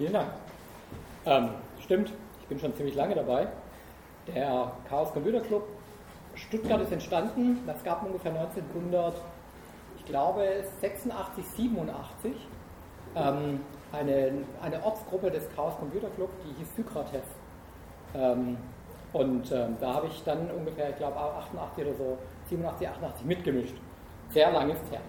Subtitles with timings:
[0.00, 0.30] Vielen Dank.
[1.26, 2.10] Ähm, stimmt,
[2.40, 3.48] ich bin schon ziemlich lange dabei.
[4.34, 5.64] Der Chaos Computer Club
[6.36, 9.14] Stuttgart ist entstanden, das gab ungefähr 1900,
[9.98, 12.32] ich glaube 86, 87,
[13.14, 13.60] ähm,
[13.92, 14.32] eine,
[14.62, 17.26] eine Ortsgruppe des Chaos Computer Club, die hieß Sykrates.
[18.14, 18.56] Ähm,
[19.12, 23.76] und ähm, da habe ich dann ungefähr, ich glaube 88 oder so, 87, 88 mitgemischt.
[24.30, 25.02] Sehr lange ist her.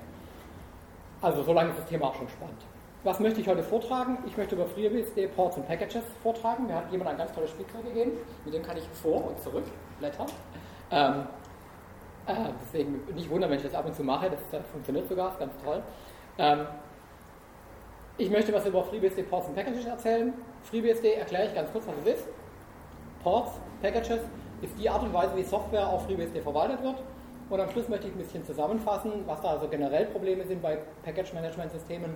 [1.21, 2.61] Also so lange ist das Thema auch schon spannend.
[3.03, 4.19] Was möchte ich heute vortragen?
[4.27, 6.67] Ich möchte über FreeBSD Ports und Packages vortragen.
[6.67, 8.11] Mir hat jemand ein ganz tolles Spielzeug gegeben,
[8.45, 9.63] mit dem kann ich vor und zurück
[9.97, 10.27] blättern.
[10.91, 11.23] Ähm,
[12.27, 15.31] äh, deswegen nicht wundern, wenn ich das ab und zu mache, das, das funktioniert sogar,
[15.31, 15.81] ist ganz toll.
[16.37, 16.67] Ähm,
[18.19, 20.31] ich möchte was über FreeBSD Ports und Packages erzählen.
[20.65, 22.27] FreeBSD erkläre ich ganz kurz, was es ist.
[23.23, 24.19] Ports, Packages
[24.61, 26.97] ist die Art und Weise, wie Software auf FreeBSD verwaltet wird.
[27.49, 30.77] Und am Schluss möchte ich ein bisschen zusammenfassen, was da also generell Probleme sind bei
[31.03, 32.15] Package-Management-Systemen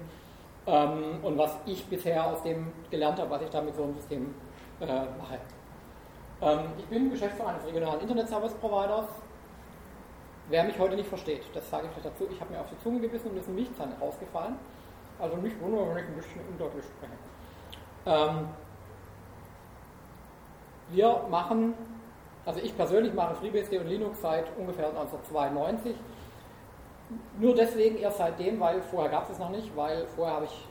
[0.68, 3.96] ähm, und was ich bisher aus dem gelernt habe, was ich da mit so einem
[3.96, 4.34] System
[4.82, 5.40] äh, mache.
[6.42, 9.06] Ähm, ich bin Geschäftsführer eines regionalen Internet-Service-Providers.
[10.50, 12.78] Wer mich heute nicht versteht, das sage ich vielleicht dazu, ich habe mir auf die
[12.84, 14.56] Zunge gebissen und ist ein Milchzahn rausgefallen.
[15.20, 17.14] Also nicht wundern, wenn ich ein bisschen undeutlich spreche.
[18.06, 18.50] Ähm,
[20.92, 21.74] wir machen,
[22.46, 25.96] also ich persönlich mache FreeBSD und Linux seit ungefähr 1992.
[27.40, 30.68] Nur deswegen erst seitdem, weil vorher gab es noch nicht, weil vorher habe ich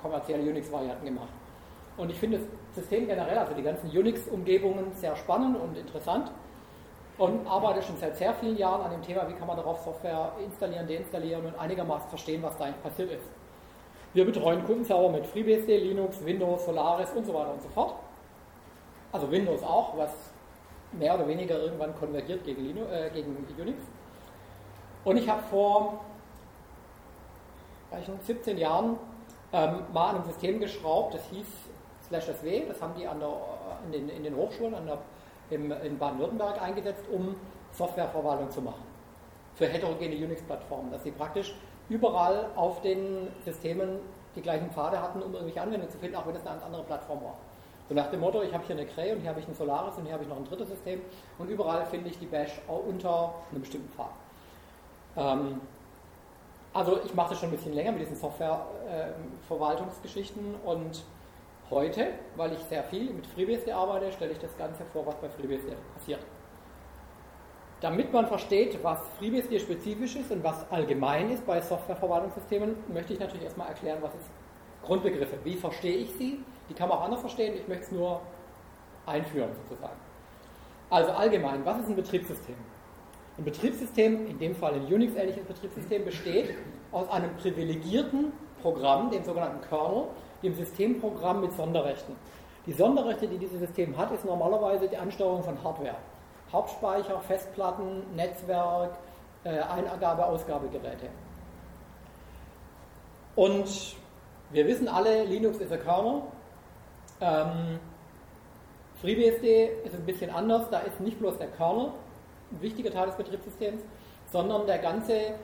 [0.00, 1.28] kommerzielle Unix-Varianten gemacht.
[1.96, 6.30] Und ich finde das System generell, also die ganzen Unix-Umgebungen, sehr spannend und interessant
[7.18, 10.32] und arbeite schon seit sehr vielen Jahren an dem Thema, wie kann man darauf Software
[10.44, 13.24] installieren, deinstallieren und einigermaßen verstehen, was da eigentlich passiert ist.
[14.12, 17.94] Wir betreuen Kundenserver mit FreeBSD, Linux, Windows, Solaris und so weiter und so fort.
[19.12, 20.10] Also Windows auch, was
[20.92, 23.78] mehr oder weniger irgendwann konvergiert gegen, Linux, äh, gegen Unix.
[25.06, 26.00] Und ich habe vor
[28.26, 28.98] 17 Jahren
[29.52, 31.46] ähm, mal an einem System geschraubt, das hieß
[32.08, 33.30] Slash SW, das haben die an der,
[33.86, 34.98] in, den, in den Hochschulen an der,
[35.50, 37.36] im, in Baden-Württemberg eingesetzt, um
[37.70, 38.82] Softwareverwaltung zu machen.
[39.54, 41.54] Für heterogene Unix-Plattformen, dass sie praktisch
[41.88, 44.00] überall auf den Systemen
[44.34, 47.22] die gleichen Pfade hatten, um irgendwelche Anwendungen zu finden, auch wenn es eine andere Plattform
[47.22, 47.36] war.
[47.88, 49.96] So nach dem Motto, ich habe hier eine Cray und hier habe ich ein Solaris
[49.98, 51.00] und hier habe ich noch ein drittes System
[51.38, 54.10] und überall finde ich die Bash unter einem bestimmten Pfad.
[55.16, 55.60] Ähm,
[56.72, 61.04] also ich mache das schon ein bisschen länger mit diesen Softwareverwaltungsgeschichten ähm, äh, und
[61.70, 65.28] heute, weil ich sehr viel mit FreeBSD arbeite, stelle ich das Ganze vor, was bei
[65.28, 66.20] FreeBSD passiert.
[67.80, 73.20] Damit man versteht, was FreeBSD spezifisch ist und was allgemein ist bei Softwareverwaltungssystemen, möchte ich
[73.20, 74.30] natürlich erstmal erklären, was ist
[74.82, 75.38] Grundbegriffe.
[75.44, 76.44] Wie verstehe ich sie?
[76.68, 77.54] Die kann man auch anders verstehen.
[77.56, 78.20] Ich möchte es nur
[79.04, 79.96] einführen sozusagen.
[80.88, 82.54] Also allgemein, was ist ein Betriebssystem?
[83.38, 86.54] Ein Betriebssystem, in dem Fall ein Unix-ähnliches Betriebssystem, besteht
[86.90, 88.32] aus einem privilegierten
[88.62, 90.04] Programm, dem sogenannten Kernel,
[90.42, 92.16] dem Systemprogramm mit Sonderrechten.
[92.64, 95.96] Die Sonderrechte, die dieses System hat, ist normalerweise die Ansteuerung von Hardware.
[96.50, 98.96] Hauptspeicher, Festplatten, Netzwerk,
[99.44, 101.08] äh, Eingabe, Ausgabegeräte.
[103.34, 103.96] Und
[104.50, 106.22] wir wissen alle, Linux ist ein Kernel.
[107.20, 107.78] Ähm,
[109.02, 110.70] FreeBSD ist ein bisschen anders.
[110.70, 111.92] Da ist nicht bloß der Kernel
[112.52, 113.82] ein wichtiger Teil des Betriebssystems,
[114.30, 115.34] sondern der ganze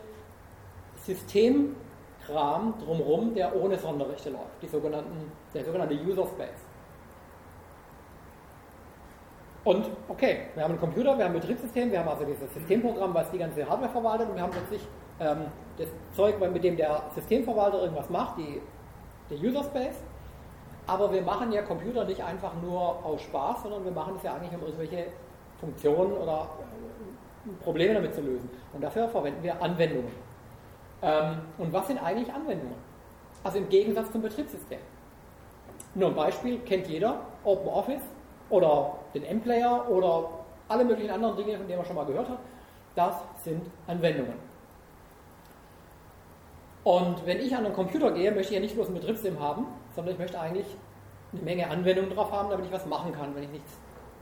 [1.04, 6.66] Systemkram drumherum, der ohne Sonderrechte läuft, die sogenannten, der sogenannte User Space.
[9.64, 13.14] Und okay, wir haben einen Computer, wir haben ein Betriebssystem, wir haben also dieses Systemprogramm,
[13.14, 14.82] was die ganze Hardware verwaltet und wir haben plötzlich
[15.20, 15.46] ähm,
[15.78, 18.60] das Zeug, mit dem der Systemverwalter irgendwas macht, die,
[19.30, 20.02] der User Space.
[20.86, 24.34] Aber wir machen ja Computer nicht einfach nur aus Spaß, sondern wir machen es ja
[24.34, 25.06] eigentlich, um irgendwelche
[25.60, 26.48] Funktionen oder
[27.62, 28.48] Probleme damit zu lösen.
[28.72, 30.12] Und dafür verwenden wir Anwendungen.
[31.02, 32.76] Ähm, und was sind eigentlich Anwendungen?
[33.42, 34.78] Also im Gegensatz zum Betriebssystem.
[35.94, 38.02] Nur ein Beispiel kennt jeder, OpenOffice
[38.50, 40.30] oder den M-Player oder
[40.68, 42.38] alle möglichen anderen Dinge, von denen man schon mal gehört hat,
[42.94, 44.34] das sind Anwendungen.
[46.84, 49.66] Und wenn ich an einen Computer gehe, möchte ich ja nicht bloß ein Betriebssystem haben,
[49.94, 50.66] sondern ich möchte eigentlich
[51.32, 53.34] eine Menge Anwendungen drauf haben, damit ich was machen kann.
[53.34, 53.72] Wenn ich, nichts,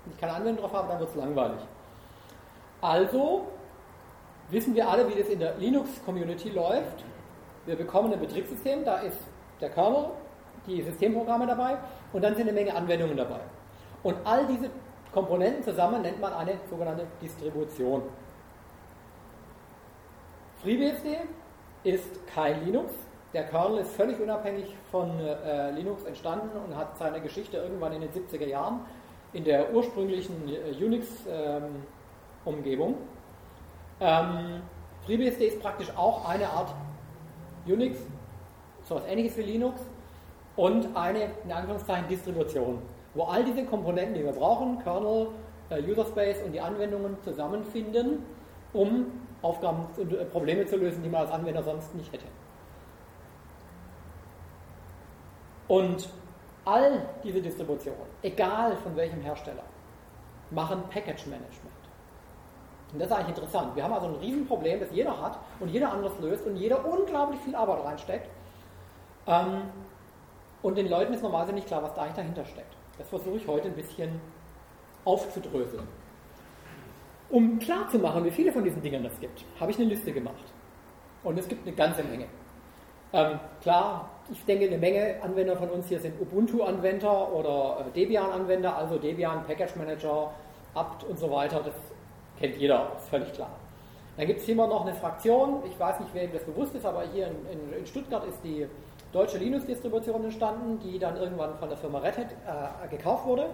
[0.05, 1.61] wenn ich keine Anwendung drauf habe, dann wird es langweilig.
[2.81, 3.47] Also
[4.51, 7.05] wissen wir alle, wie das in der Linux-Community läuft.
[7.67, 9.19] Wir bekommen ein Betriebssystem, da ist
[9.61, 10.07] der Kernel,
[10.67, 11.79] die Systemprogramme dabei
[12.13, 13.41] und dann sind eine Menge Anwendungen dabei.
[14.03, 14.71] Und all diese
[15.13, 18.03] Komponenten zusammen nennt man eine sogenannte Distribution.
[20.63, 21.19] FreeBSD
[21.85, 22.93] ist kein Linux.
[23.33, 28.01] Der Kernel ist völlig unabhängig von äh, Linux entstanden und hat seine Geschichte irgendwann in
[28.01, 28.81] den 70er Jahren
[29.33, 31.31] in der ursprünglichen äh, Unix-Umgebung.
[31.31, 32.00] Ähm,
[34.01, 34.63] ähm,
[35.05, 36.75] FreeBSD ist praktisch auch eine Art
[37.67, 37.99] Unix,
[38.83, 39.81] so etwas ähnliches wie Linux,
[40.57, 42.83] und eine, in Anführungszeichen, Distribution,
[43.15, 45.29] wo all diese Komponenten, die wir brauchen, Kernel,
[45.71, 48.25] äh, User Space und die Anwendungen zusammenfinden,
[48.73, 49.07] um
[49.43, 52.27] Aufgaben und äh, Probleme zu lösen, die man als Anwender sonst nicht hätte.
[55.69, 56.09] Und
[56.65, 59.63] all diese Distributionen, egal von welchem Hersteller,
[60.51, 61.70] machen Package Management.
[62.93, 63.77] Und das ist eigentlich interessant.
[63.77, 67.41] Wir haben also ein Riesenproblem, das jeder hat und jeder anders löst und jeder unglaublich
[67.41, 68.29] viel Arbeit reinsteckt.
[69.27, 69.63] Ähm,
[70.63, 72.75] und den Leuten ist normalerweise nicht klar, was da eigentlich dahinter steckt.
[72.99, 74.21] Das versuche ich heute ein bisschen
[75.05, 75.87] aufzudröseln.
[77.31, 80.45] Um klarzumachen, wie viele von diesen Dingen es gibt, habe ich eine Liste gemacht.
[81.23, 82.27] Und es gibt eine ganze Menge.
[83.13, 88.77] Ähm, klar, ich denke, eine Menge Anwender von uns hier sind Ubuntu-Anwender oder äh, Debian-Anwender,
[88.77, 90.33] also Debian, Package Manager,
[90.75, 91.61] apt und so weiter.
[91.65, 91.75] Das
[92.41, 93.51] kennt jeder, völlig klar.
[94.17, 97.05] Dann gibt es hier noch eine Fraktion, ich weiß nicht, wem das bewusst ist, aber
[97.13, 98.67] hier in, in, in Stuttgart ist die
[99.13, 103.47] deutsche Linux-Distribution entstanden, die dann irgendwann von der Firma Red Hat äh, gekauft wurde.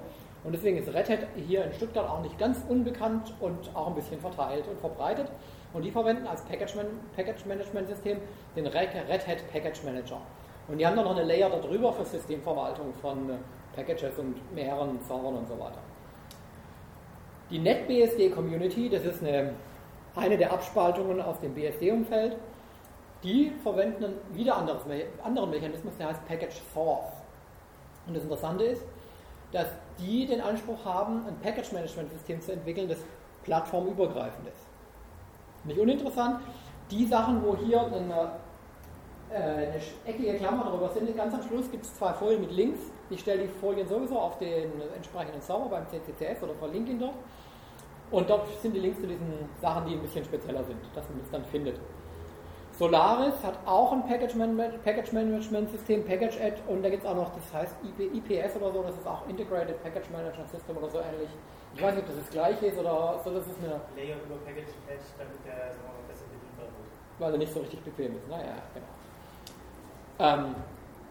[0.44, 3.94] Und deswegen ist Red Hat hier in Stuttgart auch nicht ganz unbekannt und auch ein
[3.94, 5.28] bisschen verteilt und verbreitet.
[5.72, 8.18] Und die verwenden als Package-Management-System
[8.54, 10.20] den Red Hat Package Manager.
[10.68, 13.34] Und die haben dann noch eine Layer darüber für Systemverwaltung von äh,
[13.74, 15.78] Packages und mehreren Servern und so weiter.
[17.50, 19.52] Die NetBSD Community, das ist eine,
[20.16, 22.36] eine der Abspaltungen aus dem BSD-Umfeld,
[23.22, 24.82] die verwenden einen wieder anderes,
[25.22, 27.12] anderen Mechanismus, der heißt Package Source.
[28.06, 28.82] Und das Interessante ist,
[29.52, 29.66] dass
[29.98, 32.98] die den Anspruch haben, ein Package-Management-System zu entwickeln, das
[33.44, 35.64] plattformübergreifend ist.
[35.64, 36.40] Nicht uninteressant,
[36.90, 38.32] die Sachen, wo hier eine,
[39.30, 42.80] äh, eine eckige Klammer drüber sind, ganz am Schluss gibt es zwei Folien mit Links.
[43.10, 47.14] Ich stelle die Folien sowieso auf den entsprechenden Server beim CCCS oder verlinke ihn dort.
[48.10, 51.20] Und dort sind die Links zu diesen Sachen, die ein bisschen spezieller sind, dass man
[51.22, 51.78] es dann findet.
[52.78, 57.08] Solaris hat auch ein Package, Management, Package Management System, Package Add, und da gibt es
[57.08, 60.90] auch noch, das heißt IPS oder so, das ist auch Integrated Package Management System oder
[60.90, 61.30] so ähnlich.
[61.74, 63.80] Ich weiß nicht, ob das das gleiche ist oder so, das ist eine.
[63.96, 65.72] Layer über Package Add, damit der
[66.06, 67.18] besser bedienbar wird.
[67.18, 68.28] Weil er nicht so richtig bequem ist.
[68.28, 68.86] Naja, genau.
[70.18, 70.54] Ähm,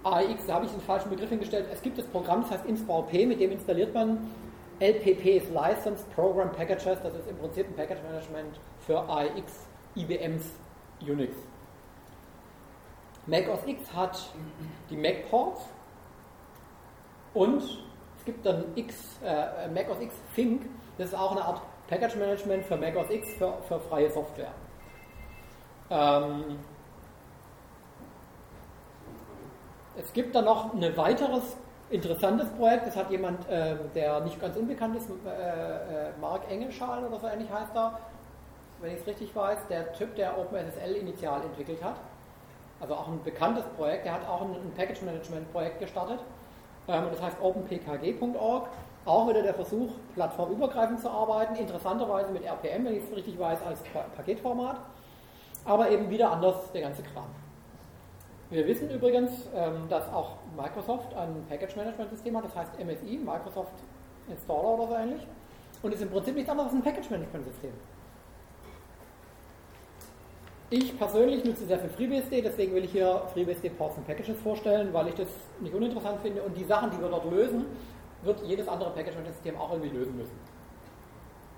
[0.05, 1.65] AX, da habe ich den falschen Begriff hingestellt.
[1.71, 4.29] Es gibt das Programm, das heißt InstallP, mit dem installiert man
[4.79, 6.99] LPPs, Licensed Program Packages.
[7.01, 9.65] Das ist im Prinzip ein Package Management für AX,
[9.95, 10.43] IBMs
[11.01, 11.35] Unix.
[13.25, 14.29] Mac OS X hat
[14.91, 15.61] die Mac Ports
[17.33, 20.67] und es gibt dann X, äh, Mac OS X Think,
[20.99, 24.51] das ist auch eine Art Package Management für Mac OS X für, für freie Software.
[25.89, 26.59] Ähm,
[29.97, 31.57] es gibt dann noch ein weiteres
[31.89, 37.03] interessantes Projekt, das hat jemand, äh, der nicht ganz unbekannt ist, äh, äh Mark Engelschal
[37.05, 37.99] oder so ähnlich heißt er,
[38.81, 41.95] wenn ich es richtig weiß, der Typ, der OpenSSL initial entwickelt hat
[42.79, 46.19] also auch ein bekanntes Projekt, der hat auch ein, ein Package Management Projekt gestartet.
[46.87, 48.67] Ähm, das heißt openpkg.org.
[49.05, 53.59] Auch wieder der Versuch, plattformübergreifend zu arbeiten, interessanterweise mit RPM, wenn ich es richtig weiß,
[53.63, 53.79] als
[54.15, 54.77] Paketformat,
[55.63, 57.27] aber eben wieder anders der ganze Kram.
[58.55, 63.17] Wir wissen übrigens, ähm, dass auch Microsoft ein Package Management System hat, das heißt MSI,
[63.17, 63.73] Microsoft
[64.29, 65.27] Installer oder so ähnlich,
[65.83, 67.71] und ist im Prinzip nichts anderes als ein Package Management System.
[70.69, 74.93] Ich persönlich nutze sehr viel FreeBSD, deswegen will ich hier FreeBSD Ports and Packages vorstellen,
[74.93, 75.27] weil ich das
[75.59, 77.65] nicht uninteressant finde und die Sachen, die wir dort lösen,
[78.23, 80.39] wird jedes andere Package-System auch irgendwie lösen müssen.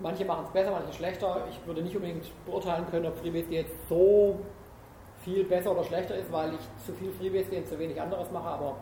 [0.00, 1.46] Manche machen es besser, manche schlechter.
[1.48, 4.40] Ich würde nicht unbedingt beurteilen können, ob FreeBSD jetzt so
[5.22, 8.48] viel besser oder schlechter ist, weil ich zu viel FreeBSD und zu wenig anderes mache,
[8.48, 8.76] aber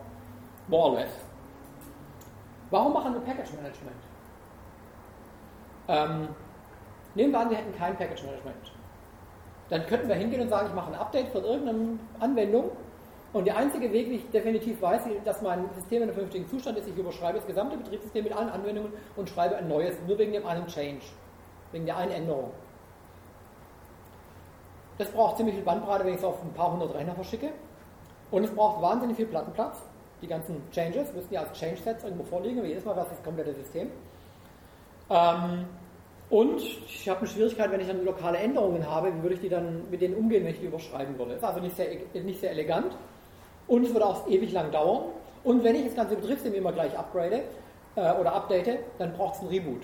[0.67, 1.09] more or less.
[2.69, 3.95] Warum machen wir Package Management?
[5.87, 6.27] Ähm,
[7.15, 8.71] nehmen wir an, wir hätten kein Package Management
[9.69, 12.71] dann könnten wir hingehen und sagen, ich mache ein Update von irgendeiner Anwendung
[13.33, 16.77] und der einzige Weg, wie ich definitiv weiß, dass mein System in einem vernünftigen Zustand
[16.77, 20.31] ist, ich überschreibe das gesamte Betriebssystem mit allen Anwendungen und schreibe ein neues, nur wegen
[20.31, 21.03] dem einen Change,
[21.71, 22.51] wegen der einen Änderung.
[24.97, 27.49] Das braucht ziemlich viel Bandbreite, wenn ich es auf ein paar hundert Rechner verschicke.
[28.31, 29.77] Und es braucht wahnsinnig viel Plattenplatz.
[30.21, 33.53] Die ganzen Changes müssen ja als Change-Sets irgendwo vorliegen, aber jedes Mal was das komplette
[33.53, 33.91] System.
[35.09, 35.65] Ähm,
[36.29, 39.49] und ich habe eine Schwierigkeit, wenn ich dann lokale Änderungen habe, wie würde ich die
[39.49, 41.31] dann mit denen umgehen, wenn ich die überschreiben würde.
[41.33, 41.87] Das ist also nicht sehr,
[42.21, 42.97] nicht sehr elegant
[43.67, 45.05] und es würde auch ewig lang dauern.
[45.43, 47.43] Und wenn ich das ganze Betriebssystem immer gleich upgrade
[47.95, 49.83] äh, oder update, dann braucht es ein Reboot.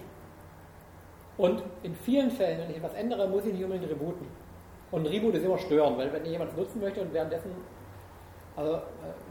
[1.37, 4.27] Und in vielen Fällen, wenn ich etwas ändere, muss ich nicht unbedingt rebooten.
[4.93, 7.49] Und ein Reboot ist immer störend, weil wenn jemand es nutzen möchte und währenddessen,
[8.55, 8.79] also äh,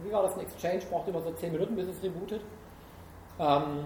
[0.03, 2.41] wie war das, ein Exchange braucht immer so 10 Minuten, bis es rebootet.
[3.39, 3.85] Ähm,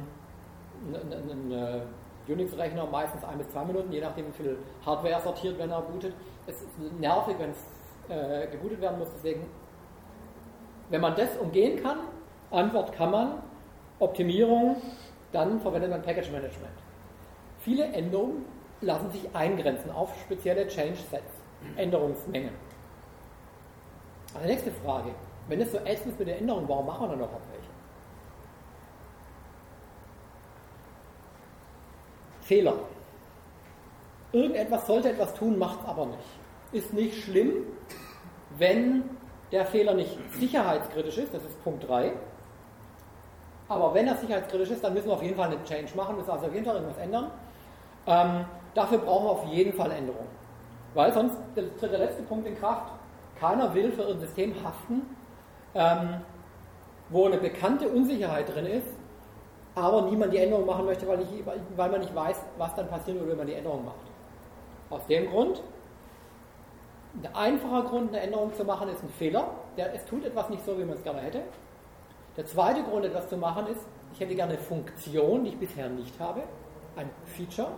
[0.91, 1.83] ein, ein, ein
[2.27, 6.15] Unix-Rechner meistens ein bis zwei Minuten, je nachdem wie viel Hardware sortiert, wenn er bootet.
[6.47, 7.59] Es ist nervig, wenn es
[8.09, 9.09] äh, gebootet werden muss.
[9.15, 9.45] Deswegen,
[10.89, 11.99] wenn man das umgehen kann,
[12.51, 13.43] Antwort kann man.
[13.99, 14.77] Optimierung,
[15.33, 16.73] dann verwendet man Package Management.
[17.59, 18.47] Viele Änderungen
[18.81, 21.36] lassen sich eingrenzen auf spezielle Change Sets,
[21.77, 22.53] Änderungsmengen.
[24.35, 25.11] Also nächste Frage.
[25.49, 27.71] Wenn es so ätzend ist mit der Änderung, warum machen wir dann noch welche?
[32.41, 32.75] Fehler.
[34.33, 36.29] Irgendetwas sollte etwas tun, macht es aber nicht.
[36.73, 37.65] Ist nicht schlimm,
[38.59, 39.05] wenn
[39.53, 42.13] der Fehler nicht sicherheitskritisch ist, das ist Punkt 3.
[43.69, 46.31] Aber wenn er sicherheitskritisch ist, dann müssen wir auf jeden Fall einen Change machen, müssen
[46.31, 47.31] also auf jeden Fall irgendwas ändern.
[48.07, 48.45] Ähm,
[48.75, 50.36] dafür brauchen wir auf jeden Fall Änderungen.
[50.97, 52.91] Weil sonst tritt der letzte Punkt in Kraft.
[53.39, 55.03] Keiner will für ein System haften,
[55.75, 56.23] ähm,
[57.11, 58.89] wo eine bekannte Unsicherheit drin ist,
[59.75, 61.31] aber niemand die Änderung machen möchte, weil, nicht,
[61.77, 63.97] weil man nicht weiß, was dann passieren würde, wenn man die Änderung macht.
[64.89, 65.63] Aus dem Grund,
[67.23, 69.51] ein einfacher Grund, eine Änderung zu machen, ist ein Fehler.
[69.77, 71.43] Der, es tut etwas nicht so, wie man es gerne hätte.
[72.39, 75.91] Der zweite Grund, etwas zu machen, ist, ich hätte gerne eine Funktion, die ich bisher
[75.91, 76.45] nicht habe,
[76.97, 77.73] ein Feature.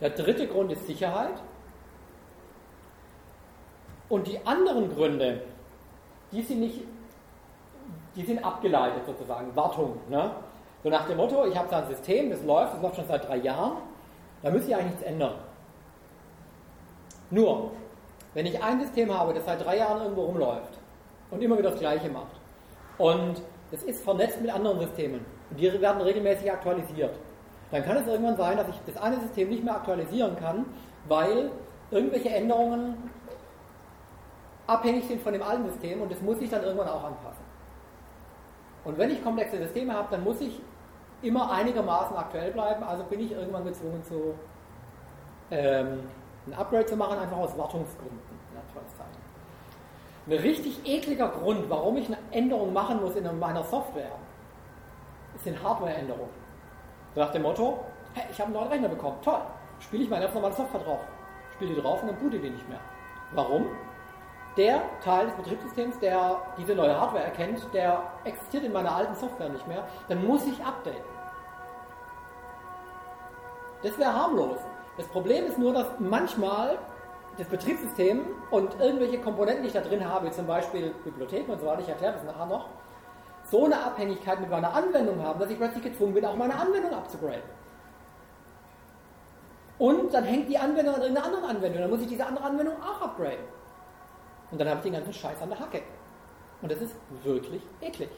[0.00, 1.42] Der dritte Grund ist Sicherheit.
[4.12, 5.40] Und die anderen Gründe,
[6.32, 6.82] die sind nicht,
[8.14, 9.96] die sind abgeleitet sozusagen, Wartung.
[10.10, 10.32] Ne?
[10.82, 13.26] So nach dem Motto, ich habe da ein System, das läuft, das läuft schon seit
[13.26, 13.78] drei Jahren,
[14.42, 15.32] da müsste ich eigentlich nichts ändern.
[17.30, 17.70] Nur,
[18.34, 20.74] wenn ich ein System habe, das seit drei Jahren irgendwo rumläuft
[21.30, 22.36] und immer wieder das Gleiche macht
[22.98, 23.40] und
[23.70, 27.14] es ist vernetzt mit anderen Systemen und die werden regelmäßig aktualisiert,
[27.70, 30.66] dann kann es irgendwann sein, dass ich das eine System nicht mehr aktualisieren kann,
[31.08, 31.50] weil
[31.90, 33.10] irgendwelche Änderungen
[34.72, 37.44] abhängig sind von dem alten System und das muss ich dann irgendwann auch anpassen.
[38.84, 40.60] Und wenn ich komplexe Systeme habe, dann muss ich
[41.22, 44.34] immer einigermaßen aktuell bleiben, also bin ich irgendwann gezwungen zu
[45.50, 46.00] ähm,
[46.46, 48.18] ein Upgrade zu machen, einfach aus Wartungsgründen.
[50.26, 54.12] Ein richtig ekliger Grund, warum ich eine Änderung machen muss in meiner Software,
[55.42, 56.30] sind Hardware-Änderungen.
[57.16, 57.80] Nach dem Motto,
[58.14, 59.40] hey, ich habe einen neuen Rechner bekommen, toll,
[59.80, 61.00] spiele ich meine ganz normale Software drauf.
[61.54, 62.78] Spiele die drauf und dann boote die nicht mehr.
[63.32, 63.66] Warum?
[64.56, 69.48] Der Teil des Betriebssystems, der diese neue Hardware erkennt, der existiert in meiner alten Software
[69.48, 71.00] nicht mehr, dann muss ich updaten.
[73.82, 74.58] Das wäre harmlos.
[74.96, 76.78] Das Problem ist nur, dass manchmal
[77.38, 81.66] das Betriebssystem und irgendwelche Komponenten, die ich da drin habe, zum Beispiel Bibliotheken und so
[81.66, 82.68] weiter, ich erkläre das nachher noch,
[83.50, 86.92] so eine Abhängigkeit mit meiner Anwendung haben, dass ich plötzlich gezwungen bin, auch meine Anwendung
[86.92, 87.42] abzugraden.
[89.78, 92.74] Und dann hängt die Anwendung an irgendeiner anderen Anwendung, dann muss ich diese andere Anwendung
[92.80, 93.44] auch upgraden.
[94.52, 95.82] Und dann habe ich den ganzen Scheiß an der Hacke.
[96.60, 96.94] Und das ist
[97.24, 98.10] wirklich eklig.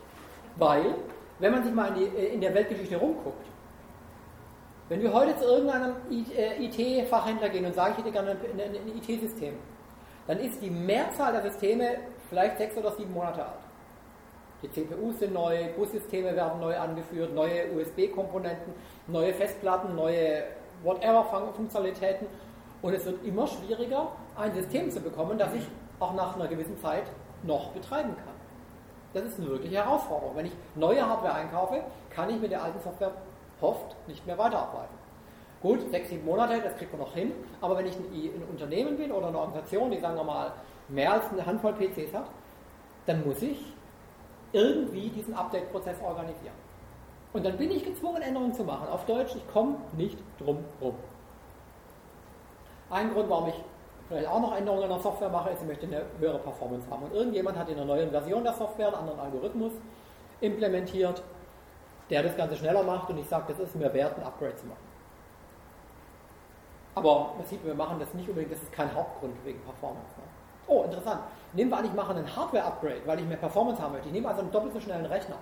[0.57, 0.97] Weil,
[1.39, 3.47] wenn man sich mal in, die, in der Weltgeschichte rumguckt,
[4.89, 9.55] wenn wir heute zu irgendeinem IT-Fachhändler äh, gehen und sagen, ich hätte gerne ein, IT-System,
[10.27, 11.97] dann ist die Mehrzahl der Systeme
[12.29, 13.65] vielleicht sechs oder sieben Monate alt.
[14.63, 18.73] Die CPUs sind neu, Bussysteme werden neu angeführt, neue USB-Komponenten,
[19.07, 20.45] neue Festplatten, neue
[20.83, 22.27] whatever-Funktionalitäten.
[22.83, 25.67] Und es wird immer schwieriger, ein System zu bekommen, das ich
[26.05, 27.05] auch nach einer gewissen Zeit
[27.43, 28.35] noch betreiben kann.
[29.15, 30.37] Das ist eine wirkliche Herausforderung.
[30.37, 33.13] Wenn ich neue Hardware einkaufe, kann ich mit der alten Software
[33.61, 34.95] hofft nicht mehr weiterarbeiten.
[35.63, 39.11] Gut, sechs, sieben Monate, das kriegt man noch hin, aber wenn ich ein, Unternehmen bin
[39.11, 40.53] oder eine Organisation, die sagen wir mal
[40.89, 42.27] mehr als eine Handvoll PCs hat,
[43.07, 43.59] dann muss ich
[44.53, 46.55] irgendwie diesen Update-Prozess organisieren.
[47.33, 48.89] Und dann bin ich gezwungen, Änderungen zu machen.
[48.89, 50.95] Auf Deutsch, ich komme nicht drum rum.
[52.91, 53.61] Ein Grund, warum ich
[54.09, 57.05] vielleicht auch noch Änderungen an der Software mache, ist, ich möchte eine höhere Performance haben.
[57.05, 59.73] Und irgendjemand hat in einer neuen Version der Software einen anderen Algorithmus
[60.41, 61.23] implementiert,
[62.11, 64.67] der das Ganze schneller macht und ich sage, das ist mir wert, ein Upgrade zu
[64.67, 64.95] machen.
[66.95, 70.15] Aber man sieht, wir machen das nicht unbedingt, das ist kein Hauptgrund wegen Performance.
[70.17, 70.23] Ne?
[70.67, 71.21] Oh, interessant.
[71.53, 74.09] Nehmen wir an, ich mache einen Hardware-Upgrade, weil ich mehr Performance haben möchte.
[74.09, 75.37] Ich nehme also einen doppelt so schnellen Rechner.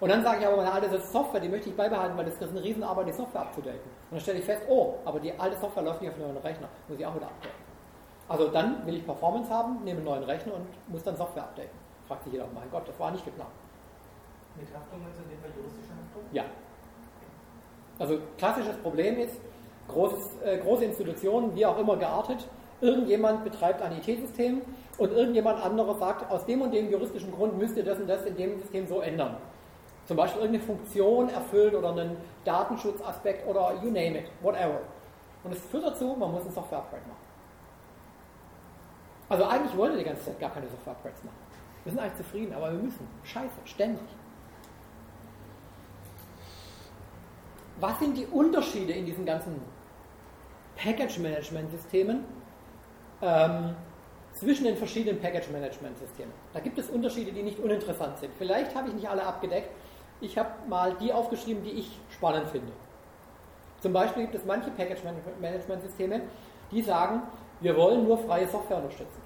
[0.00, 2.50] Und dann sage ich aber, meine alte Software, die möchte ich beibehalten, weil das ist
[2.50, 3.80] eine Riesenarbeit, die Software abzudaten.
[3.80, 6.44] Und dann stelle ich fest, oh, aber die alte Software läuft nicht auf einem neuen
[6.44, 6.68] Rechner.
[6.86, 7.67] Muss ich auch wieder updaten.
[8.28, 11.70] Also dann will ich Performance haben, nehme einen neuen Rechner und muss dann Software updaten.
[12.06, 13.50] Fragt sich jeder, mein Gott, das war nicht geplant.
[14.56, 16.22] Mit Haftung also in dem Fall juristische Haftung?
[16.32, 16.44] Ja.
[17.98, 19.40] Also klassisches Problem ist,
[19.88, 22.46] großes, äh, große Institutionen, wie auch immer geartet,
[22.80, 24.62] irgendjemand betreibt ein IT-System
[24.98, 28.24] und irgendjemand anderes sagt, aus dem und dem juristischen Grund müsst ihr das und das
[28.24, 29.36] in dem System so ändern.
[30.06, 34.80] Zum Beispiel irgendeine Funktion erfüllt oder einen Datenschutzaspekt oder you name it, whatever.
[35.44, 37.17] Und es führt dazu, man muss ein Software-Upgrade machen.
[39.28, 41.36] Also eigentlich wollen wir die ganze Zeit gar keine Software-Upgrades machen.
[41.84, 43.06] Wir sind eigentlich zufrieden, aber wir müssen.
[43.24, 44.02] Scheiße, ständig.
[47.80, 49.60] Was sind die Unterschiede in diesen ganzen
[50.76, 52.24] Package-Management-Systemen
[53.22, 53.74] ähm,
[54.32, 56.32] zwischen den verschiedenen Package-Management-Systemen.
[56.52, 58.32] Da gibt es Unterschiede, die nicht uninteressant sind.
[58.38, 59.70] Vielleicht habe ich nicht alle abgedeckt.
[60.20, 62.72] Ich habe mal die aufgeschrieben, die ich spannend finde.
[63.80, 66.22] Zum Beispiel gibt es manche Package-Management-Systeme,
[66.70, 67.22] die sagen,
[67.60, 69.20] wir wollen nur freie Software unterstützen.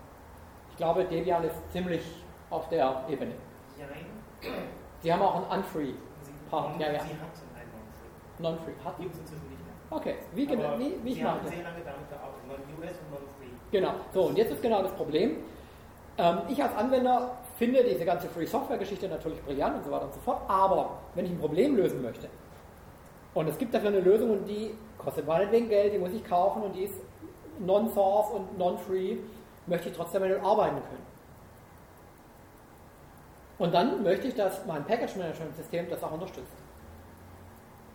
[0.71, 2.03] Ich glaube, Debian ist ziemlich
[2.51, 3.33] auf der Ebene.
[3.79, 4.07] Nein.
[5.01, 5.93] Sie haben auch einen Unfree.
[6.23, 6.93] Sie, Part, ja, ja.
[6.93, 7.11] Sie hatten
[7.55, 7.71] einen
[8.41, 8.73] Non-Free.
[8.73, 8.85] Non-Free.
[8.85, 9.75] Hat Gibt es inzwischen nicht mehr.
[9.91, 12.49] Okay, wie, genau, wie, wie ich Sie haben sehr lange damit gearbeitet.
[12.49, 13.53] Non-US und Non-Free.
[13.71, 13.95] Genau.
[14.13, 15.37] So, und jetzt ist genau das Problem.
[16.19, 20.15] Ähm, ich als Anwender finde diese ganze Free Software-Geschichte natürlich brillant und so weiter und
[20.15, 22.29] so fort, aber wenn ich ein Problem lösen möchte
[23.35, 26.63] und es gibt dafür eine Lösung und die kostet meinetwegen Geld, die muss ich kaufen
[26.63, 26.95] und die ist
[27.61, 29.19] non-source und non-free,
[29.67, 31.07] möchte ich trotzdem damit arbeiten können.
[33.59, 36.53] Und dann möchte ich, dass mein Package-Management-System das auch unterstützt.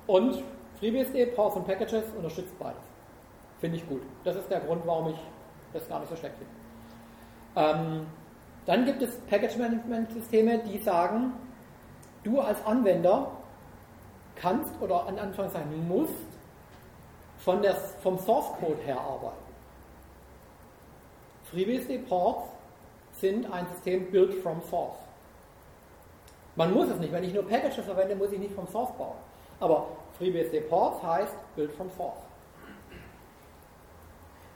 [0.06, 0.44] Und
[0.80, 2.82] FreeBSD, Power von Packages, unterstützt beides.
[3.60, 4.02] Finde ich gut.
[4.24, 5.20] Das ist der Grund, warum ich
[5.74, 6.54] das gar nicht so schlecht finde.
[7.58, 8.08] Ähm,
[8.66, 11.34] dann gibt es Package-Management-Systeme, die sagen,
[12.24, 13.32] du als Anwender
[14.36, 16.14] kannst oder an Anführungszeichen musst
[17.40, 19.47] von der, vom Source-Code her arbeiten.
[21.52, 22.50] FreeBSD-Ports
[23.14, 24.98] sind ein System built from source.
[26.56, 27.12] Man muss es nicht.
[27.12, 29.16] Wenn ich nur Packages verwende, muss ich nicht vom Source bauen.
[29.60, 29.88] Aber
[30.18, 32.18] FreeBSD-Ports heißt built from source.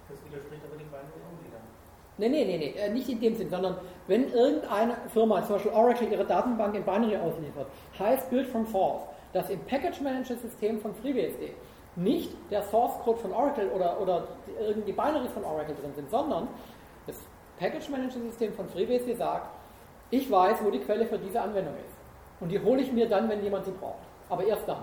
[0.10, 1.62] Das widerspricht aber den Only dann.
[2.18, 5.72] Nee, nee, nee, nee, äh, nicht in dem Sinn, sondern wenn irgendeine Firma, zum Beispiel
[5.72, 7.68] Oracle, ihre Datenbank in Binary ausliefert,
[7.98, 11.54] heißt Build from Source, dass im Package Manager System von FreeBSD
[11.96, 16.10] nicht der Source Code von Oracle oder, oder die, irgendwie Binaries von Oracle drin sind,
[16.10, 16.48] sondern
[17.62, 19.48] Package Manager System von FreeBSD sagt,
[20.10, 21.96] ich weiß, wo die Quelle für diese Anwendung ist.
[22.40, 24.02] Und die hole ich mir dann, wenn jemand sie braucht.
[24.30, 24.82] Aber erst dann.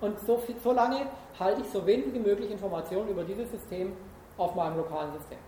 [0.00, 0.98] Und so, so lange
[1.40, 3.92] halte ich so wenig wie möglich Informationen über dieses System
[4.38, 5.38] auf meinem lokalen System.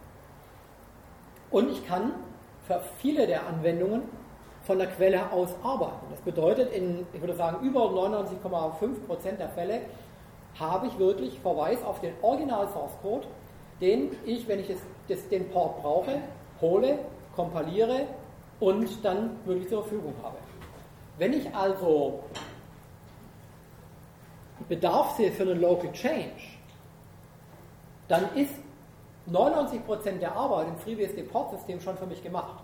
[1.52, 2.12] Und ich kann
[2.66, 4.02] für viele der Anwendungen
[4.64, 6.06] von der Quelle aus arbeiten.
[6.10, 9.82] Das bedeutet, in, ich würde sagen, über 99,5% der Fälle
[10.58, 13.28] habe ich wirklich Verweis auf den Original Source Code,
[13.80, 16.20] den ich, wenn ich es, das, den Port brauche,
[16.60, 16.98] hole,
[17.34, 18.06] kompiliere
[18.60, 20.36] und dann wirklich zur Verfügung habe.
[21.18, 22.22] Wenn ich also
[24.68, 26.42] Bedarf sehe für einen Local Change,
[28.08, 28.54] dann ist
[29.30, 32.62] 99% der Arbeit im FreeBSD-Port-System schon für mich gemacht.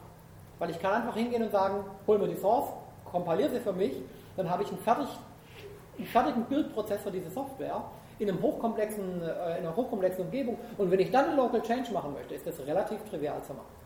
[0.59, 2.69] Weil ich kann einfach hingehen und sagen, hol mir die Source,
[3.05, 3.93] kompiliere sie für mich,
[4.37, 5.09] dann habe ich einen, fertig,
[5.99, 7.83] einen fertigen Bildprozess für diese Software
[8.19, 10.59] in, einem hochkomplexen, äh, in einer hochkomplexen Umgebung.
[10.79, 13.84] Und wenn ich dann einen Local Change machen möchte, ist das relativ trivial zu machen.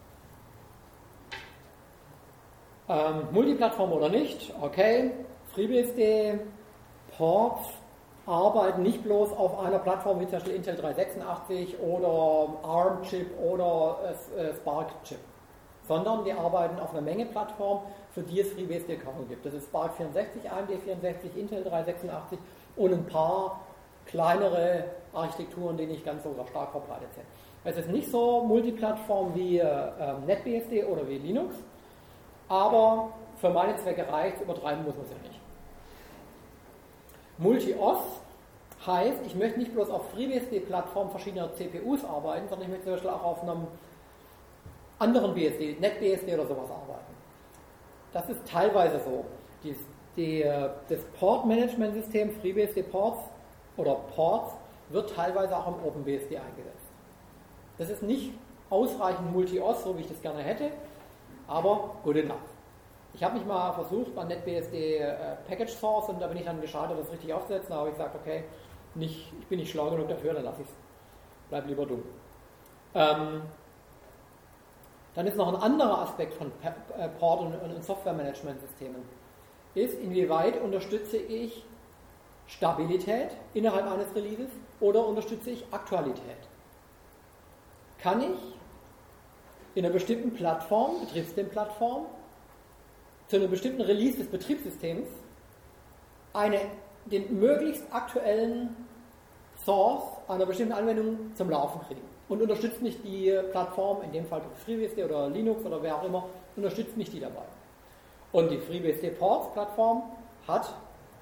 [2.88, 5.11] Ähm, Multiplattform oder nicht, okay.
[5.53, 6.38] FreeBSD,
[7.16, 7.68] Ports
[8.27, 13.98] arbeiten nicht bloß auf einer Plattform wie zum Beispiel Intel 386 oder ARM-Chip oder
[14.37, 15.18] äh, Spark-Chip,
[15.87, 19.44] sondern die arbeiten auf einer Menge Plattformen, für die es FreeBSD-Kernel gibt.
[19.44, 22.38] Das ist Spark 64, AMD 64, Intel 386
[22.77, 23.61] und ein paar
[24.07, 27.27] kleinere Architekturen, die nicht ganz so stark verbreitet sind.
[27.64, 29.66] Es ist nicht so Multiplattform wie äh,
[30.27, 31.57] NetBSD oder wie Linux,
[32.48, 35.40] aber für meine Zwecke reicht übertreiben muss man es ja nicht.
[37.38, 37.98] Multi-OS
[38.87, 43.11] heißt, ich möchte nicht bloß auf FreeBSD-Plattformen verschiedener CPUs arbeiten, sondern ich möchte zum Beispiel
[43.11, 43.66] auch auf einem
[44.98, 47.14] anderen BSD, NetBSD oder sowas arbeiten.
[48.12, 49.24] Das ist teilweise so.
[49.62, 49.76] Die,
[50.16, 50.42] die,
[50.88, 53.20] das Port-Management-System FreeBSD-Ports
[53.76, 54.54] oder Ports
[54.90, 56.88] wird teilweise auch im OpenBSD eingesetzt.
[57.76, 58.32] Das ist nicht
[58.70, 60.70] ausreichend Multi-OS, so wie ich das gerne hätte,
[61.48, 62.37] aber good enough.
[63.14, 66.61] Ich habe mich mal versucht bei NetBSD äh, Package Source und da bin ich dann
[66.61, 67.74] gescheitert, das richtig aufzusetzen.
[67.74, 68.44] Habe ich gesagt, okay,
[68.94, 70.74] nicht, ich bin nicht schlau genug dafür, dann lasse ich es.
[71.48, 72.04] Bleib lieber dumm.
[72.94, 73.42] Ähm,
[75.14, 79.02] dann ist noch ein anderer Aspekt von äh, Port- und, und Software-Management-Systemen.
[79.74, 81.64] Ist, inwieweit unterstütze ich
[82.46, 86.48] Stabilität innerhalb eines Releases oder unterstütze ich Aktualität?
[87.98, 88.58] Kann ich
[89.78, 92.06] in einer bestimmten Plattform, Betriebssystemplattform,
[93.28, 95.06] zu einem bestimmten Release des Betriebssystems
[96.32, 96.58] eine,
[97.04, 98.74] den möglichst aktuellen
[99.64, 102.00] Source einer bestimmten Anwendung zum Laufen kriegen.
[102.28, 106.24] Und unterstützt mich die Plattform, in dem Fall FreeBSD oder Linux oder wer auch immer,
[106.56, 107.44] unterstützt mich die dabei.
[108.32, 110.02] Und die FreeBSD Ports Plattform
[110.48, 110.74] hat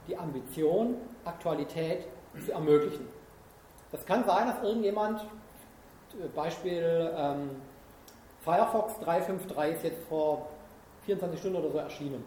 [0.08, 2.06] die Ambition, Aktualität
[2.42, 3.06] zu ermöglichen.
[3.92, 5.26] Das kann sein, dass irgendjemand,
[6.34, 7.50] Beispiel ähm,
[8.46, 10.46] Firefox 353 ist jetzt vor
[11.04, 12.24] 24 Stunden oder so erschienen.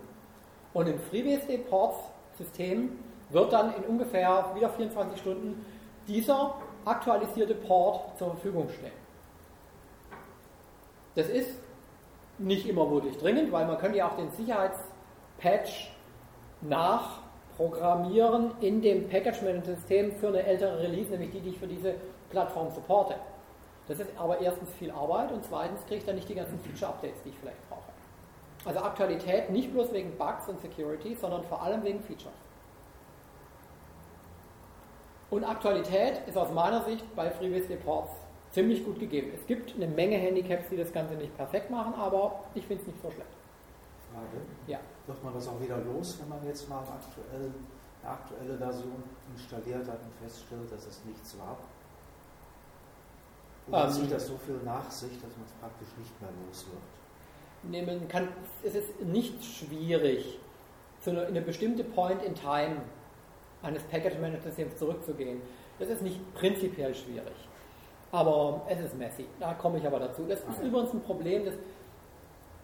[0.74, 1.98] Und im FreeBSD Ports
[2.38, 5.66] System wird dann in ungefähr wieder 24 Stunden
[6.08, 8.92] dieser aktualisierte Port zur Verfügung stehen.
[11.16, 11.52] Das ist
[12.38, 15.92] nicht immer wirklich dringend, weil man könnte ja auch den Sicherheitspatch
[16.62, 21.96] nachprogrammieren in dem Package-Management-System für eine ältere Release, nämlich die, die ich für diese
[22.30, 23.16] Plattform supporte.
[23.90, 27.24] Das ist aber erstens viel Arbeit und zweitens kriege ich dann nicht die ganzen Feature-Updates,
[27.24, 27.92] die ich vielleicht brauche.
[28.64, 32.32] Also Aktualität nicht bloß wegen Bugs und Security, sondern vor allem wegen Features.
[35.32, 38.12] Und Aktualität ist aus meiner Sicht bei FreeBSD Ports
[38.52, 39.32] ziemlich gut gegeben.
[39.34, 42.88] Es gibt eine Menge Handicaps, die das Ganze nicht perfekt machen, aber ich finde es
[42.88, 43.30] nicht so schlecht.
[44.14, 44.42] Frage.
[44.68, 44.80] Ja.
[45.08, 47.52] Wird man das auch wieder los, wenn man jetzt mal aktuell,
[48.04, 49.04] eine aktuelle Version
[49.36, 51.58] installiert hat und feststellt, dass es nichts war?
[53.70, 53.92] Oder Ähm.
[53.92, 56.82] zieht das so viel nach sich, dass man es praktisch nicht mehr los wird?
[57.64, 58.30] Nee, man kann,
[58.64, 60.40] es ist nicht schwierig,
[61.02, 62.78] zu einer, in eine bestimmte Point in Time
[63.62, 65.42] eines Package Management Systems zurückzugehen.
[65.78, 67.36] Das ist nicht prinzipiell schwierig.
[68.12, 69.26] Aber es ist messy.
[69.40, 70.24] Da komme ich aber dazu.
[70.28, 70.68] Das ist Okay.
[70.68, 71.54] übrigens ein Problem, das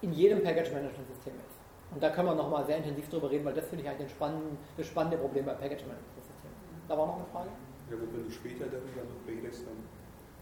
[0.02, 1.56] in jedem Package Management System ist.
[1.94, 4.58] Und da können wir nochmal sehr intensiv drüber reden, weil das finde ich eigentlich spannenden,
[4.76, 6.56] das spannende Problem bei Package Management Systemen.
[6.88, 7.50] Da war noch eine Frage?
[7.92, 9.78] Ja gut, wenn du später darüber noch redest, dann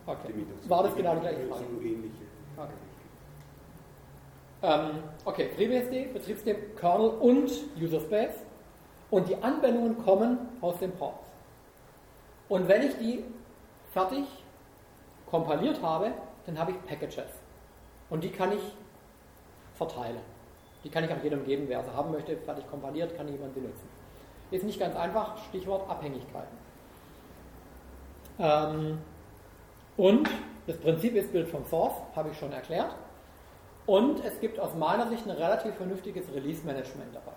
[0.06, 0.34] Okay.
[0.68, 1.64] War das genau die gleiche Frage?
[2.58, 2.72] Okay.
[4.64, 8.36] Ähm, okay, FreeBSD, Betriebssystem, Kernel und User Space.
[9.12, 11.20] Und die Anwendungen kommen aus den Ports.
[12.50, 13.24] Und wenn ich die
[13.92, 14.26] fertig
[15.30, 16.12] kompiliert habe,
[16.46, 17.30] dann habe ich Packages.
[18.10, 18.76] Und die kann ich
[19.76, 20.20] verteilen.
[20.84, 22.36] Die kann ich auch jedem geben, wer sie haben möchte.
[22.38, 23.88] Fertig kompiliert, kann jemand benutzen.
[24.52, 26.58] Ist nicht ganz einfach, Stichwort Abhängigkeiten.
[28.40, 29.00] Ähm,
[29.98, 30.30] und
[30.68, 32.96] das Prinzip ist Build from Source, habe ich schon erklärt.
[33.86, 37.34] Und es gibt aus meiner Sicht ein relativ vernünftiges Release-Management dabei.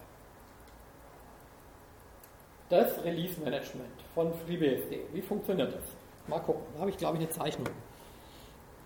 [2.69, 5.85] Das Release-Management von FreeBSD, wie funktioniert das?
[6.29, 7.69] Mal gucken, da habe ich glaube ich eine Zeichnung.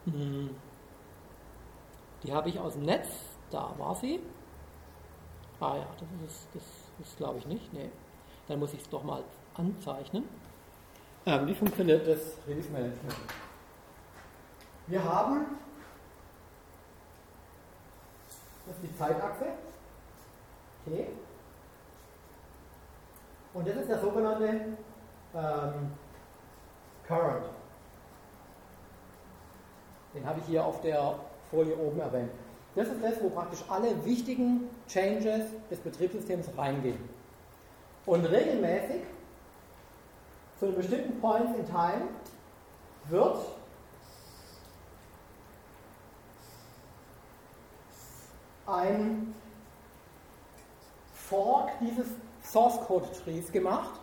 [0.04, 0.50] Hm.
[2.22, 3.08] Die habe ich aus dem Netz,
[3.50, 4.20] da war sie.
[5.60, 7.90] Ah ja, das ist, das ist glaube ich nicht, nee.
[8.48, 9.22] Dann muss ich es doch mal
[9.54, 10.24] anzeichnen.
[11.26, 13.14] Ähm, wie funktioniert das Release-Management?
[14.90, 15.46] Wir haben
[18.70, 19.46] das ist die Zeitachse.
[20.86, 21.08] Okay.
[23.52, 24.46] Und das ist der sogenannte
[25.34, 25.90] ähm,
[27.06, 27.46] Current.
[30.14, 31.16] Den habe ich hier auf der
[31.50, 32.30] Folie oben erwähnt.
[32.76, 37.08] Das ist das, wo praktisch alle wichtigen Changes des Betriebssystems reingehen.
[38.06, 39.02] Und regelmäßig,
[40.60, 42.08] zu einem bestimmten Point in Time,
[43.08, 43.38] wird
[48.72, 49.34] ein
[51.14, 52.06] Fork dieses
[52.42, 54.00] Source Code Trees gemacht.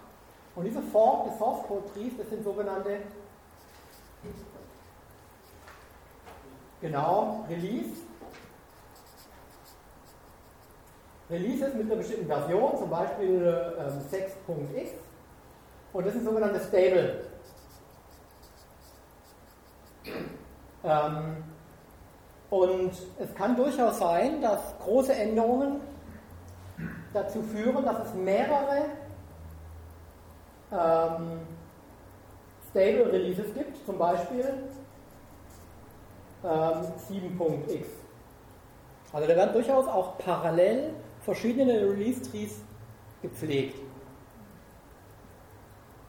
[0.56, 3.02] Und diese Fork des Source Code Trees, das sind sogenannte
[6.82, 8.02] genau Release.
[11.30, 14.92] Releases mit einer bestimmten Version, zum Beispiel ähm, 6.x.
[15.92, 17.26] Und das sind sogenannte Stable.
[20.84, 21.44] Ähm,
[22.50, 25.82] und es kann durchaus sein, dass große Änderungen
[27.14, 28.86] dazu führen, dass es mehrere
[30.72, 31.40] ähm,
[32.70, 34.54] Stable Releases gibt, zum Beispiel
[36.44, 37.88] ähm, 7.x.
[39.12, 42.62] Also da werden durchaus auch parallel verschiedene Release Trees
[43.22, 43.80] gepflegt.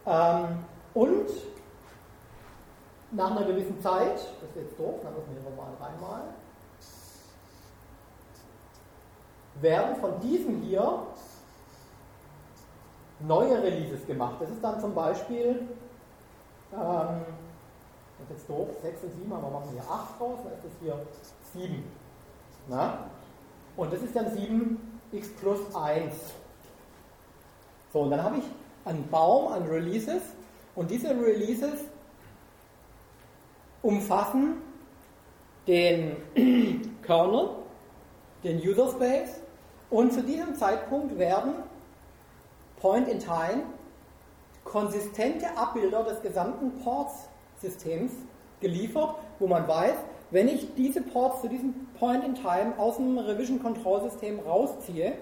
[0.07, 1.29] Ähm, und
[3.11, 6.29] nach einer gewissen Zeit, das ist jetzt doof, da müssen wir nochmal reinmalen,
[9.61, 11.03] werden von diesem hier
[13.21, 14.37] neue Releases gemacht.
[14.41, 15.69] Das ist dann zum Beispiel,
[16.73, 17.25] ähm,
[18.19, 20.65] das ist jetzt doof, 6 und 7, aber wir machen hier 8 raus, dann ist
[20.65, 20.99] das hier
[21.55, 21.85] 7.
[22.69, 23.11] Na?
[23.77, 26.15] Und das ist dann 7x plus 1.
[27.93, 28.45] So, und dann habe ich
[28.85, 30.23] einen Baum an Releases
[30.75, 31.85] und diese Releases
[33.83, 34.63] umfassen
[35.67, 36.17] den
[37.03, 37.51] Kernel,
[38.45, 39.41] den User Space
[39.91, 41.55] und zu diesem Zeitpunkt werden
[42.81, 43.65] Point in Time
[44.65, 48.13] konsistente Abbilder des gesamten Ports-Systems
[48.61, 49.95] geliefert, wo man weiß,
[50.31, 55.15] wenn ich diese Ports zu diesem Point in Time aus dem Revision Control System rausziehe,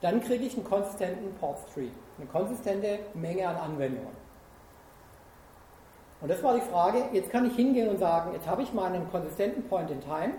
[0.00, 4.19] dann kriege ich einen konsistenten Ports Tree, eine konsistente Menge an Anwendungen.
[6.20, 9.10] Und das war die Frage, jetzt kann ich hingehen und sagen, jetzt habe ich meinen
[9.10, 10.34] konsistenten Point in Time,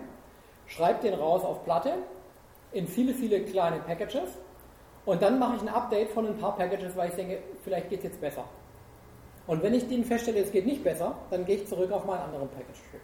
[0.66, 1.94] schreibe den raus auf Platte
[2.70, 4.30] in viele, viele kleine Packages
[5.04, 7.98] und dann mache ich ein Update von ein paar Packages, weil ich denke, vielleicht geht
[7.98, 8.44] es jetzt besser.
[9.46, 12.20] Und wenn ich den feststelle, es geht nicht besser, dann gehe ich zurück auf meinen
[12.20, 12.98] anderen Package Tree.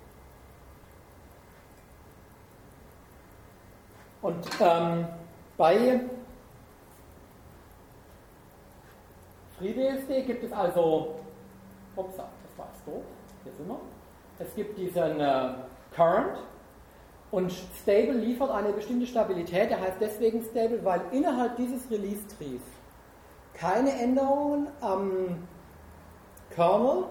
[4.22, 5.06] Und ähm,
[5.56, 6.00] bei
[9.58, 11.16] FreeBSD gibt es also,
[11.96, 12.14] ups,
[12.66, 13.02] jetzt doof,
[13.44, 13.80] hier sind wir.
[14.38, 15.54] Es gibt diesen äh,
[15.94, 16.38] Current
[17.30, 19.70] und Stable liefert eine bestimmte Stabilität.
[19.70, 22.62] Der heißt deswegen Stable, weil innerhalb dieses Release-Trees
[23.54, 25.46] keine Änderungen am
[26.54, 27.04] Kernel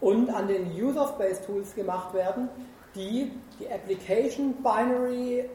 [0.00, 2.48] und an den User Space Tools gemacht werden,
[2.94, 5.48] die die Application Binary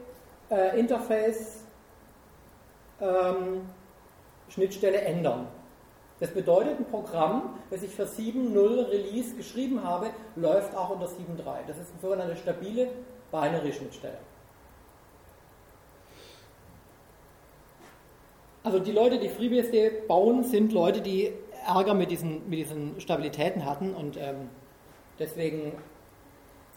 [0.50, 1.64] äh, Interface
[3.00, 3.62] ähm,
[4.48, 5.48] Schnittstelle ändern.
[6.18, 11.66] Das bedeutet, ein Programm, das ich für 7.0 Release geschrieben habe, läuft auch unter 7.3.
[11.66, 12.88] Das ist eine sogenannte stabile
[13.30, 14.18] Binary-Schnittstelle.
[18.66, 21.32] Also die Leute, die FreeBSD bauen, sind Leute, die
[21.66, 24.48] Ärger mit diesen, mit diesen Stabilitäten hatten und ähm,
[25.18, 25.72] deswegen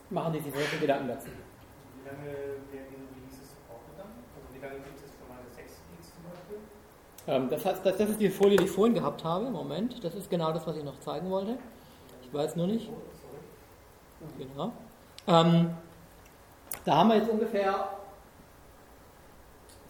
[0.09, 1.29] machen die sich solche Gedanken dazu.
[1.29, 4.07] Wie lange werden diese Releases supportet dann?
[4.35, 5.57] Also wie lange gibt es für meine 6
[5.89, 6.57] Leads zum Beispiel?
[6.57, 9.49] Ähm, das, heißt, das, das ist die Folie, die ich vorhin gehabt habe.
[9.51, 11.57] Moment, das ist genau das, was ich noch zeigen wollte.
[12.23, 12.89] Ich weiß nur nicht.
[14.37, 14.71] Genau.
[15.27, 15.69] Ähm,
[16.85, 17.89] da haben wir jetzt ungefähr.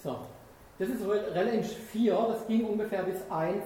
[0.03, 0.17] So,
[0.77, 3.63] das ist Range 4, das ging ungefähr bis 1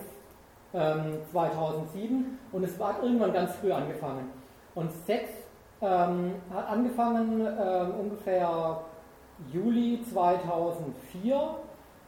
[0.73, 4.29] ähm, 2007 und es hat irgendwann ganz früh angefangen.
[4.75, 5.29] Und 6
[5.81, 8.81] ähm, hat angefangen ähm, ungefähr
[9.51, 11.55] Juli 2004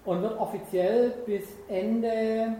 [0.06, 2.56] und wird offiziell bis Ende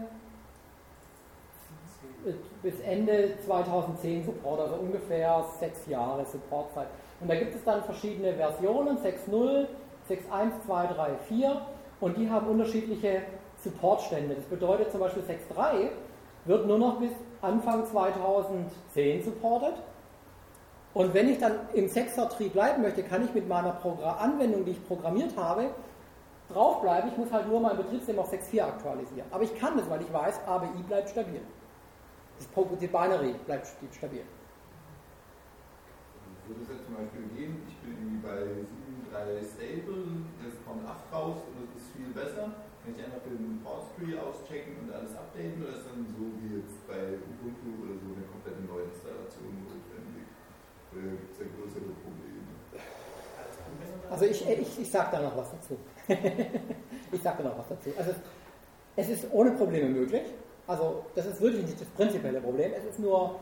[2.62, 6.88] bis Ende 2010 Support, also ungefähr sechs Jahre Supportzeit.
[7.20, 9.66] Und da gibt es dann verschiedene Versionen, 6.0,
[10.10, 11.62] 6.1, 2, 3, 4
[12.00, 13.22] und die haben unterschiedliche
[13.62, 14.34] Supportstände.
[14.34, 15.88] Das bedeutet zum Beispiel 6.3
[16.44, 17.10] wird nur noch bis
[17.42, 19.74] Anfang 2010 supportet.
[20.94, 23.76] Und wenn ich dann im 6er Tree bleiben möchte, kann ich mit meiner
[24.18, 25.66] Anwendung, die ich programmiert habe,
[26.52, 27.10] draufbleiben.
[27.10, 29.26] Ich muss halt nur mein Betriebssystem auf 6.4 aktualisieren.
[29.30, 31.40] Aber ich kann das, weil ich weiß, ABI bleibt stabil.
[32.38, 32.48] Das
[32.80, 34.22] die Binary bleibt stabil.
[36.46, 38.38] Würde es jetzt zum Beispiel gehen, ich bin irgendwie bei
[39.10, 42.54] 7.3 Stable, es kommt 8 raus und es ist viel besser.
[42.86, 46.78] Kann ich einfach den Portstree auschecken und alles updaten oder ist dann so wie jetzt
[46.86, 50.30] bei Ubuntu oder so eine komplette Neuinstallation notwendig?
[50.94, 52.46] Oder gibt es da größere Probleme?
[54.06, 55.74] Also ich, ich, ich sage da noch was dazu.
[57.12, 57.90] ich sage da noch was dazu.
[57.96, 58.12] Also
[58.96, 60.22] es ist ohne Probleme möglich.
[60.66, 62.72] Also das ist wirklich nicht das prinzipielle Problem.
[62.76, 63.36] Es ist nur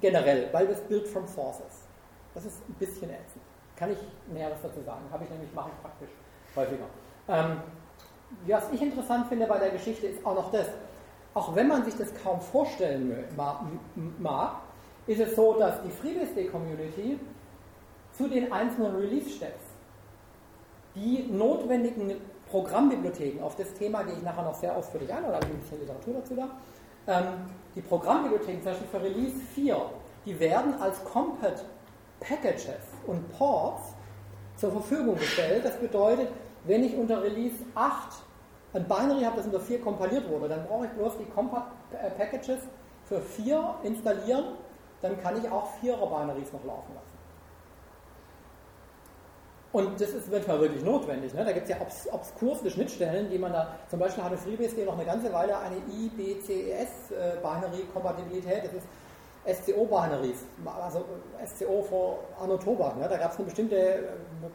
[0.00, 1.86] generell, weil das Build from Sources.
[2.34, 3.42] Das ist ein bisschen ätzend.
[3.76, 3.98] Kann ich
[4.32, 5.02] Näheres dazu sagen.
[5.10, 6.10] Habe ich nämlich, mache ich praktisch
[6.56, 6.84] häufiger.
[7.28, 7.58] Ähm,
[8.46, 10.66] was ich interessant finde bei der Geschichte ist auch noch das,
[11.34, 13.24] auch wenn man sich das kaum vorstellen
[14.18, 14.56] mag,
[15.06, 17.18] ist es so, dass die FreeBSD-Community
[18.12, 19.71] zu den einzelnen Release-Steps
[20.94, 22.12] die notwendigen
[22.50, 25.60] Programmbibliotheken, auf das Thema gehe ich nachher noch sehr ausführlich ein, oder habe ich ein
[25.60, 26.48] bisschen Literatur dazu da,
[27.06, 27.26] ähm,
[27.74, 29.76] die Programmbibliotheken, zum Beispiel für Release 4,
[30.26, 31.64] die werden als Compat
[32.20, 33.94] Packages und Ports
[34.56, 35.64] zur Verfügung gestellt.
[35.64, 36.28] Das bedeutet,
[36.64, 38.22] wenn ich unter Release 8
[38.74, 41.64] ein Binary habe, das unter 4 kompiliert wurde, dann brauche ich bloß die Compat
[42.16, 42.60] Packages
[43.04, 44.44] für 4 installieren,
[45.00, 47.11] dann kann ich auch 4er Binaries noch laufen lassen.
[49.72, 51.32] Und das ist manchmal wirklich notwendig.
[51.32, 51.42] Ne?
[51.44, 54.92] Da gibt es ja obs obskurste Schnittstellen, die man da, zum Beispiel hatte FreeBSD noch
[54.94, 58.64] eine ganze Weile eine IBCS-Binary-Kompatibilität.
[58.64, 58.86] Das ist
[59.44, 61.04] SCO-Binaries, also
[61.46, 62.96] SCO vor Arno Tobak.
[62.98, 63.08] Ne?
[63.08, 64.02] Da gab es eine bestimmte äh,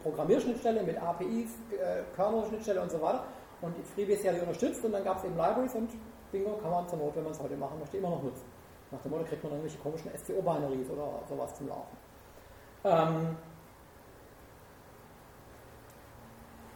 [0.03, 3.23] Programmierschnittstelle mit APIs, äh, Kernel-Schnittstelle und so weiter.
[3.62, 5.89] Und FreeBSD hat die unterstützt und dann gab es eben Libraries und
[6.32, 8.45] Bingo kann man zur Not, wenn man es heute machen möchte, immer noch nutzen.
[8.91, 11.97] Nach dem Motto kriegt man dann irgendwelche komischen SCO-Binaries oder sowas zum Laufen.
[12.84, 13.36] Ähm,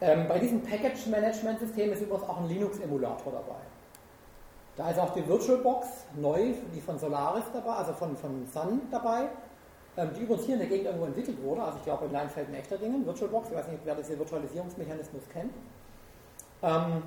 [0.02, 3.62] Ähm, bei diesem Package-Management-System ist übrigens auch ein Linux-Emulator dabei.
[4.76, 5.88] Da ist auch die VirtualBox
[6.20, 9.28] neu, die von Solaris dabei, also von, von Sun dabei,
[9.98, 11.62] ähm, die übrigens hier in der Gegend irgendwo entwickelt wurde.
[11.62, 15.54] Also ich glaube in Leinfelden echter Dingen, VirtualBox, ich weiß nicht, wer diesen Virtualisierungsmechanismus kennt.
[16.64, 17.04] Ähm,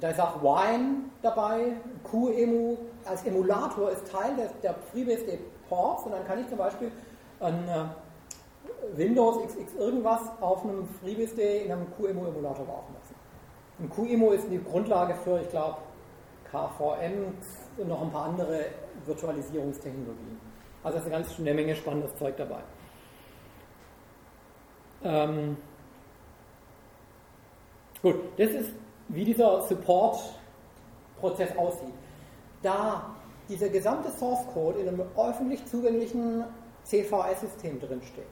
[0.00, 1.74] da ist auch Wine dabei,
[2.10, 6.90] QEMU als Emulator ist Teil der, der FreeBSD Ports und dann kann ich zum Beispiel
[7.38, 7.84] ein äh,
[8.96, 13.14] Windows XX irgendwas auf einem FreeBSD in einem QEMU-Emulator laufen lassen.
[13.80, 15.78] Ein QEMU ist die Grundlage für, ich glaube,
[16.50, 17.34] KVM
[17.78, 18.66] und noch ein paar andere
[19.06, 20.40] Virtualisierungstechnologien.
[20.82, 22.60] Also ist eine ganz eine Menge spannendes Zeug dabei.
[25.02, 25.56] Ähm
[28.02, 28.70] gut, das ist,
[29.08, 31.94] wie dieser Support-Prozess aussieht.
[32.62, 33.14] Da
[33.48, 36.44] dieser gesamte Source Code in einem öffentlich zugänglichen
[36.84, 38.24] CVS-System drinsteht,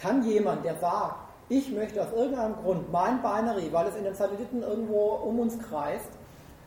[0.00, 1.16] kann jemand, der sagt,
[1.48, 5.58] ich möchte aus irgendeinem Grund mein Binary, weil es in den Satelliten irgendwo um uns
[5.58, 6.10] kreist,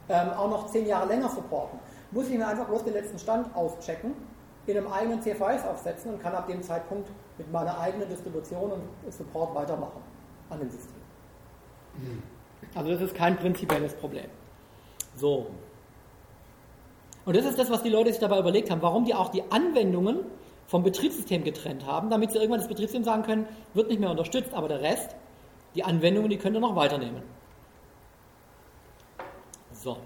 [0.09, 1.79] ähm, auch noch zehn Jahre länger supporten,
[2.11, 4.13] muss ich mir einfach bloß den letzten Stand auschecken,
[4.67, 9.13] in einem eigenen CFIs aufsetzen und kann ab dem Zeitpunkt mit meiner eigenen Distribution und
[9.13, 10.01] Support weitermachen
[10.49, 11.01] an dem System.
[12.75, 14.25] Also das ist kein prinzipielles Problem.
[15.15, 15.47] So.
[17.25, 19.43] Und das ist das, was die Leute sich dabei überlegt haben, warum die auch die
[19.51, 20.19] Anwendungen
[20.71, 24.53] vom Betriebssystem getrennt haben, damit sie irgendwann das Betriebssystem sagen können, wird nicht mehr unterstützt,
[24.53, 25.17] aber der Rest,
[25.75, 27.23] die Anwendungen, die könnt ihr noch weiternehmen.
[29.73, 29.97] So,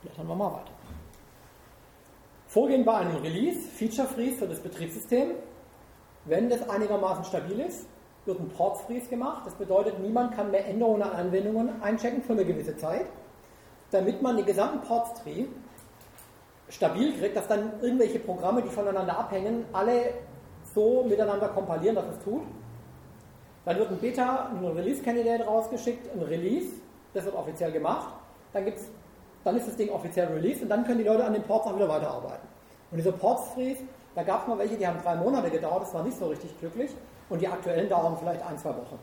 [0.00, 0.72] blättern wir mal weiter.
[2.46, 5.32] Vorgehen bei einem Release, Feature Freeze für das Betriebssystem.
[6.24, 7.86] Wenn das einigermaßen stabil ist,
[8.24, 9.42] wird ein Port Freeze gemacht.
[9.44, 13.08] Das bedeutet, niemand kann mehr Änderungen an Anwendungen einchecken für eine gewisse Zeit,
[13.90, 15.44] damit man den gesamten Port Tree
[16.68, 20.14] stabil kriegt, dass dann irgendwelche Programme, die voneinander abhängen, alle
[20.74, 22.42] so miteinander kompilieren, dass es tut.
[23.64, 26.74] Dann wird ein Beta, ein Release-Candidate rausgeschickt, ein Release,
[27.14, 28.12] das wird offiziell gemacht.
[28.52, 28.84] Dann, gibt's,
[29.42, 31.74] dann ist das Ding offiziell released und dann können die Leute an den Ports auch
[31.74, 32.46] wieder weiterarbeiten.
[32.90, 33.82] Und diese Ports-Freeze,
[34.14, 36.58] da gab es mal welche, die haben drei Monate gedauert, das war nicht so richtig
[36.60, 36.90] glücklich.
[37.30, 38.98] Und die aktuellen dauern vielleicht ein, zwei Wochen.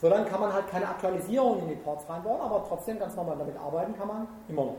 [0.00, 3.36] So, dann kann man halt keine Aktualisierung in die Ports reinbauen, aber trotzdem ganz normal
[3.38, 4.76] damit arbeiten kann man immer noch.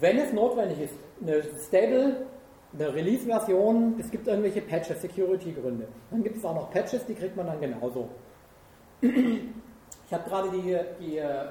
[0.00, 2.26] Wenn es notwendig ist, eine Stable,
[2.72, 5.88] eine Release-Version, es gibt irgendwelche Patches, Security-Gründe.
[6.10, 8.08] Dann gibt es auch noch Patches, die kriegt man dann genauso.
[9.00, 11.46] Ich habe gerade die, die äh,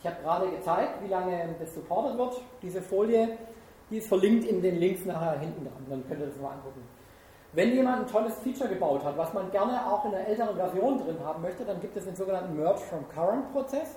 [0.00, 2.40] ich habe gerade gezeigt, wie lange das supportet wird.
[2.62, 3.36] Diese Folie,
[3.90, 5.86] die ist verlinkt in den Links nachher hinten dran.
[5.90, 6.82] Dann könnt ihr das mal angucken.
[7.52, 10.98] Wenn jemand ein tolles Feature gebaut hat, was man gerne auch in einer älteren Version
[10.98, 13.96] drin haben möchte, dann gibt es den sogenannten Merge from Current Prozess.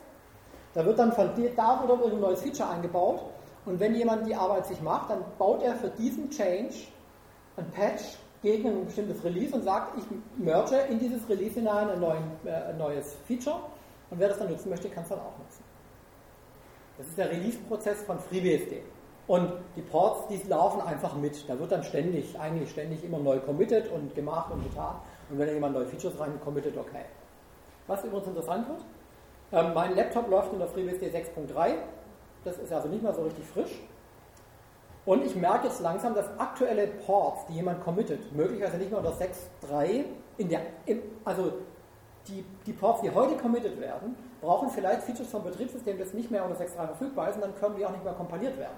[0.73, 3.21] Da wird dann von da oder ein neues Feature eingebaut.
[3.65, 6.75] Und wenn jemand die Arbeit sich macht, dann baut er für diesen Change
[7.55, 10.03] ein Patch gegen ein bestimmtes Release und sagt, ich
[10.37, 13.57] merge in dieses Release hinein ein, neuen, äh, ein neues Feature.
[14.09, 15.63] Und wer das dann nutzen möchte, kann es dann auch nutzen.
[16.97, 18.83] Das ist der Release-Prozess von FreeBSD.
[19.27, 21.47] Und die Ports, die laufen einfach mit.
[21.49, 24.95] Da wird dann ständig, eigentlich ständig immer neu committed und gemacht und getan.
[25.29, 27.05] Und wenn da jemand neue Features rein committet, okay.
[27.87, 28.83] Was übrigens interessant wird,
[29.53, 31.75] ähm, mein Laptop läuft unter FreeBSD 6.3.
[32.43, 33.81] Das ist also nicht mehr so richtig frisch.
[35.05, 39.13] Und ich merke jetzt langsam, dass aktuelle Ports, die jemand committet, möglicherweise nicht mehr unter
[39.13, 40.05] 6.3,
[40.37, 40.61] in der,
[41.25, 41.53] also
[42.27, 46.45] die, die Ports, die heute committed werden, brauchen vielleicht Features vom Betriebssystem, das nicht mehr
[46.45, 48.77] unter 6.3 verfügbar ist, und dann können die auch nicht mehr kompiliert werden.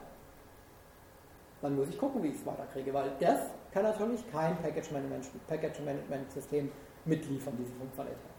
[1.61, 3.39] Dann muss ich gucken, wie ich es weiterkriege, weil das
[3.71, 6.71] kann natürlich kein Package Management, Package Management System
[7.05, 8.34] mitliefern, diese Funktionalität.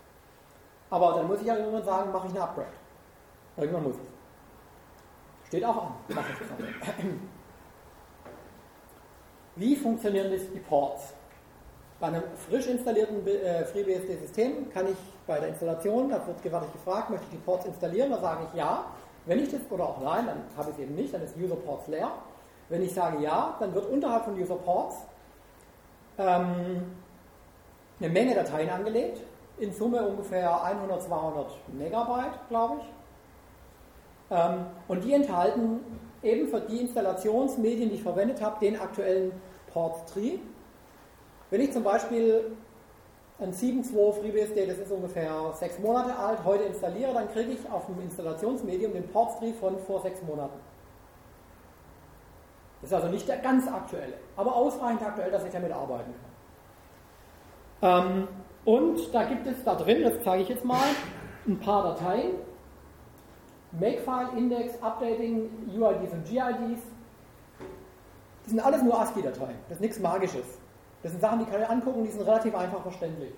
[0.90, 2.68] Aber dann muss ich ja irgendwann sagen, mache ich eine Upgrade.
[3.56, 5.48] Irgendwann muss ich.
[5.48, 5.94] Steht auch an.
[9.56, 11.14] Wie funktionieren die Ports?
[11.98, 14.96] Bei einem frisch installierten äh, FreeBSD-System kann ich
[15.26, 18.10] bei der Installation, da wird gewaltig gefragt, möchte ich die Ports installieren?
[18.10, 18.84] Da sage ich ja.
[19.24, 21.56] Wenn ich das oder auch nein, dann habe ich es eben nicht, dann ist User
[21.56, 22.12] Ports leer.
[22.68, 24.96] Wenn ich sage ja, dann wird unterhalb von User Ports
[26.18, 26.82] ähm,
[27.98, 29.20] eine Menge Dateien angelegt,
[29.58, 32.86] in Summe ungefähr 100, 200 Megabyte, glaube ich.
[34.30, 35.80] Ähm, und die enthalten
[36.22, 39.32] eben für die Installationsmedien, die ich verwendet habe, den aktuellen
[39.72, 40.38] Port Tree.
[41.50, 42.56] Wenn ich zum Beispiel
[43.38, 47.86] ein 7.2 FreeBSD, das ist ungefähr sechs Monate alt, heute installiere, dann kriege ich auf
[47.86, 50.58] dem Installationsmedium den Port Tree von vor sechs Monaten.
[52.80, 56.12] Das ist also nicht der ganz aktuelle, aber ausreichend aktuell, dass ich damit arbeiten
[57.80, 58.06] kann.
[58.06, 58.28] Ähm,
[58.66, 60.88] und da gibt es da drin, das zeige ich jetzt mal,
[61.46, 62.32] ein paar Dateien.
[63.72, 66.82] Makefile, Index, Updating, UIDs und GIDs.
[68.44, 69.56] Die sind alles nur ASCII-Dateien.
[69.68, 70.58] Das ist nichts Magisches.
[71.02, 73.32] Das sind Sachen, die kann ich angucken, die sind relativ einfach verständlich.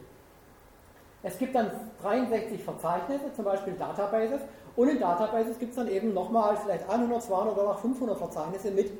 [1.22, 1.70] Es gibt dann
[2.02, 4.40] 63 Verzeichnisse, zum Beispiel Databases.
[4.76, 8.92] Und in Databases gibt es dann eben nochmal vielleicht 100, 200 oder 500 Verzeichnisse mit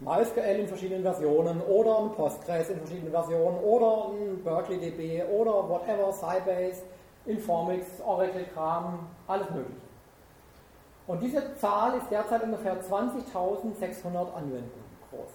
[0.00, 5.68] MySQL in verschiedenen Versionen oder ein Postgres in verschiedenen Versionen oder ein Berkeley DB oder
[5.68, 6.82] whatever, Sybase,
[7.26, 9.80] Informix, Oracle-Kram, alles mögliche.
[11.08, 15.30] Und diese Zahl ist derzeit ungefähr 20.600 Anwendungen groß.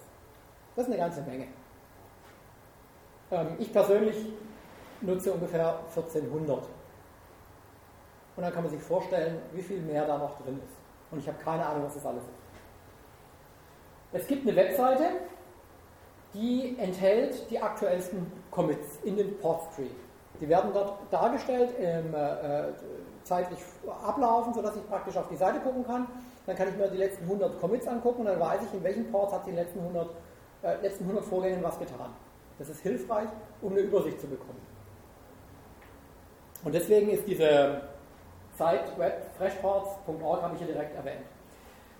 [0.76, 1.48] Das ist eine ganze Menge.
[3.30, 4.16] Ähm, ich persönlich
[5.00, 6.58] nutze ungefähr 1400.
[8.36, 10.76] Und dann kann man sich vorstellen, wie viel mehr da noch drin ist.
[11.10, 12.43] Und ich habe keine Ahnung, was das alles ist.
[14.14, 15.04] Es gibt eine Webseite,
[16.34, 19.90] die enthält die aktuellsten Commits in den Portstream.
[20.40, 22.72] Die werden dort dargestellt, im, äh,
[23.24, 23.58] zeitlich
[24.04, 26.06] ablaufen, sodass ich praktisch auf die Seite gucken kann.
[26.46, 29.10] Dann kann ich mir die letzten 100 Commits angucken und dann weiß ich, in welchen
[29.10, 30.08] Ports hat die letzten 100,
[30.62, 32.10] äh, letzten 100 Vorgängen was getan.
[32.58, 33.28] Das ist hilfreich,
[33.62, 34.60] um eine Übersicht zu bekommen.
[36.62, 37.80] Und deswegen ist diese
[38.56, 41.24] Site web freshports.org habe ich hier direkt erwähnt.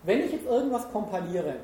[0.05, 1.57] Wenn ich jetzt irgendwas kompiliere,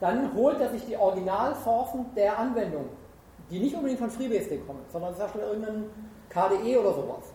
[0.00, 2.88] dann holt er sich die Originalsourcen der Anwendung,
[3.50, 5.90] die nicht unbedingt von FreeBSD kommen, sondern zum Beispiel irgendein
[6.28, 7.32] KDE oder sowas.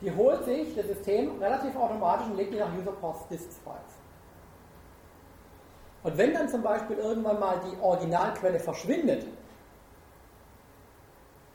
[0.00, 3.78] Die holt sich das System relativ automatisch und legt die nach UserPorts Disks Files.
[6.02, 9.26] Und wenn dann zum Beispiel irgendwann mal die Originalquelle verschwindet,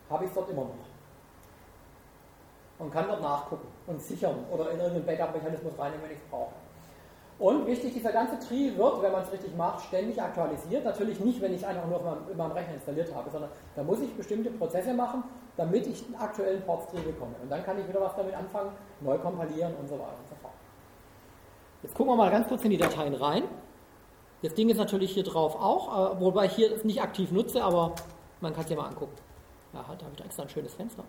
[0.10, 0.74] habe ich es dort immer noch.
[2.80, 6.54] Und kann dort nachgucken und sichern oder in irgendeinen Backup-Mechanismus reinnehmen, wenn ich es brauche.
[7.40, 10.84] Und wichtig, dieser ganze Tree wird, wenn man es richtig macht, ständig aktualisiert.
[10.84, 13.84] Natürlich nicht, wenn ich einfach nur auf meinem, in meinem Rechner installiert habe, sondern da
[13.84, 15.24] muss ich bestimmte Prozesse machen,
[15.56, 17.36] damit ich einen aktuellen Ports-Tree bekomme.
[17.42, 20.36] Und dann kann ich wieder was damit anfangen, neu kompilieren und so weiter und so
[20.42, 20.54] fort.
[21.82, 23.44] Jetzt gucken wir mal ganz kurz in die Dateien rein.
[24.42, 27.64] Das Ding ist natürlich hier drauf auch, äh, wobei ich hier es nicht aktiv nutze,
[27.64, 27.94] aber
[28.42, 29.16] man kann es ja mal angucken.
[29.74, 31.04] Ja, da habe ich extra ein schönes Fenster.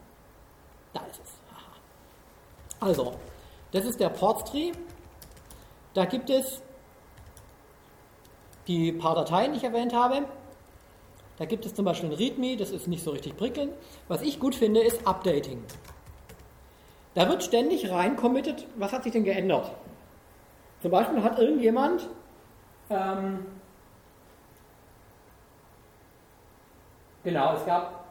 [0.93, 1.33] Da ist es.
[1.53, 2.87] Aha.
[2.87, 3.15] Also,
[3.73, 4.73] das ist der Ports-Tree.
[5.95, 6.63] Da gibt es
[8.67, 10.25] die paar Dateien, die ich erwähnt habe.
[11.39, 13.73] Da gibt es zum Beispiel ein README, das ist nicht so richtig prickelnd.
[14.09, 15.65] Was ich gut finde, ist Updating.
[17.15, 19.73] Da wird ständig rein committed, was hat sich denn geändert?
[20.83, 22.09] Zum Beispiel hat irgendjemand
[22.91, 23.47] ähm,
[27.25, 28.05] genau, es gab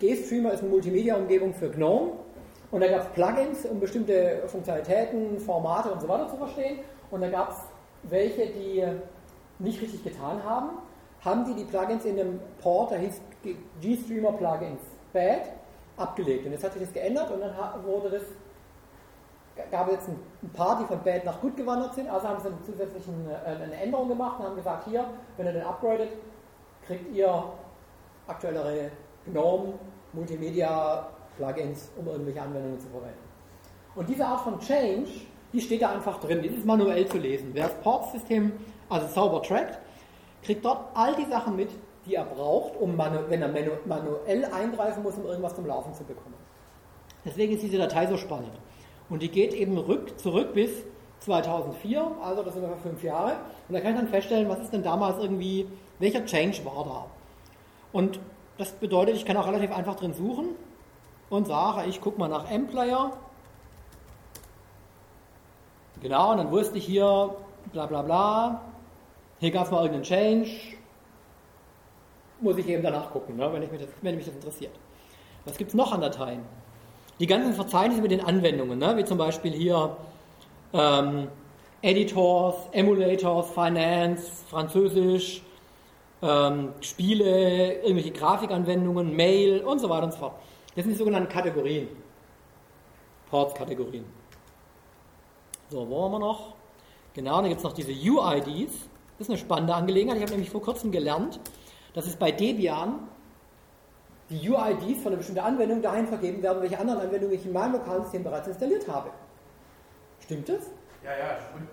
[0.00, 2.12] GStreamer ist eine Multimedia-Umgebung für GNOME
[2.76, 6.80] und da gab es Plugins, um bestimmte Funktionalitäten, Formate und so weiter zu verstehen.
[7.10, 7.56] Und da gab es
[8.02, 8.84] welche, die
[9.58, 10.72] nicht richtig getan haben.
[11.22, 13.18] Haben die die Plugins in einem Port, der hieß
[13.80, 14.82] GStreamer Plugins
[15.14, 15.52] Bad,
[15.96, 16.44] abgelegt.
[16.44, 18.22] Und jetzt hat sich das geändert und dann wurde das,
[19.70, 22.10] gab es jetzt ein paar, die von Bad nach gut gewandert sind.
[22.10, 25.06] Also haben sie einen zusätzlichen, äh, eine Änderung gemacht und haben gesagt, hier,
[25.38, 26.10] wenn ihr den upgradet,
[26.86, 27.42] kriegt ihr
[28.26, 28.90] aktuellere
[29.24, 29.72] GNOME
[30.12, 31.06] Multimedia
[31.36, 33.26] Plugins, um irgendwelche Anwendungen zu verwenden.
[33.94, 35.08] Und diese Art von Change,
[35.52, 37.50] die steht da einfach drin, die ist manuell zu lesen.
[37.52, 38.52] Wer das Port-System
[38.88, 39.78] also sauber trackt,
[40.42, 41.70] kriegt dort all die Sachen mit,
[42.04, 46.04] die er braucht, um wenn er manu manuell eingreifen muss, um irgendwas zum Laufen zu
[46.04, 46.34] bekommen.
[47.24, 48.52] Deswegen ist diese Datei so spannend.
[49.08, 50.70] Und die geht eben rück, zurück bis
[51.20, 53.36] 2004, also das sind ungefähr fünf Jahre.
[53.68, 55.66] Und da kann ich dann feststellen, was ist denn damals irgendwie,
[55.98, 57.06] welcher Change war da.
[57.92, 58.20] Und
[58.58, 60.50] das bedeutet, ich kann auch relativ einfach drin suchen
[61.30, 63.12] und sage, ich gucke mal nach M-Player.
[66.02, 67.34] Genau, und dann wusste ich hier,
[67.72, 68.60] bla bla bla,
[69.40, 70.50] hier gab es mal irgendeinen Change.
[72.40, 74.72] Muss ich eben danach gucken, ne, wenn, ich mich das, wenn mich das interessiert.
[75.44, 76.42] Was gibt es noch an Dateien?
[77.18, 79.96] Die ganzen Verzeichnisse mit den Anwendungen, ne, wie zum Beispiel hier
[80.74, 81.28] ähm,
[81.80, 85.42] Editors, Emulators, Finance, Französisch,
[86.22, 90.34] ähm, Spiele, irgendwelche Grafikanwendungen, Mail und so weiter und so fort.
[90.76, 91.88] Das sind die sogenannten Kategorien.
[93.30, 94.04] Ports-Kategorien.
[95.70, 96.54] So, wo haben wir noch?
[97.14, 98.72] Genau, dann gibt es noch diese UIDs.
[99.18, 100.18] Das ist eine spannende Angelegenheit.
[100.18, 101.40] Ich habe nämlich vor kurzem gelernt,
[101.94, 103.08] dass es bei Debian
[104.28, 107.72] die UIDs von einer bestimmten Anwendung dahin vergeben werden, welche anderen Anwendungen ich in meinem
[107.72, 109.10] lokalen System bereits installiert habe.
[110.20, 110.70] Stimmt das?
[111.02, 111.70] Ja, ja, stimmt.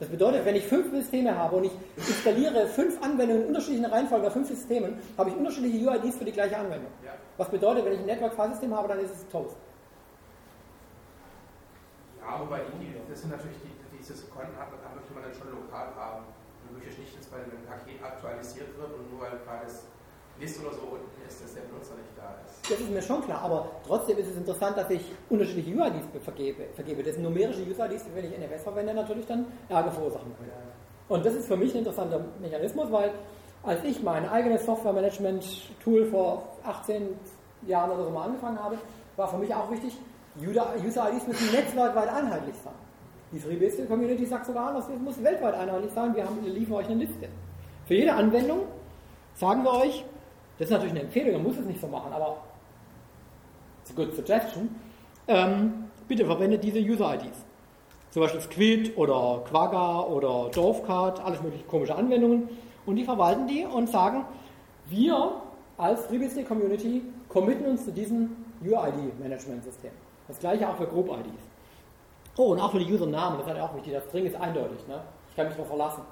[0.00, 4.26] Das bedeutet, wenn ich fünf Systeme habe und ich installiere fünf Anwendungen in unterschiedlichen Reihenfolgen
[4.26, 6.90] auf fünf Systemen, habe ich unterschiedliche UIDs für die gleiche Anwendung.
[7.04, 7.12] Ja.
[7.36, 9.56] Was bedeutet, wenn ich ein Network-File-System habe, dann ist es Toast.
[12.18, 15.92] Ja, wobei die, das sind natürlich die, dieses Konten hat, möchte man dann schon lokal
[15.94, 16.24] haben.
[16.64, 19.68] Man möchte nicht, dass bei einem Paket aktualisiert wird und nur weil gerade
[20.40, 22.70] das List oder so unten ist, dass der Benutzer nicht da ist.
[22.70, 26.64] Das ist mir schon klar, aber trotzdem ist es interessant, dass ich unterschiedliche UIDs vergebe.
[26.74, 27.02] vergebe.
[27.02, 30.50] Das sind numerische UIDs, die, wenn ich NFS verwende, natürlich dann Ärger verursachen können.
[31.08, 33.12] Und das ist für mich ein interessanter Mechanismus, weil
[33.62, 37.08] als ich mein eigenes Software-Management-Tool vor 18
[37.66, 38.78] Jahren oder so mal angefangen habe,
[39.16, 39.98] war für mich auch wichtig,
[40.40, 42.72] User-IDs müssen netzwerkweit einheitlich sein.
[43.32, 46.86] Die FreeBSD-Community sagt sogar anders, es muss weltweit einheitlich sein, wir, haben, wir liefern euch
[46.86, 47.28] eine Liste.
[47.86, 48.62] Für jede Anwendung
[49.34, 50.04] sagen wir euch,
[50.60, 52.36] das ist natürlich eine Empfehlung, man muss es nicht so machen, aber
[53.80, 54.68] it's a good suggestion.
[55.26, 57.46] Ähm, bitte verwendet diese User-IDs.
[58.10, 62.50] Zum Beispiel Squid oder Quagga oder Dovecard, alles mögliche komische Anwendungen.
[62.84, 64.26] Und die verwalten die und sagen,
[64.86, 65.40] wir
[65.78, 69.92] als FreeBSD Community committen uns zu diesem UID-Management-System.
[70.28, 71.42] Das gleiche auch für Group-IDs.
[72.36, 73.94] Oh, und auch für die Usernamen, das ist halt auch wichtig.
[73.94, 74.86] Das String ist eindeutig.
[74.86, 75.00] Ne?
[75.30, 76.02] Ich kann mich darauf verlassen.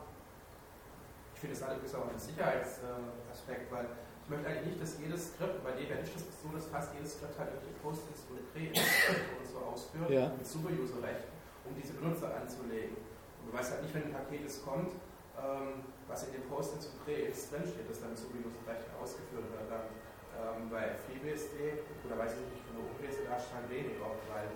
[1.34, 3.84] Ich finde, das ist auch ein Sicherheitsaspekt, weil
[4.28, 7.16] ich möchte eigentlich nicht, dass jedes Skript, bei Debian ist das so, dass fast jedes
[7.16, 10.28] Skript halt wirklich Post-its und Pre und so ausführt, ja.
[10.36, 11.32] mit Super-User-Rechten,
[11.64, 12.92] um diese Benutzer anzulegen.
[13.40, 14.92] Und du weißt halt nicht, wenn ein Paket es kommt,
[15.40, 19.64] ähm, was in den Postings und Pre-Ins drinsteht, das dann recht ausgeführt wird.
[19.64, 19.88] Dann,
[20.36, 24.52] ähm, bei FreeBSD, oder weiß ich nicht, von der OpenBSD, da stand weniger, weil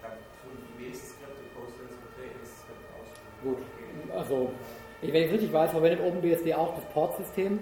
[0.00, 2.16] dann tun die wenigsten Skripte Postings und
[2.48, 3.36] Skripte ausführen.
[3.44, 3.60] Gut,
[4.08, 4.56] also,
[5.04, 7.60] wenn ich richtig weiß, verwendet OpenBSD auch das Port-System.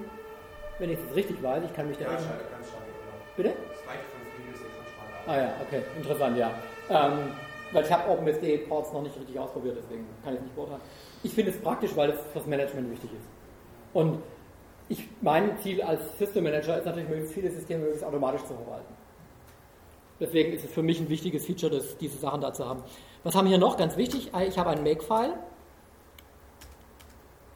[0.81, 2.05] Wenn ich es richtig weiß, ich kann mich da.
[2.05, 3.18] Ja, ganz stark, genau.
[3.37, 3.51] Bitte?
[3.51, 5.28] Das reicht von FreeBSD von Standard.
[5.28, 6.51] Ah ja, okay, interessant, ja.
[6.89, 7.33] Ähm,
[7.72, 10.81] weil ich habe OpenBSD-Ports noch nicht richtig ausprobiert, deswegen kann ich es nicht beurteilen.
[11.22, 13.28] Ich finde es praktisch, weil es fürs Management wichtig ist.
[13.93, 14.22] Und
[14.89, 18.95] ich, mein Ziel als System Manager ist natürlich, möglichst viele Systeme möglichst automatisch zu verwalten.
[20.18, 22.83] Deswegen ist es für mich ein wichtiges Feature, das, diese Sachen da zu haben.
[23.22, 23.76] Was haben wir hier noch?
[23.76, 25.35] Ganz wichtig, ich habe ein Make-File.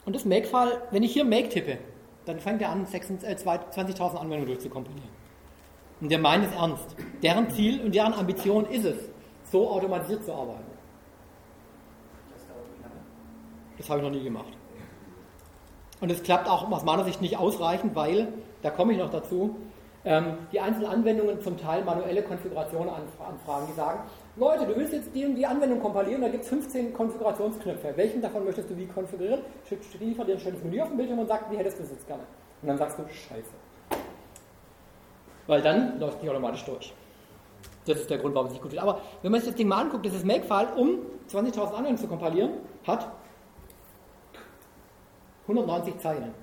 [0.05, 1.79] Und das Make-File, wenn ich hier Make tippe,
[2.27, 5.11] dann fängt er an, 20.000 äh, Anwendungen durchzukomponieren.
[6.01, 6.97] Und der meint es ernst.
[7.23, 8.97] Deren Ziel und deren Ambition ist es,
[9.51, 10.65] so automatisiert zu arbeiten.
[13.79, 14.53] Das habe ich noch nie gemacht.
[16.01, 19.57] Und es klappt auch aus meiner Sicht nicht ausreichend, weil, da komme ich noch dazu,
[20.05, 24.01] ähm, die einzelnen Anwendungen zum Teil manuelle Konfigurationen anfragen, die sagen,
[24.37, 27.93] Leute, du willst jetzt die die Anwendung kompilieren, da gibt es 15 Konfigurationsknöpfe.
[27.97, 29.41] Welchen davon möchtest du wie konfigurieren?
[30.01, 32.07] Liefert dir ein schönes Menü auf dem Bildschirm und sagt, wie hättest du es jetzt
[32.07, 32.25] gerne?
[32.61, 33.51] Und dann sagst du, scheiße.
[35.47, 36.93] Weil dann läuft die automatisch durch.
[37.87, 38.83] Das ist der Grund, warum es nicht gut wird.
[38.83, 40.99] Aber wenn man sich das Ding mal anguckt, dieses Makefile, um
[41.31, 42.51] 20.000 Anwendungen zu kompilieren,
[42.87, 43.09] hat
[45.43, 46.35] 190 Zeilen.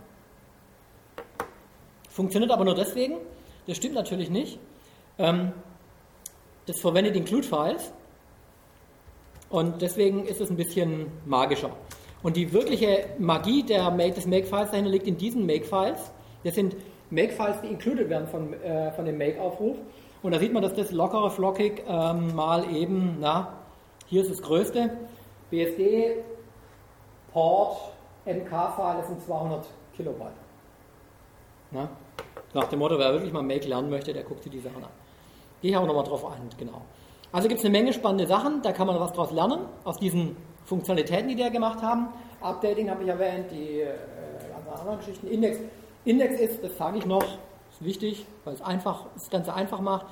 [2.10, 3.18] Funktioniert aber nur deswegen,
[3.68, 4.60] das stimmt natürlich nicht.
[5.18, 5.52] Ähm,
[6.72, 7.92] das verwendet Include-Files
[9.50, 11.72] und deswegen ist es ein bisschen magischer.
[12.24, 16.12] Und die wirkliche Magie der Make, des Makefiles dahinter liegt in diesen Makefiles.
[16.46, 16.78] Das sind
[17.10, 19.78] Makefiles, die included werden von, äh, von dem Make-Aufruf.
[20.24, 23.52] Und da sieht man, dass das lockere Flockig ähm, mal eben, na,
[24.06, 24.92] hier ist das größte,
[25.50, 26.24] BSD,
[27.34, 27.92] Port,
[28.26, 29.66] MK-File, das sind 200
[29.98, 30.32] Kilobyte.
[31.72, 31.90] Na?
[32.54, 35.01] Nach dem Motto, wer wirklich mal Make lernen möchte, der guckt sich die Sachen an.
[35.62, 36.82] Gehe ich auch nochmal drauf ein, genau.
[37.32, 40.36] Also gibt es eine Menge spannende Sachen, da kann man was draus lernen, aus diesen
[40.66, 42.08] Funktionalitäten, die die da gemacht haben.
[42.42, 43.94] Updating habe ich erwähnt, die äh,
[44.80, 45.28] anderen Geschichten.
[45.28, 45.58] Index.
[46.06, 50.08] Index ist, das sage ich noch, ist wichtig, weil es einfach, das Ganze einfach macht.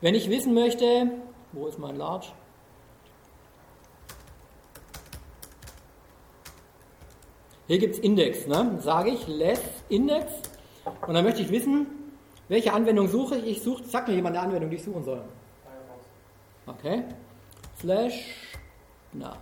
[0.00, 1.10] Wenn ich wissen möchte,
[1.52, 2.28] wo ist mein Large?
[7.66, 8.46] Hier gibt es Index.
[8.48, 8.78] Ne?
[8.80, 10.32] Sage ich less Index
[11.06, 11.86] und dann möchte ich wissen,
[12.50, 13.46] welche Anwendung suche ich.
[13.46, 15.22] Ich suche, sag mir jemand eine Anwendung, die ich suchen soll.
[16.66, 17.04] Okay.
[17.78, 18.34] Slash,
[19.12, 19.36] na,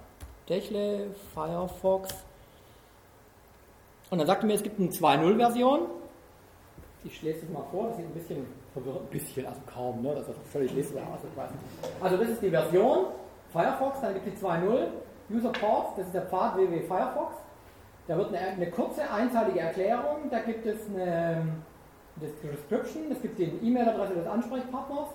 [0.47, 2.15] Techle, Firefox.
[4.11, 5.81] Und dann sagt er mir, es gibt eine 2.0-Version.
[7.05, 10.15] Ich lese es mal vor, das sieht ein bisschen verwirrend, ein bisschen, also kaum, ne?
[10.15, 11.19] das ist völlig lesbar.
[12.01, 13.07] Also, das ist die Version
[13.53, 14.89] Firefox, dann gibt es die 2.0
[15.31, 17.37] User Ports, das ist der Pfad www Firefox.
[18.07, 21.43] Da wird eine, eine kurze, einseitige Erklärung, da gibt es eine
[22.21, 25.09] Description, es gibt die E-Mail-Adresse des Ansprechpartners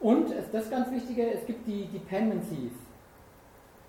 [0.00, 2.72] und ist das ganz Wichtige, es gibt die Dependencies.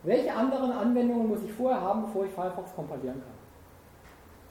[0.03, 3.39] Welche anderen Anwendungen muss ich vorher haben, bevor ich Firefox kompilieren kann?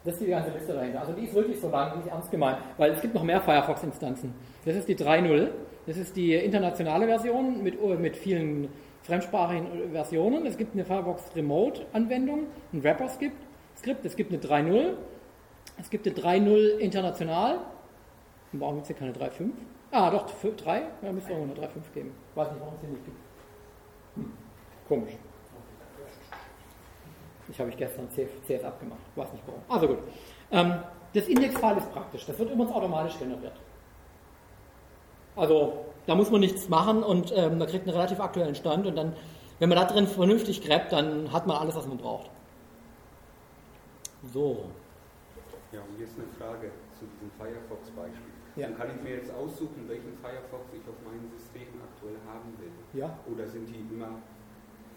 [0.04, 1.00] Das ist die ganze Liste dahinter.
[1.00, 4.32] Also die ist wirklich so lang, die ernst gemeint, weil es gibt noch mehr Firefox-Instanzen.
[4.64, 5.48] Das ist die 3.0,
[5.86, 8.68] das ist die internationale Version mit, mit vielen
[9.02, 10.46] fremdsprachigen Versionen.
[10.46, 13.36] Es gibt eine Firefox Remote-Anwendung, ein Wrapper-Skript,
[14.04, 14.92] es gibt eine 3.0,
[15.80, 17.60] es gibt eine 3.0 international.
[18.52, 19.50] Dann brauchen wir jetzt hier keine 3.5.
[19.90, 22.14] Ah, doch, 3, ja, müsste auch eine 3.5 geben.
[22.34, 23.16] Weiß nicht, warum es die nicht gibt.
[24.16, 24.32] Hm.
[24.88, 25.12] Komisch.
[27.48, 29.00] Ich habe ich gestern CS abgemacht.
[29.16, 29.60] Weiß nicht warum.
[29.68, 29.98] Also gut.
[30.50, 30.74] Ähm,
[31.14, 32.26] das Indexfile ist praktisch.
[32.26, 33.54] Das wird übrigens automatisch generiert.
[35.36, 38.96] Also da muss man nichts machen und ähm, man kriegt einen relativ aktuellen Stand und
[38.96, 39.14] dann,
[39.58, 42.30] wenn man da drin vernünftig gräbt, dann hat man alles, was man braucht.
[44.32, 44.64] So.
[45.72, 48.37] Ja, und jetzt eine Frage zu diesem Firefox-Beispiel.
[48.58, 48.66] Ja.
[48.66, 52.74] Dann kann ich mir jetzt aussuchen, welchen Firefox ich auf meinem System aktuell haben will.
[52.92, 53.16] Ja.
[53.30, 54.18] Oder sind die immer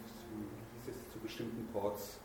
[0.09, 2.19] zu, zu bestimmten Ports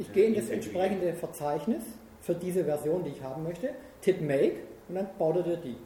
[0.00, 1.82] ich gehe in das entsprechende Verzeichnis
[2.22, 5.76] für diese Version, die ich haben möchte, tipp Make und dann baut er die.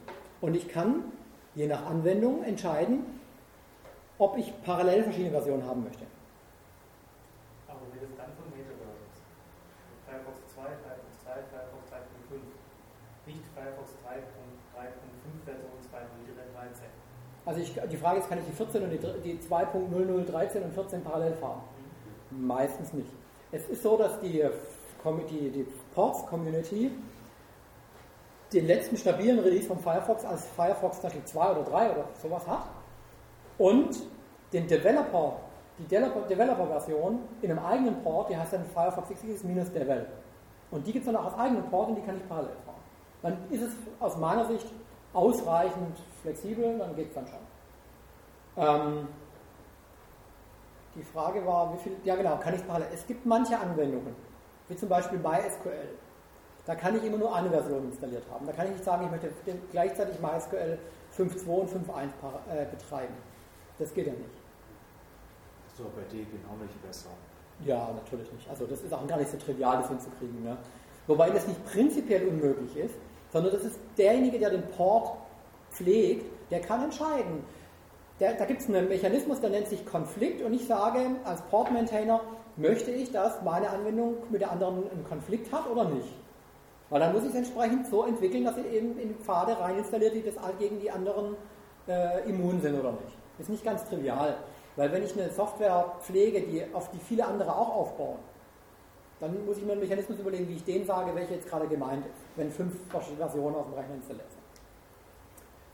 [0.40, 1.10] Und ich kann
[1.56, 3.04] je nach Anwendung entscheiden,
[4.18, 6.06] ob ich parallel verschiedene Versionen haben möchte.
[7.66, 9.18] Aber wir sind dann von Meta-Versions.
[10.06, 12.38] Firefox 2, Firefox 3, Firefox 3.5.
[13.26, 16.86] Nicht Firefox 3.3.5 Version 2.13.
[17.46, 21.02] Also ich, die Frage ist, kann ich die 14 und die, die 2.0013 und 14
[21.02, 21.60] parallel fahren?
[22.30, 23.08] Meistens nicht.
[23.52, 24.42] Es ist so, dass die,
[25.30, 26.90] die, die Ports-Community
[28.52, 32.64] den letzten stabilen Release von Firefox als Firefox 2 oder 3 oder sowas hat
[33.58, 33.96] und
[34.52, 35.36] den Developer,
[35.78, 40.06] die Developer-Version in einem eigenen Port, die heißt dann Firefox XX-Devel.
[40.70, 42.74] Und die gibt es dann auch als eigenen Port und die kann ich parallel fahren.
[43.22, 44.66] Dann ist es aus meiner Sicht
[45.12, 47.38] ausreichend flexibel, dann geht es dann schon.
[48.56, 49.08] Ähm,
[50.96, 52.88] die Frage war, wie viel, ja genau, kann ich parallel.
[52.92, 54.14] Es gibt manche Anwendungen,
[54.68, 55.88] wie zum Beispiel MySQL.
[56.66, 58.46] Da kann ich immer nur eine Version installiert haben.
[58.46, 59.30] Da kann ich nicht sagen, ich möchte
[59.70, 60.78] gleichzeitig MySQL
[61.16, 62.08] 5.2 und 5.1
[62.50, 63.14] äh, betreiben.
[63.78, 64.30] Das geht ja nicht.
[65.76, 67.10] So, bei Debian auch nicht besser.
[67.64, 68.48] Ja, natürlich nicht.
[68.48, 70.42] Also das ist auch gar nicht so trivial, das hinzukriegen.
[70.42, 70.56] Ne?
[71.06, 72.94] Wobei das nicht prinzipiell unmöglich ist,
[73.32, 75.18] sondern das ist derjenige, der den Port
[75.74, 77.44] pflegt, der kann entscheiden.
[78.20, 82.20] Der, da gibt es einen Mechanismus, der nennt sich Konflikt und ich sage als Port-Maintainer,
[82.56, 86.14] möchte ich, dass meine Anwendung mit der anderen einen Konflikt hat oder nicht?
[86.90, 90.14] Weil dann muss ich es entsprechend so entwickeln, dass sie eben in Pfade rein installiert,
[90.14, 91.36] die das gegen die anderen
[91.88, 93.16] äh, immun sind oder nicht.
[93.38, 94.36] Ist nicht ganz trivial.
[94.76, 98.18] Weil wenn ich eine Software pflege, die, auf die viele andere auch aufbauen,
[99.20, 102.04] dann muss ich mir einen Mechanismus überlegen, wie ich denen sage, welche jetzt gerade gemeint
[102.06, 104.26] ist, wenn fünf Versionen auf dem Rechner installiert.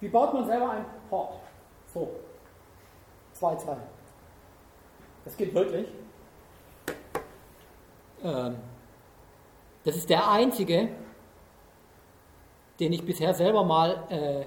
[0.01, 1.35] Wie baut man selber einen Port?
[1.93, 2.09] So.
[3.33, 3.83] Zwei Zeilen.
[5.25, 5.87] Das geht wirklich.
[8.23, 8.57] Ähm,
[9.85, 10.89] das ist der einzige,
[12.79, 14.45] den ich bisher selber mal äh,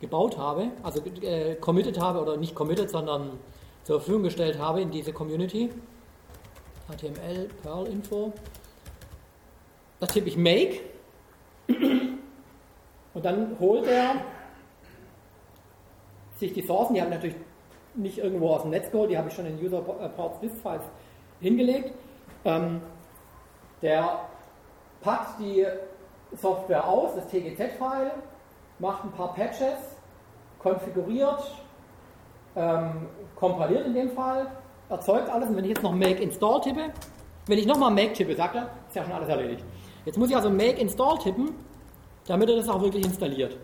[0.00, 3.38] gebaut habe, also äh, committed habe oder nicht committed, sondern
[3.84, 5.70] zur Verfügung gestellt habe in diese Community.
[6.88, 8.32] HTML, Perl Info.
[10.00, 10.80] Das tippe ich Make
[13.14, 14.16] und dann holt er
[16.42, 17.36] sich die Sourcen, die habe ich natürlich
[17.94, 20.82] nicht irgendwo aus dem Netz geholt, die habe ich schon in User Ports List Files
[21.40, 21.92] hingelegt.
[22.44, 22.80] Ähm,
[23.80, 24.20] der
[25.00, 25.66] packt die
[26.36, 28.12] Software aus, das TGZ-File,
[28.78, 29.96] macht ein paar Patches,
[30.58, 31.42] konfiguriert,
[32.56, 34.46] ähm, kompiliert in dem Fall,
[34.88, 35.48] erzeugt alles.
[35.48, 36.92] Und wenn ich jetzt noch Make Install tippe,
[37.46, 39.64] wenn ich nochmal Make tippe, sagt er, ist ja schon alles erledigt.
[40.04, 41.50] Jetzt muss ich also Make Install tippen,
[42.26, 43.56] damit er das auch wirklich installiert.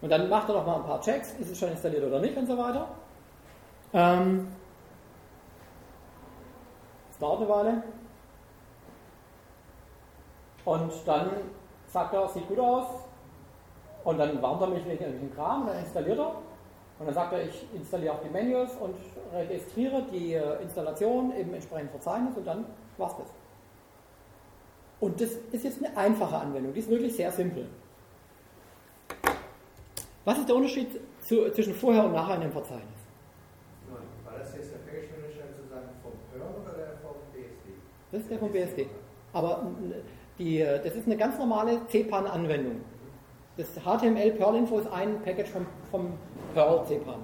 [0.00, 2.36] Und dann macht er noch mal ein paar Checks, ist es schon installiert oder nicht
[2.36, 2.88] und so weiter.
[3.92, 4.48] Ähm,
[7.08, 7.82] das dauert eine Weile.
[10.64, 11.30] Und dann
[11.86, 12.86] sagt er, sieht gut aus.
[14.04, 16.34] Und dann warnt er mich wegen irgendwelchen Kram, dann installiert er.
[16.98, 18.94] Und dann sagt er, ich installiere auch die Menus und
[19.32, 23.28] registriere die äh, Installation im entsprechenden Verzeichnis und dann war's das.
[25.00, 27.68] Und das ist jetzt eine einfache Anwendung, die ist wirklich sehr simpel.
[30.28, 30.88] Was ist der Unterschied
[31.22, 33.00] zu, zwischen vorher und nachher in dem Verzeichnis?
[34.26, 37.72] War das jetzt der Package Manager sozusagen vom Perl oder der vom BSD?
[38.12, 38.86] Das ist der vom BSD.
[39.32, 39.62] Aber
[40.38, 42.82] die, das ist eine ganz normale CPAN-Anwendung.
[43.56, 46.12] Das HTML Perl Info ist ein Package vom, vom
[46.52, 47.22] Perl CPAN.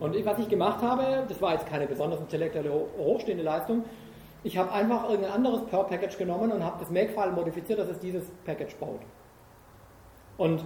[0.00, 3.84] Und was ich gemacht habe, das war jetzt keine besonders intellektuelle hochstehende Leistung,
[4.42, 8.28] ich habe einfach irgendein anderes Perl-Package genommen und habe das Make-File modifiziert, dass es dieses
[8.44, 9.02] Package baut.
[10.36, 10.64] Und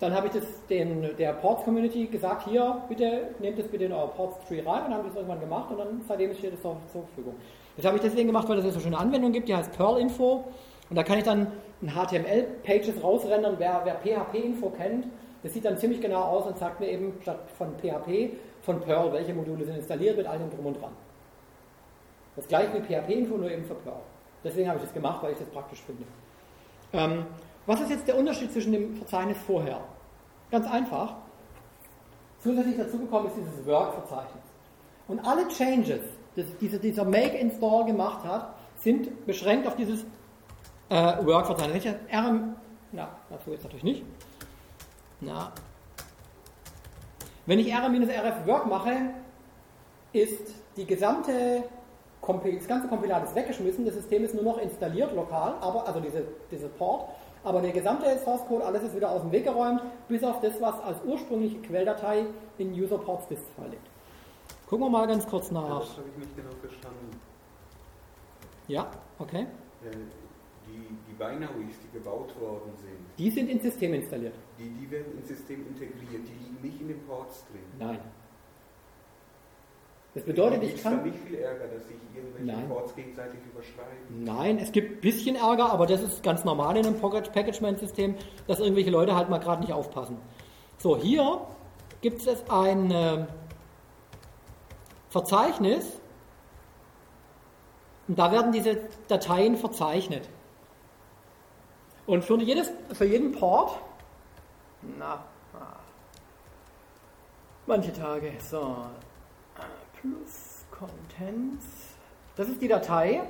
[0.00, 4.08] dann habe ich das den, der Ports-Community gesagt, hier, bitte nehmt das bitte in euer
[4.08, 6.76] Ports-Tree rein und dann habe ich das irgendwann gemacht und dann seitdem steht es zur,
[6.90, 7.34] Verfügung.
[7.76, 10.44] Das habe ich deswegen gemacht, weil es so schöne Anwendung gibt, die heißt Perl-Info
[10.90, 11.46] und da kann ich dann
[11.82, 15.06] ein HTML-Pages rausrendern, wer, wer PHP-Info kennt,
[15.42, 18.32] das sieht dann ziemlich genau aus und sagt mir eben statt von PHP
[18.62, 20.92] von Perl, welche Module sind installiert mit all dem drum und dran.
[22.34, 24.00] Das gleiche wie PHP-Info, nur eben für Perl.
[24.42, 26.04] Deswegen habe ich das gemacht, weil ich das praktisch finde.
[26.92, 27.26] Ähm,
[27.66, 29.80] was ist jetzt der Unterschied zwischen dem Verzeichnis vorher?
[30.50, 31.14] Ganz einfach.
[32.42, 34.42] Zusätzlich dazugekommen ist dieses Work-Verzeichnis.
[35.08, 36.00] Und alle Changes,
[36.36, 40.04] die dieser, Make-Install gemacht hat, sind beschränkt auf dieses
[40.90, 41.94] äh, Work-Verzeichnis.
[42.12, 42.54] RM,
[42.92, 44.02] na, dazu jetzt natürlich nicht.
[45.20, 45.52] Na,
[47.46, 48.92] wenn ich rm-rf work mache,
[50.12, 51.64] ist die gesamte
[52.26, 56.24] das ganze Kompilat ist weggeschmissen, das System ist nur noch installiert lokal, aber also diese,
[56.50, 57.10] diese Port,
[57.44, 60.60] aber der gesamte Source Code, alles ist wieder aus dem Weg geräumt, bis auf das,
[60.60, 62.26] was als ursprüngliche Quelldatei
[62.58, 63.86] in User Ports Disk liegt.
[64.66, 65.68] Gucken wir mal ganz kurz nach.
[65.68, 67.20] Ja, das habe ich nicht genau verstanden.
[68.66, 69.42] Ja, okay.
[69.84, 69.90] Äh,
[70.66, 72.96] die, die Binaries, die gebaut worden sind.
[73.18, 74.34] Die sind ins System installiert.
[74.58, 77.60] Die, die werden ins System integriert, die liegen nicht in den Ports drin.
[77.78, 77.98] Nein.
[80.14, 81.02] Das bedeutet, ich kann.
[81.02, 82.68] Nicht viel Ärger, dass sich irgendwelche Nein.
[82.68, 84.24] Ports gegenseitig überschreiben.
[84.24, 88.14] Nein, es gibt ein bisschen Ärger, aber das ist ganz normal in einem Package-Management-System,
[88.46, 90.18] dass irgendwelche Leute halt mal gerade nicht aufpassen.
[90.78, 91.40] So, hier
[92.00, 93.26] gibt es ein äh,
[95.10, 95.98] Verzeichnis
[98.06, 100.28] und da werden diese Dateien verzeichnet.
[102.06, 103.80] Und für, jedes, für jeden Port,
[104.98, 105.24] na,
[107.66, 108.76] manche Tage, so,
[110.04, 111.64] plus Contents.
[112.36, 113.22] Das ist die Datei,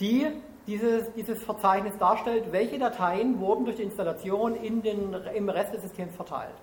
[0.00, 0.26] die
[0.66, 5.82] dieses, dieses Verzeichnis darstellt, welche Dateien wurden durch die Installation in den, im Rest des
[5.82, 6.54] Systems verteilt.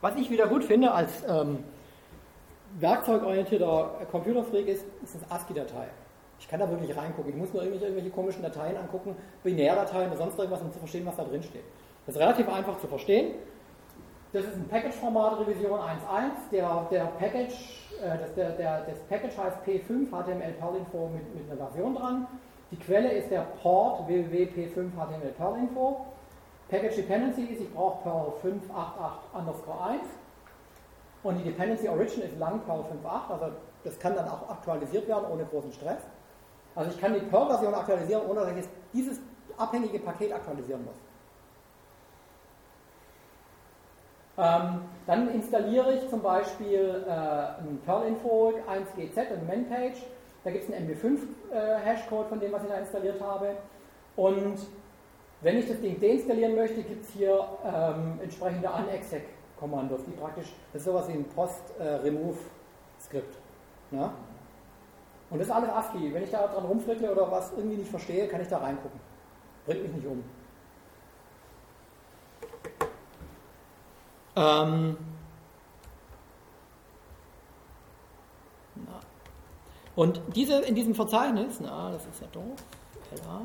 [0.00, 1.62] Was ich wieder gut finde als ähm,
[2.80, 5.88] werkzeugorientierter Computerfreak ist, ist das ASCII-Datei.
[6.40, 7.30] Ich kann da wirklich reingucken.
[7.30, 9.14] Ich muss nur irgendwelche, irgendwelche komischen Dateien angucken,
[9.44, 11.62] Binärdateien oder sonst irgendwas, um zu verstehen, was da drin steht.
[12.04, 13.34] Das ist relativ einfach zu verstehen.
[14.32, 16.50] Das ist ein Package-Format Revision 1.1.
[16.50, 17.52] Der, der Package,
[18.02, 22.26] äh, das, der, der, das Package heißt P5 HTML Perlinfo mit, mit einer Version dran.
[22.70, 26.06] Die Quelle ist der Port www.p5 HTML Perlinfo.
[26.70, 30.00] Package Dependency ist, ich brauche Perl 588 underscore 1.
[31.24, 33.54] Und die Dependency Origin ist lang Perl 5.8, also
[33.84, 36.00] das kann dann auch aktualisiert werden ohne großen Stress.
[36.74, 38.64] Also ich kann die Perl-Version aktualisieren, ohne dass ich
[38.94, 39.20] dieses
[39.58, 40.96] abhängige Paket aktualisieren muss.
[44.42, 49.98] Ähm, dann installiere ich zum Beispiel äh, ein Perl-Info 1GZ und Man-Page.
[50.44, 53.56] Da gibt es einen MD5-Hashcode äh, von dem, was ich da installiert habe.
[54.16, 54.58] Und
[55.40, 60.82] wenn ich das Ding deinstallieren möchte, gibt es hier ähm, entsprechende unexec-Kommandos, die praktisch, das
[60.82, 63.36] ist sowas wie ein Post-Remove-Skript.
[63.92, 64.12] Ja?
[65.30, 66.12] Und das ist alles ASCII.
[66.12, 69.00] Wenn ich da dran rumfrickle oder was irgendwie nicht verstehe, kann ich da reingucken.
[69.66, 70.22] Bringt mich nicht um.
[74.36, 74.96] Ähm,
[79.94, 82.44] und diese, in diesem Verzeichnis, na, das ist ja doof,
[83.24, 83.42] LA,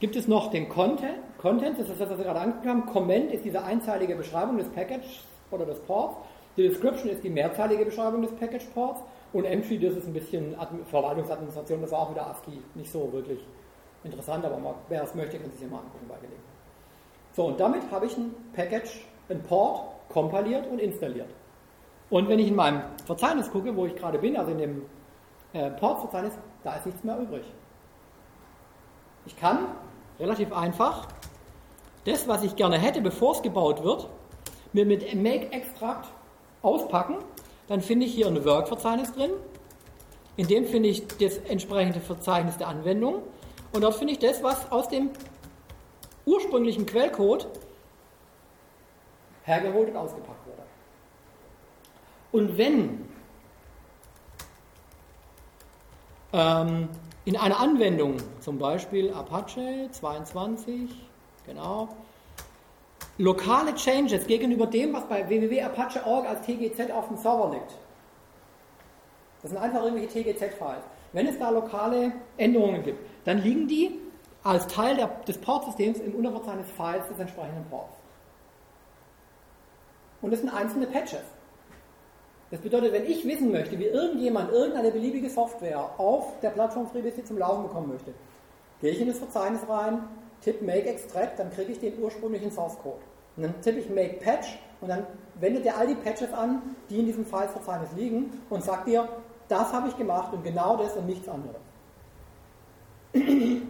[0.00, 1.16] gibt es noch den Content.
[1.38, 2.86] Content, das ist das, was wir gerade angeguckt haben.
[2.86, 6.16] Comment ist diese einzeilige Beschreibung des Package oder des Ports.
[6.56, 9.00] Die Description ist die mehrzeilige Beschreibung des Package Ports.
[9.32, 10.54] Und Entry, das ist ein bisschen
[10.90, 12.62] Verwaltungsadministration, das war auch wieder ASCII.
[12.74, 13.40] Nicht so wirklich
[14.04, 16.44] interessant, aber wer es möchte, kann sich ja mal angucken bei Gelegenheit.
[17.32, 21.28] So, und damit habe ich ein Package, ein Port kompiliert und installiert.
[22.08, 24.82] Und wenn ich in meinem Verzeichnis gucke, wo ich gerade bin, also in dem
[25.52, 27.44] äh, Port-Verzeichnis, da ist nichts mehr übrig.
[29.26, 29.66] Ich kann
[30.20, 31.08] relativ einfach
[32.04, 34.08] das, was ich gerne hätte, bevor es gebaut wird,
[34.72, 36.06] mir mit Make Extract
[36.62, 37.16] auspacken.
[37.66, 39.30] Dann finde ich hier ein Work-Verzeichnis drin.
[40.36, 43.22] In dem finde ich das entsprechende Verzeichnis der Anwendung.
[43.72, 45.10] Und dort finde ich das, was aus dem
[46.26, 47.48] ursprünglichen Quellcode
[49.44, 50.62] hergeholt und ausgepackt wurde.
[52.32, 53.08] Und wenn
[56.32, 56.88] ähm,
[57.24, 60.90] in einer Anwendung, zum Beispiel Apache 22,
[61.46, 61.88] genau,
[63.18, 67.78] lokale Changes gegenüber dem, was bei www.apache.org als TGZ auf dem Server liegt.
[69.42, 70.84] Das sind einfach irgendwelche TGZ-Files.
[71.12, 74.00] Wenn es da lokale Änderungen gibt, dann liegen die
[74.42, 77.94] als Teil der, des Portsystems im Unterverzeichnis Files des entsprechenden Ports.
[80.24, 81.20] Und das sind einzelne Patches.
[82.50, 87.24] Das bedeutet, wenn ich wissen möchte, wie irgendjemand irgendeine beliebige Software auf der Plattform FreeBSD
[87.24, 88.14] zum Laufen bekommen möchte,
[88.80, 90.02] gehe ich in das Verzeichnis rein,
[90.40, 93.00] tippe Make Extract, dann kriege ich den ursprünglichen Source Code.
[93.36, 95.06] Und dann tippe ich Make Patch und dann
[95.40, 99.06] wendet er all die Patches an, die in diesem Files-Verzeichnis liegen und sagt dir,
[99.48, 101.60] das habe ich gemacht und genau das und nichts anderes.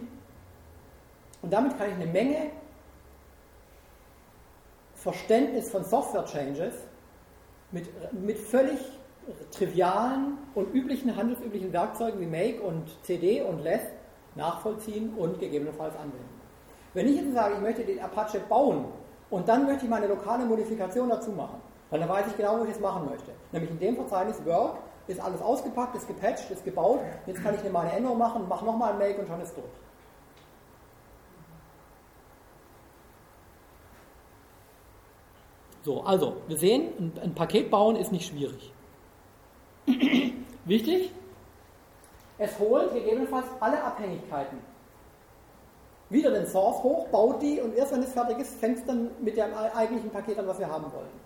[1.41, 2.49] Und damit kann ich eine Menge
[5.05, 6.73] Verständnis von Software-Changes
[7.71, 8.79] mit, mit völlig
[9.51, 13.83] trivialen und üblichen, handelsüblichen Werkzeugen wie Make und CD und Less
[14.33, 16.41] nachvollziehen und gegebenenfalls anwenden.
[16.95, 18.85] Wenn ich jetzt sage, ich möchte den Apache bauen
[19.29, 22.71] und dann möchte ich meine lokale Modifikation dazu machen, dann weiß ich genau, wo ich
[22.71, 23.29] das machen möchte.
[23.51, 27.01] Nämlich in dem Verzeichnis Work ist alles ausgepackt, ist gepatcht, ist gebaut.
[27.27, 29.84] Jetzt kann ich eine meine Änderung machen, mache nochmal ein Make und schon ist durch.
[35.85, 38.73] So, also, wir sehen, ein, ein Paket bauen ist nicht schwierig.
[40.65, 41.11] Wichtig,
[42.39, 44.57] es holt gegebenenfalls alle Abhängigkeiten.
[46.09, 49.11] Wieder den Source hoch, baut die und erst wenn es fertig ist, fängt es dann
[49.21, 51.19] mit dem eigentlichen Paket an, was wir haben wollten.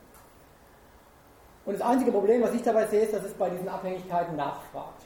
[1.66, 5.06] Und das einzige Problem, was ich dabei sehe, ist, dass es bei diesen Abhängigkeiten nachfragt.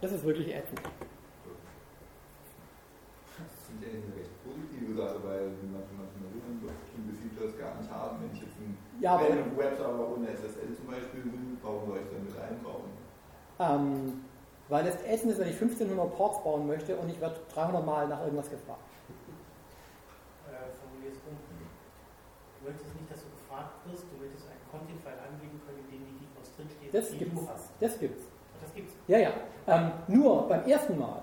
[0.00, 0.80] Das ist wirklich ätzend.
[3.70, 5.50] Das sind ja eine recht positive Sache, weil
[7.40, 8.20] das gar nicht haben.
[8.20, 9.18] Wenn ich jetzt einen ja,
[9.56, 12.92] Webserver ohne SSL zum Beispiel will, warum soll ich dann mit einbauen?
[13.60, 14.24] Ähm,
[14.68, 18.08] weil das Essen ist, wenn ich 1500 Ports bauen möchte und ich werde 300 Mal
[18.08, 18.84] nach irgendwas gefragt.
[20.46, 21.30] Äh, formulierst du.
[22.60, 26.04] Du möchtest nicht, dass du gefragt wirst, du möchtest einen Content-File angeben können, in dem
[26.12, 27.40] die Defaults drinstehen, das die gibt's.
[27.40, 27.72] du hast.
[27.80, 28.24] Das gibt's.
[28.60, 28.92] Das gibt's.
[29.08, 29.32] Ja, ja.
[29.66, 31.22] Ähm, nur beim ersten Mal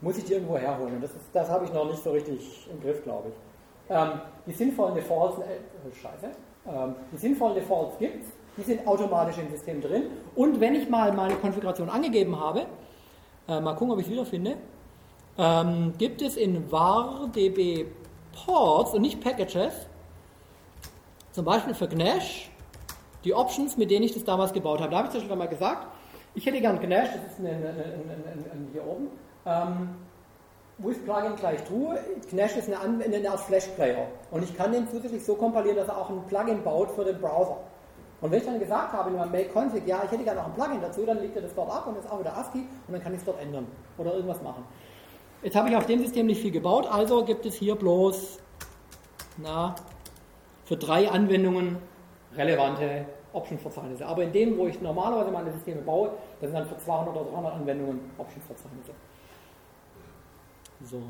[0.00, 1.00] muss ich die irgendwo herholen.
[1.00, 3.34] Das, das habe ich noch nicht so richtig im Griff, glaube ich.
[3.90, 6.30] Ähm, die sinnvollen Defaults, äh, scheiße,
[6.68, 8.26] ähm, die sinnvollen Defaults gibt
[8.58, 10.10] die sind automatisch im System drin.
[10.34, 12.66] Und wenn ich mal meine Konfiguration angegeben habe,
[13.48, 14.56] äh, mal gucken, ob ich es wiederfinde,
[15.38, 17.86] ähm, gibt es in var db
[18.32, 19.86] Ports und nicht Packages,
[21.32, 22.50] zum Beispiel für Gnash,
[23.24, 24.90] die Options, mit denen ich das damals gebaut habe.
[24.90, 25.86] Da habe ich das schon mal gesagt.
[26.34, 29.08] Ich hätte gern Gnash, das ist ein, ein, ein, hier oben.
[29.48, 29.88] Ähm,
[30.78, 31.98] with Plugin gleich true.
[32.30, 34.06] Gnash ist eine Anwendung als Flash Player.
[34.30, 37.18] Und ich kann den zusätzlich so kompilieren, dass er auch ein Plugin baut für den
[37.18, 37.56] Browser.
[38.20, 40.54] Und wenn ich dann gesagt habe in meinem Make-Config, ja, ich hätte gerne noch ein
[40.54, 43.02] Plugin dazu, dann legt er das dort ab und ist auch wieder ASCII und dann
[43.02, 44.64] kann ich es dort ändern oder irgendwas machen.
[45.42, 48.40] Jetzt habe ich auf dem System nicht viel gebaut, also gibt es hier bloß
[49.36, 49.76] na,
[50.64, 51.78] für drei Anwendungen
[52.36, 54.04] relevante Option-Verzeichnisse.
[54.04, 57.30] Aber in dem, wo ich normalerweise meine Systeme baue, das sind dann für 200 oder
[57.30, 58.92] 300 Anwendungen Option-Verzeichnisse.
[60.84, 61.02] So.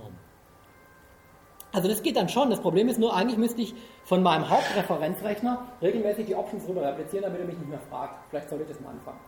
[1.72, 2.50] Also das geht dann schon.
[2.50, 7.24] Das Problem ist nur, eigentlich müsste ich von meinem Hauptreferenzrechner regelmäßig die Options rüber replizieren,
[7.24, 8.14] damit er mich nicht mehr fragt.
[8.30, 9.20] Vielleicht sollte ich das mal anfangen.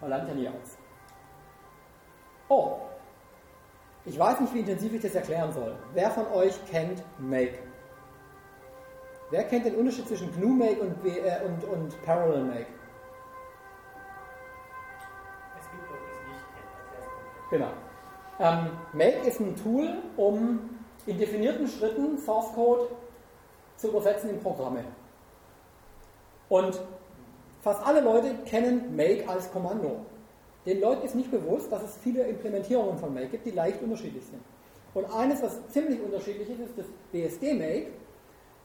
[0.00, 0.78] Man lernt ja nie aus.
[2.48, 2.76] Oh,
[4.04, 5.74] ich weiß nicht, wie intensiv ich das erklären soll.
[5.94, 7.58] Wer von euch kennt Make?
[9.30, 12.66] Wer kennt den Unterschied zwischen GNU Make und, äh, und, und Parallel Make?
[15.58, 17.50] Es gibt Leute, die es nicht kennen.
[17.50, 17.85] Genau.
[18.38, 20.60] Ähm, Make ist ein Tool, um
[21.06, 22.88] in definierten Schritten Source Code
[23.76, 24.84] zu übersetzen in Programme.
[26.48, 26.80] Und
[27.62, 30.04] fast alle Leute kennen Make als Kommando.
[30.66, 34.24] Den Leuten ist nicht bewusst, dass es viele Implementierungen von Make gibt, die leicht unterschiedlich
[34.24, 34.42] sind.
[34.94, 37.86] Und eines, was ziemlich unterschiedlich ist, ist das BSD Make.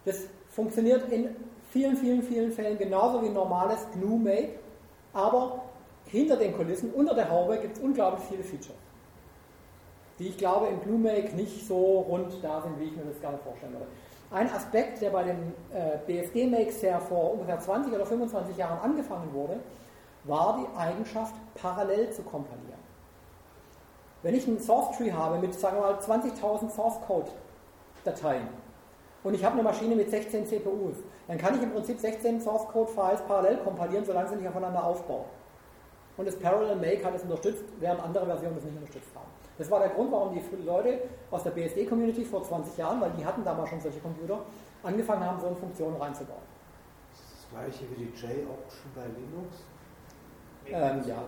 [0.03, 1.35] Das funktioniert in
[1.69, 4.59] vielen, vielen, vielen Fällen genauso wie normales GNU Make,
[5.13, 5.63] aber
[6.05, 8.75] hinter den Kulissen, unter der Haube, gibt es unglaublich viele Features
[10.21, 13.39] die ich glaube im BlueMake nicht so rund da sind, wie ich mir das gerne
[13.39, 13.87] vorstellen würde.
[14.29, 19.33] Ein Aspekt, der bei den äh, BSD-Makes ja vor ungefähr 20 oder 25 Jahren angefangen
[19.33, 19.59] wurde,
[20.23, 22.79] war die Eigenschaft, parallel zu kompilieren.
[24.21, 27.31] Wenn ich einen Source Tree habe mit, sagen wir mal, 20.000 Source Code
[28.03, 28.47] Dateien
[29.23, 30.97] und ich habe eine Maschine mit 16 CPUs,
[31.27, 34.83] dann kann ich im Prinzip 16 Source Code Files parallel kompilieren, solange sie nicht aufeinander
[34.83, 35.25] aufbauen.
[36.17, 39.40] Und das Parallel Make hat es unterstützt, während andere Versionen das nicht unterstützt haben.
[39.57, 43.25] Das war der Grund, warum die Leute aus der BSD-Community vor 20 Jahren, weil die
[43.25, 44.39] hatten damals schon solche Computer,
[44.83, 46.41] angefangen haben, so eine Funktion reinzubauen.
[47.11, 49.57] Das ist das gleiche wie die J-Option bei Linux?
[50.65, 51.23] Ähm, ja.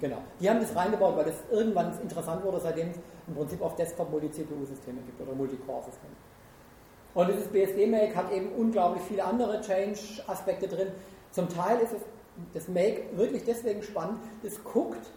[0.00, 0.18] Genau.
[0.40, 2.96] Die haben das reingebaut, weil das irgendwann interessant wurde, seitdem es
[3.26, 6.12] im Prinzip auf Desktop Multi-CPU-Systeme gibt oder Multi-Core-Systeme.
[7.14, 10.88] Und dieses BSD-Make hat eben unglaublich viele andere Change-Aspekte drin.
[11.32, 12.02] Zum Teil ist es
[12.54, 15.10] das Make wirklich deswegen spannend, es guckt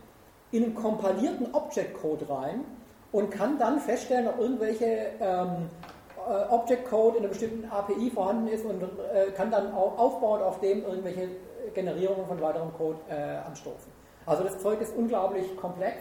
[0.51, 2.65] in einen kompilierten Object-Code rein
[3.11, 5.69] und kann dann feststellen, ob irgendwelche ähm,
[6.17, 10.59] äh, Object-Code in einer bestimmten API vorhanden ist und äh, kann dann auch aufbauen auf
[10.59, 11.29] dem irgendwelche
[11.73, 13.91] Generierungen von weiterem Code äh, anstoßen.
[14.25, 15.97] Also das Zeug ist unglaublich komplex.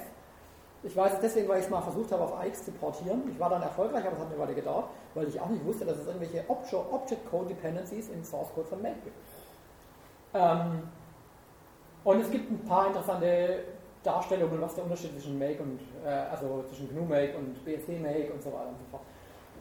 [0.83, 3.23] Ich weiß es deswegen, weil ich es mal versucht habe, auf AX zu portieren.
[3.31, 5.85] Ich war dann erfolgreich, aber es hat mir weiter gedauert, weil ich auch nicht wusste,
[5.85, 9.17] dass es irgendwelche Object-Code-Dependencies im Source-Code von Make gibt.
[10.35, 10.83] Ähm,
[12.03, 13.65] und es gibt ein paar interessante
[14.03, 18.33] Darstellungen, was der Unterschied zwischen Make und, äh, also zwischen GNU Make und BSD Make
[18.33, 19.03] und so weiter und so fort.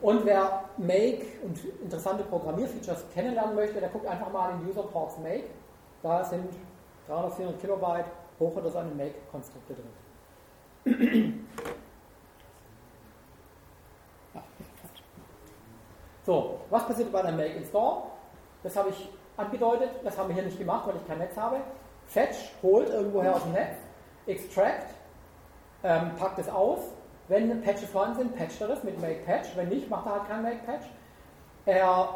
[0.01, 5.17] Und wer Make und interessante Programmierfeatures kennenlernen möchte, der guckt einfach mal in User Ports
[5.17, 5.49] Make.
[6.01, 6.53] Da sind
[7.07, 8.05] 300, 400 Kilobyte
[8.39, 9.89] hoch oder seine Make-Konstrukte drin.
[16.25, 18.03] so, was passiert bei einer Make Install?
[18.63, 21.57] Das habe ich angedeutet, das haben wir hier nicht gemacht, weil ich kein Netz habe.
[22.07, 23.88] Fetch holt irgendwoher aus dem Netz
[24.29, 24.87] extract,
[25.83, 26.79] ähm, packt es aus.
[27.27, 29.49] Wenn Patches vorhanden sind, patcht er das mit make patch.
[29.55, 30.85] Wenn nicht, macht er halt kein make patch.
[31.65, 32.09] Er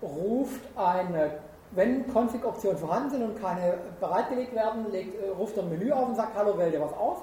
[0.00, 1.32] ruft eine,
[1.72, 6.08] wenn Config-Optionen vorhanden sind und keine bereitgelegt werden, legt, äh, ruft er ein Menü auf
[6.08, 7.18] und sagt, hallo, wähl dir was aus.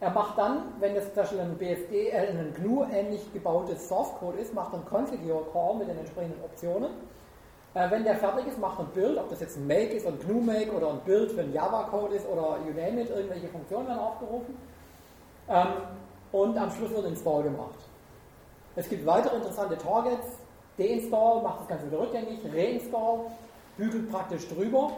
[0.00, 4.14] Er macht dann, wenn das zum Beispiel ein BSD, äh, ein GNU ähnlich gebautes Source
[4.18, 6.90] Code ist, macht einen Configure Call mit den entsprechenden Optionen.
[7.74, 10.06] Äh, wenn der fertig ist, macht er ein Bild, ob das jetzt ein Make ist,
[10.06, 13.86] ein GNU Make oder ein Bild, wenn Java-Code ist oder you name it, irgendwelche Funktionen
[13.86, 14.56] werden aufgerufen.
[15.48, 15.66] Ähm,
[16.32, 17.78] und am Schluss wird Install gemacht.
[18.76, 20.26] Es gibt weitere interessante Targets.
[20.78, 23.20] Deinstall macht das Ganze wieder rückgängig, Reinstall
[23.76, 24.92] bügelt praktisch drüber.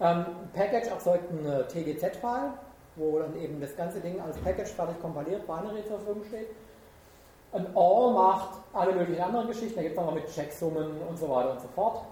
[0.00, 2.52] Ähm, Package erzeugt ein äh, TGZ-File,
[2.96, 6.48] wo dann eben das ganze Ding als Package fertig kompiliert, Binary zur Verfügung steht.
[7.52, 11.30] Ein OR macht alle möglichen anderen Geschichten, da gibt es noch mit Checksummen und so
[11.30, 12.04] weiter und so fort.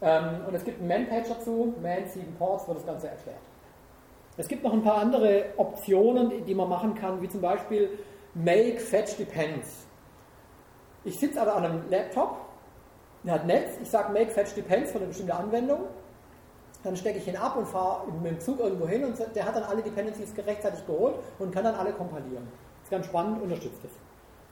[0.00, 3.38] Ähm, und es gibt einen Man-Page dazu, Man 7 Ports, wo das Ganze erklärt.
[4.36, 7.98] Es gibt noch ein paar andere Optionen, die man machen kann, wie zum Beispiel
[8.34, 9.86] Make Fetch Depends.
[11.04, 12.36] Ich sitze also an einem Laptop,
[13.24, 15.80] der hat Netz, ich sage Make Fetch Depends für eine bestimmte Anwendung.
[16.82, 19.54] dann stecke ich ihn ab und fahre mit dem Zug irgendwo hin und der hat
[19.54, 22.48] dann alle Dependencies rechtzeitig geholt und kann dann alle kompilieren.
[22.80, 23.92] Das ist ganz spannend, unterstützt das.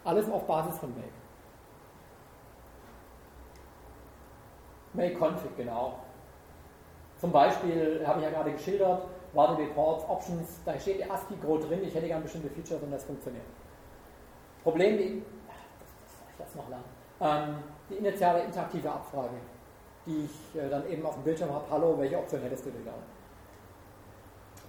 [0.05, 1.09] Alles auf Basis von Make.
[4.93, 6.01] Make Config, genau.
[7.19, 9.03] Zum Beispiel habe ich ja gerade geschildert,
[9.35, 13.05] Variable Ports, Options, da steht die ASCII-Code drin, ich hätte gerne bestimmte Features und das
[13.05, 13.45] funktioniert.
[14.63, 15.23] Problem, die,
[16.33, 16.83] ich lasse noch lang,
[17.21, 17.57] ähm,
[17.89, 19.37] die initiale interaktive Abfrage,
[20.07, 22.85] die ich äh, dann eben auf dem Bildschirm habe, hallo, welche Option hättest du denn
[22.85, 23.03] gerne?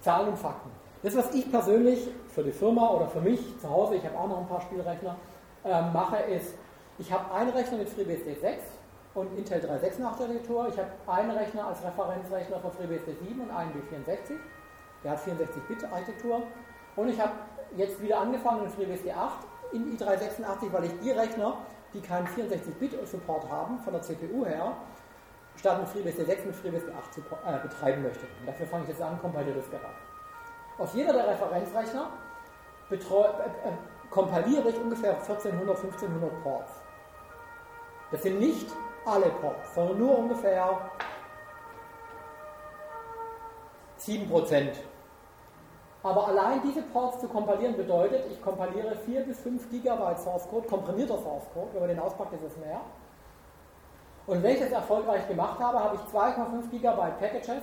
[0.00, 0.70] Zahlen und Fakten.
[1.02, 4.28] Das, was ich persönlich für die Firma oder für mich zu Hause, ich habe auch
[4.28, 5.16] noch ein paar Spielrechner,
[5.64, 6.54] äh, mache, ist,
[6.98, 8.62] ich habe einen Rechner mit FreeBSD 6
[9.14, 10.68] und Intel 386 Architektur.
[10.68, 14.36] Ich habe einen Rechner als Referenzrechner für FreeBSD 7 und einen B64.
[15.02, 16.42] Der hat 64-Bit-Architektur.
[16.94, 17.32] Und ich habe
[17.76, 19.32] jetzt wieder angefangen mit FreeBSD 8
[19.72, 21.56] in i386, weil ich die Rechner,
[21.94, 24.76] die keinen 64-Bit-Support haben, von der CPU her,
[25.56, 28.26] statt mit FreeBSD 6 mit FreeBSD 8 zu, äh, betreiben möchte.
[28.38, 29.68] Und dafür fange ich jetzt an, kompiliere das
[30.78, 32.10] Aus jeder der Referenzrechner
[32.88, 33.72] betreu, äh, äh,
[34.10, 36.72] kompiliere ich ungefähr 1400, 1500 Ports.
[38.10, 38.68] Das sind nicht
[39.06, 40.78] alle Ports, sondern nur ungefähr
[43.98, 44.76] 7%.
[46.02, 50.66] Aber allein diese Ports zu kompilieren bedeutet, ich kompiliere 4 bis 5 GB Source Code,
[50.66, 52.80] komprimierter Source Code, wenn man den auspackt, ist es mehr.
[54.26, 57.62] Und wenn ich das erfolgreich gemacht habe, habe ich 2,5 GB Packages.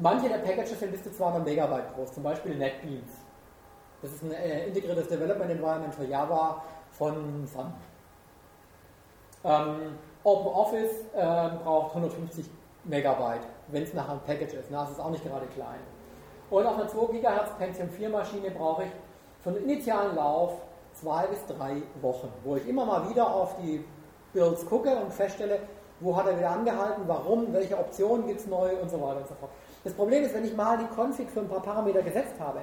[0.00, 3.10] Manche der Packages sind bis zu 200 Megabyte groß, zum Beispiel NetBeans.
[4.00, 7.72] Das ist ein äh, integriertes Development Environment für Java von Sun.
[9.42, 12.48] Ähm, OpenOffice äh, braucht 150
[12.84, 14.70] Megabyte, wenn es nachher ein Package ist.
[14.70, 15.80] Na, das ist auch nicht gerade klein.
[16.48, 18.90] Und auf einer 2 GHz Pentium 4 Maschine brauche ich
[19.42, 20.52] für den initialen Lauf
[20.94, 23.84] zwei bis drei Wochen, wo ich immer mal wieder auf die
[24.32, 25.58] Builds gucke und feststelle,
[26.00, 29.28] wo hat er wieder angehalten, warum, welche Optionen gibt es neu und so weiter und
[29.28, 29.50] so fort.
[29.88, 32.60] Das Problem ist, wenn ich mal die Config für ein paar Parameter gesetzt habe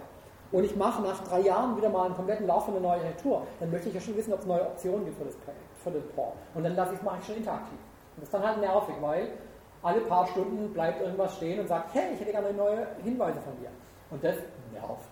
[0.51, 3.41] und ich mache nach drei Jahren wieder mal einen kompletten Lauf von einer neuen Architektur,
[3.59, 5.89] dann möchte ich ja schon wissen, ob es neue Optionen gibt für das Projekt für
[5.89, 6.35] den Port.
[6.53, 7.79] Und dann lasse ich es mache schon interaktiv.
[8.15, 9.29] Und das ist dann halt nervig, weil
[9.81, 13.57] alle paar Stunden bleibt irgendwas stehen und sagt, hey, ich hätte gerne neue Hinweise von
[13.59, 13.69] dir.
[14.11, 14.35] Und das
[14.71, 15.09] nervt.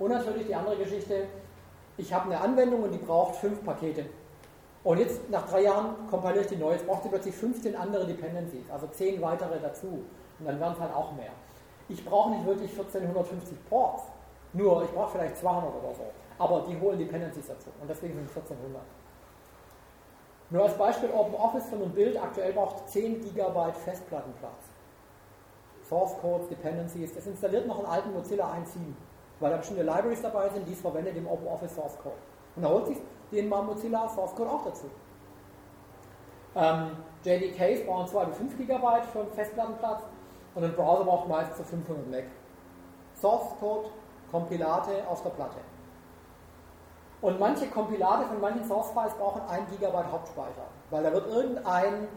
[0.00, 1.28] Und natürlich die andere Geschichte,
[1.96, 4.06] ich habe eine Anwendung und die braucht fünf Pakete.
[4.82, 8.06] Und jetzt nach drei Jahren kompiliere ich die neu, jetzt braucht sie plötzlich 15 andere
[8.06, 10.02] Dependencies, also 10 weitere dazu.
[10.38, 11.32] Und dann werden es halt auch mehr.
[11.88, 14.04] Ich brauche nicht wirklich 1450 Ports,
[14.52, 16.04] nur ich brauche vielleicht 200 oder so.
[16.38, 18.82] Aber die holen Dependencies dazu und deswegen sind es 1400.
[20.50, 24.74] Nur als Beispiel OpenOffice von einem Bild aktuell braucht 10 GB Festplattenplatz.
[25.88, 28.78] Source Codes, Dependencies, das installiert noch einen alten Mozilla 1.7,
[29.40, 32.16] weil da bestimmte Libraries dabei sind, die es verwendet im OpenOffice Source Code.
[32.56, 32.98] Und da holt sich
[33.30, 34.86] den mal Mozilla Source Code auch dazu.
[36.56, 36.90] Ähm,
[37.24, 40.02] JDKs brauchen 2 bis 5 GB für Festplattenplatz
[40.54, 42.24] und ein Browser braucht meist zu 500 MB.
[43.20, 43.88] Source Code,
[44.30, 45.58] Kompilate auf der Platte.
[47.20, 52.08] Und manche Kompilate von manchen Source-Files brauchen 1 GB Hauptspeicher, weil da wird irgendein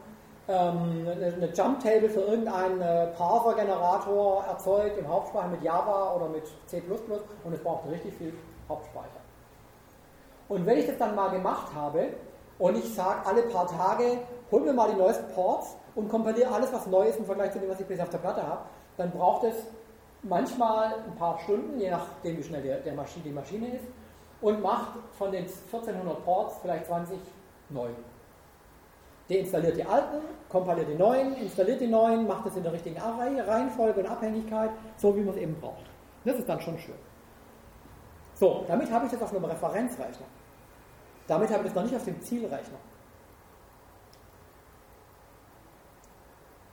[0.49, 6.43] ähm, eine Jump Table für irgendeinen äh, Parser-Generator erzeugt im Hauptspeicher mit Java oder mit
[6.67, 6.81] C++
[7.43, 8.33] und es braucht richtig viel
[8.67, 9.21] Hauptspeicher.
[10.49, 12.09] Und wenn ich das dann mal gemacht habe
[12.59, 14.19] und ich sage alle paar Tage,
[14.51, 17.59] hol mir mal die neuesten Ports und kompiliere alles, was neu ist im Vergleich zu
[17.59, 18.61] dem, was ich bisher auf der Platte habe,
[18.97, 19.55] dann braucht es
[20.21, 23.85] manchmal ein paar Stunden, je nachdem, wie schnell der, der Maschine, die Maschine ist
[24.41, 27.17] und macht von den 1400 Ports vielleicht 20
[27.69, 27.89] neu.
[29.27, 33.99] Deinstalliert die alten, kompiliert die neuen, installiert die neuen, macht es in der richtigen Reihenfolge
[33.99, 35.85] und Abhängigkeit, so wie man es eben braucht.
[36.23, 36.95] Das ist dann schon schön.
[38.35, 40.27] So, damit habe ich das auf einem Referenzrechner.
[41.25, 42.77] Damit habe ich das noch nicht auf dem Zielrechner.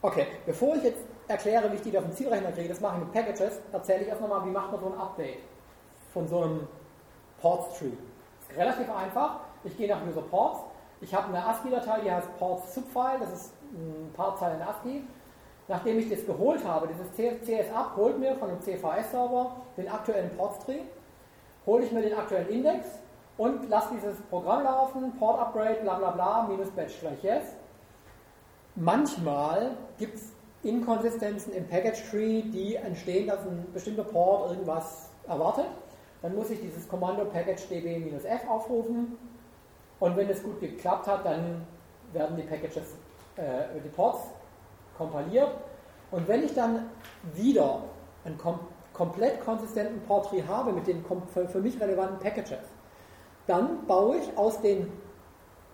[0.04, 3.04] Okay, bevor ich jetzt erkläre, wie ich die auf dem Zielrechner kriege, das mache ich
[3.04, 5.38] mit Packages, erzähle ich erst nochmal, wie macht man so ein Update
[6.12, 6.68] von so einem
[7.40, 7.86] Ports Tree.
[7.86, 9.40] Ist relativ einfach.
[9.64, 10.60] Ich gehe nach User Ports.
[11.00, 13.18] Ich habe eine ASCII-Datei, die heißt Ports Subfile.
[13.18, 15.04] Das ist ein paar Zeilen ASCII.
[15.68, 17.10] Nachdem ich das geholt habe, dieses
[17.46, 20.80] CS-Up holt mir von dem CVS-Server den aktuellen Ports Tree,
[21.64, 22.88] hole ich mir den aktuellen Index
[23.38, 27.56] und lasse dieses Programm laufen, Port Upgrade, bla bla bla, minus Batch gleich Yes.
[28.76, 30.32] Manchmal gibt es
[30.64, 35.66] Inkonsistenzen im Package Tree, die entstehen, dass ein bestimmter Port irgendwas erwartet.
[36.22, 39.16] Dann muss ich dieses Kommando package db-f aufrufen.
[40.00, 41.66] Und wenn es gut geklappt hat, dann
[42.12, 42.96] werden die Packages,
[43.36, 44.22] äh, die Ports
[44.96, 45.50] kompiliert.
[46.10, 46.86] Und wenn ich dann
[47.34, 47.82] wieder
[48.24, 48.58] einen kom
[48.92, 52.60] komplett konsistenten Portree habe mit den für mich relevanten Packages,
[53.48, 54.90] dann baue ich aus den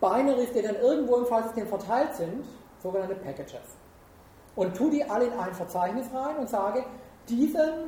[0.01, 2.44] Binaries, die dann irgendwo im Filesystem verteilt sind,
[2.83, 3.76] sogenannte Packages.
[4.57, 6.85] und tue die alle in ein Verzeichnis rein und sage,
[7.28, 7.85] diese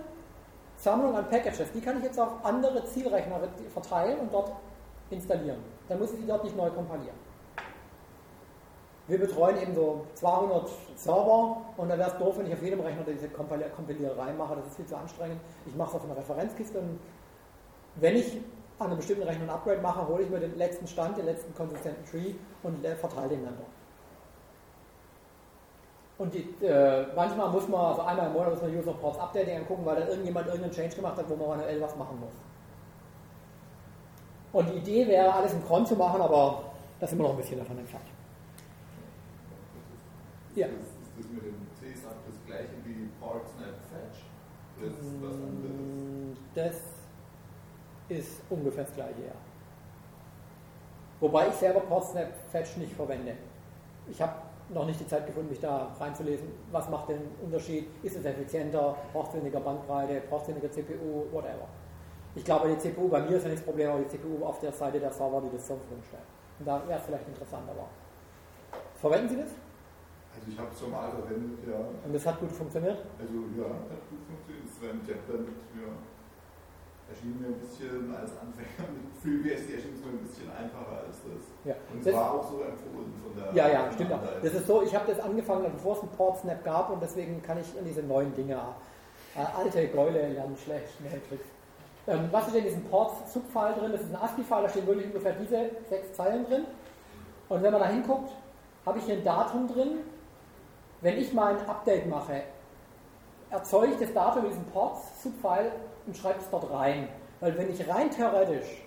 [0.76, 3.40] Sammlung an Packages, die kann ich jetzt auf andere Zielrechner
[3.72, 4.52] verteilen und dort
[5.10, 5.58] installieren.
[5.88, 7.16] Dann muss ich die dort nicht neu kompilieren.
[9.08, 12.80] Wir betreuen eben so 200 Server und dann wäre es doof, wenn ich auf jedem
[12.80, 14.56] Rechner diese Kompiliererei mache.
[14.56, 15.40] Das ist viel zu anstrengend.
[15.66, 17.00] Ich mache es auf einer Referenzkiste und
[17.96, 18.40] wenn ich
[18.78, 21.54] an einem bestimmten Rechner ein Upgrade mache, hole ich mir den letzten Stand, den letzten
[21.54, 23.81] konsistenten Tree und verteile den dann dort.
[26.22, 29.56] Und die, äh, manchmal muss man, also einmal im Monat muss man User Ports Updating
[29.56, 32.30] angucken, weil dann irgendjemand irgendeinen Change gemacht hat, wo man manuell was machen muss.
[34.52, 36.62] Und die Idee wäre, alles im Cron zu machen, aber
[37.00, 38.04] da sind wir noch ein bisschen davon entfernt.
[40.54, 40.66] Ja.
[40.66, 44.22] Ist, ist das mit dem CSAP das gleiche wie Portsnap Fetch?
[44.78, 46.38] Oder ist das was anderes?
[46.54, 49.34] Das ist ungefähr das gleiche, ja.
[51.18, 53.34] Wobei ich selber Portsnap Fetch nicht verwende.
[54.08, 54.34] Ich habe
[54.74, 58.96] noch nicht die Zeit gefunden, mich da reinzulesen, was macht den Unterschied, ist es effizienter,
[59.12, 61.68] braucht es weniger Bandbreite, braucht es weniger CPU, whatever.
[62.34, 64.58] Ich glaube, die CPU bei mir ist ja nicht das Problem, aber die CPU auf
[64.60, 66.22] der Seite der Server, die das zur Verfügung stellen.
[66.58, 67.88] Und da wäre es vielleicht interessant, aber
[68.96, 69.50] verwenden Sie das?
[70.34, 71.78] Also ich habe es schon mal verwendet, ja.
[72.06, 72.98] Und das hat gut funktioniert?
[73.20, 74.64] Also ja, hat gut funktioniert.
[74.64, 75.92] Das war im Jetband, ja
[77.12, 81.20] erschien mir ein bisschen als Anfänger mit FreeBSD erschien es mir ein bisschen einfacher als
[81.20, 81.44] das.
[81.64, 81.74] Ja.
[81.92, 83.52] Und es war auch so empfohlen von der.
[83.54, 84.20] Ja, ja, stimmt auch.
[84.42, 87.58] Das ist so, ich habe das angefangen, bevor es einen Portsnap gab und deswegen kann
[87.60, 88.56] ich in diese neuen Dinge,
[89.36, 91.46] äh, alte Gäule lernen schlecht, schnell Tricks.
[92.06, 93.92] Ähm, was ist in diesem Ports-Subfile drin?
[93.92, 96.64] Das ist ein ASCII-File, da stehen wirklich ungefähr diese sechs Zeilen drin.
[97.48, 98.32] Und wenn man da hinguckt,
[98.84, 99.98] habe ich hier ein Datum drin.
[101.00, 102.42] Wenn ich mal ein Update mache,
[103.50, 105.72] erzeuge ich das Datum in diesem Ports-Subfile
[106.06, 107.08] und schreibe es dort rein.
[107.40, 108.84] Weil wenn ich rein theoretisch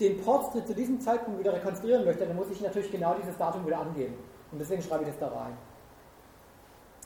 [0.00, 3.64] den Portstritt zu diesem Zeitpunkt wieder rekonstruieren möchte, dann muss ich natürlich genau dieses Datum
[3.66, 4.14] wieder angeben.
[4.50, 5.56] Und deswegen schreibe ich das da rein.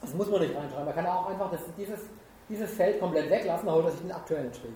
[0.01, 0.85] Das muss man nicht reinschreiben.
[0.85, 1.99] Man kann auch einfach das, dieses,
[2.47, 4.69] dieses Feld komplett weglassen, holt er sich den aktuellen Tree.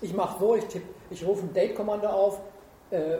[0.00, 2.40] Ich mache so, ich, tipp, ich rufe ein Date-Kommando auf,
[2.90, 3.18] äh,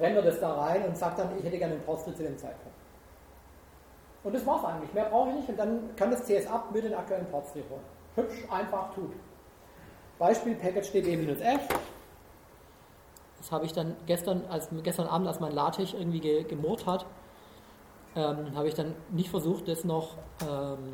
[0.00, 2.76] render das da rein und sage dann, ich hätte gerne den Portstritt zu dem Zeitpunkt.
[4.24, 4.92] Und das war's eigentlich.
[4.94, 7.82] Mehr brauche ich nicht und dann kann das CS-Up mit den aktuellen Portstrip holen.
[8.14, 9.12] Hübsch, einfach, tut.
[10.22, 11.68] Beispiel Package db-f.
[13.38, 17.06] Das habe ich dann gestern, als, gestern Abend, als mein LaTeX irgendwie ge, gemurrt hat,
[18.14, 20.14] ähm, habe ich dann nicht versucht, das noch
[20.48, 20.92] ähm,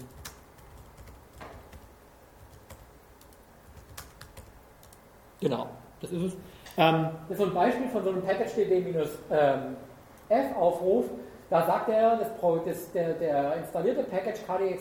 [5.42, 5.68] genau,
[6.00, 6.32] das ist es.
[6.78, 11.04] Ähm, das ist so ein Beispiel von so einem Package db-f-Aufruf.
[11.50, 12.28] Da sagt er, das,
[12.64, 14.78] das, der, der installierte Package KDE,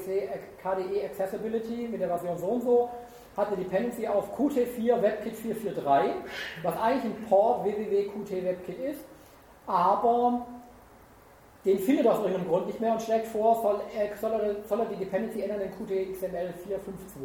[0.61, 2.89] KDE Accessibility mit der Version so und so
[3.37, 6.11] hat eine Dependency auf Qt4 WebKit 443,
[6.63, 9.05] was eigentlich ein Port www.qt WebKit ist,
[9.67, 10.47] aber
[11.63, 14.63] den findet er aus irgendeinem Grund nicht mehr und schlägt vor, soll er, soll er,
[14.63, 17.21] soll er die Dependency ändern in Qt XML 452.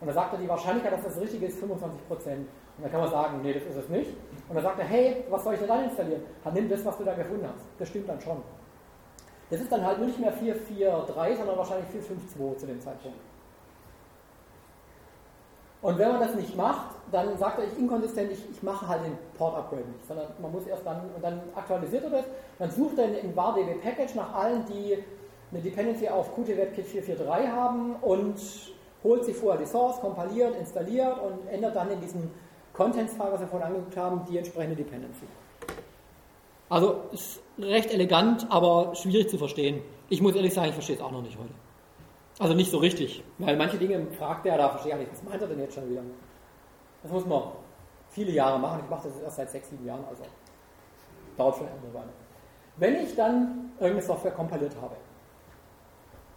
[0.00, 1.66] Und dann sagt er, die Wahrscheinlichkeit, dass das richtig ist, 25%.
[1.66, 4.10] Und dann kann man sagen, nee, das ist es nicht.
[4.48, 6.22] Und dann sagt er, hey, was soll ich denn dann installieren?
[6.42, 7.64] Dann nimm das, was du da gefunden hast.
[7.78, 8.38] Das stimmt dann schon.
[9.50, 13.18] Das ist dann halt nicht mehr 443, sondern wahrscheinlich 452 zu dem Zeitpunkt.
[15.84, 19.04] Und wenn man das nicht macht, dann sagt er, ich inkonsistent, ich, ich mache halt
[19.04, 22.24] den Port-Upgrade nicht, sondern man muss erst dann, und dann aktualisiert er das,
[22.58, 24.96] dann sucht er in VarDB Package nach allen, die
[25.52, 28.40] eine Dependency auf Qt WebKit 443 haben und
[29.04, 32.30] holt sich vorher die Source, kompiliert, installiert und ändert dann in diesem
[32.72, 35.26] Contents-File, was wir vorhin angeguckt haben, die entsprechende Dependency.
[36.70, 39.82] Also ist recht elegant, aber schwierig zu verstehen.
[40.08, 41.52] Ich muss ehrlich sagen, ich verstehe es auch noch nicht heute.
[42.38, 45.40] Also nicht so richtig, weil manche Dinge fragt er, da verstehe ich nicht, was meint
[45.40, 46.02] er denn jetzt schon wieder?
[47.02, 47.42] Das muss man
[48.10, 48.80] viele Jahre machen.
[48.82, 50.24] Ich mache das erst seit sechs, sieben Jahren, also
[51.36, 52.08] dauert schon eine Weile.
[52.76, 54.96] Wenn ich dann irgendeine Software kompiliert habe,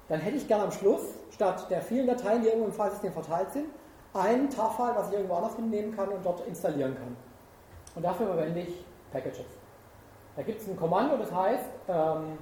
[0.08, 1.02] dann hätte ich gerne am Schluss,
[1.32, 3.66] statt der vielen Dateien, die irgendwo im Filesystem verteilt sind,
[4.14, 7.16] ein TAR-File, was ich irgendwo anders hinnehmen kann und dort installieren kann.
[7.96, 9.46] Und dafür verwende ich Packages.
[10.36, 12.38] Da gibt es ein Kommando, das heißt ähm,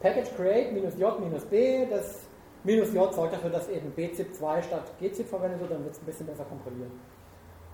[0.00, 2.27] package create-j-b, das
[2.64, 6.06] Minus J sorgt dafür, dass eben bzip2 statt gzip verwendet wird, dann wird es ein
[6.06, 6.92] bisschen besser kompilieren.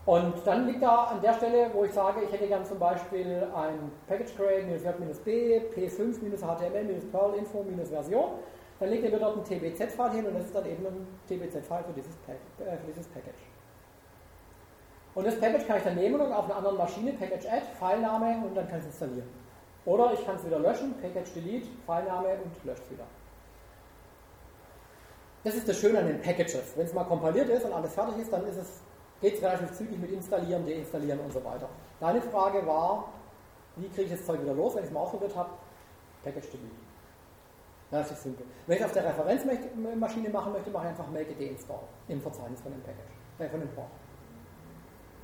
[0.07, 3.47] Und dann liegt da an der Stelle, wo ich sage, ich hätte gern zum Beispiel
[3.55, 8.33] ein Package Create minus J minus B, P5 minus HTML minus Perl Info minus Version,
[8.79, 11.85] dann legt er mir dort ein TBZ-File hin und das ist dann eben ein TBZ-File
[11.85, 13.45] für, dieses äh, für dieses Package.
[15.15, 18.45] Und das Package kann ich dann nehmen und auf einer anderen Maschine Package Add, Filename
[18.45, 19.29] und dann kann ich es installieren.
[19.87, 23.05] Oder ich kann es wieder löschen, Package Delete, Filename und löscht wieder.
[25.45, 26.73] Das ist das Schöne an den Packages.
[26.75, 28.43] Wenn es mal kompiliert ist und alles fertig ist, dann
[29.21, 31.69] geht es relativ zügig mit installieren, deinstallieren und so weiter.
[32.01, 33.13] Deine Frage war,
[33.77, 35.51] wie kriege ich das Zeug wieder los, wenn ich es mal ausprobiert habe?
[36.23, 36.75] Package delete.
[37.93, 38.47] Relativ simpel.
[38.67, 42.21] Wenn ich es auf der Referenzmaschine machen möchte, mache ich einfach make it install im
[42.21, 43.89] Verzeichnis von dem Package, äh, von dem Port.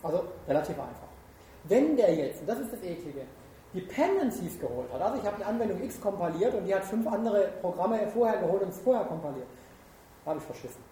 [0.03, 1.09] Also relativ einfach.
[1.65, 3.23] Wenn der jetzt, und das ist das Eklige,
[3.75, 7.49] Dependencies geholt hat, also ich habe die Anwendung X kompiliert und die hat fünf andere
[7.61, 9.47] Programme vorher geholt und es vorher kompiliert,
[10.27, 10.83] habe ich verschissen.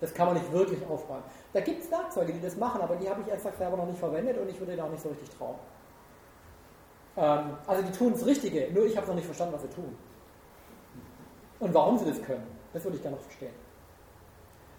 [0.00, 1.22] Das kann man nicht wirklich aufbauen.
[1.52, 3.98] Da gibt es Werkzeuge, die das machen, aber die habe ich exakt selber noch nicht
[3.98, 5.56] verwendet und ich würde da auch nicht so richtig trauen.
[7.16, 9.96] Ähm, also die tun das Richtige, nur ich habe noch nicht verstanden, was sie tun.
[11.60, 13.54] Und warum sie das können, das würde ich gerne noch verstehen.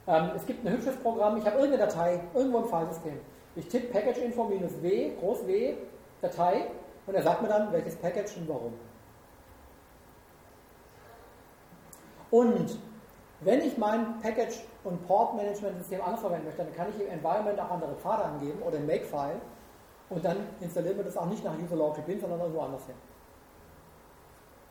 [0.08, 3.20] Ähm, es gibt ein hübsches Programm, ich habe irgendeine Datei, irgendwo im Filesystem.
[3.56, 5.76] Ich tippe Package-Info-W, groß W,
[6.22, 6.68] Datei,
[7.08, 8.74] und er sagt mir dann, welches Package und warum.
[12.32, 12.78] Und
[13.46, 17.70] wenn ich mein Package- und Port-Management-System anders verwenden möchte, dann kann ich im Environment auch
[17.70, 19.40] andere Pfade angeben oder im Makefile
[20.10, 22.96] und dann installiert man das auch nicht nach user log bin, sondern irgendwo anders hin.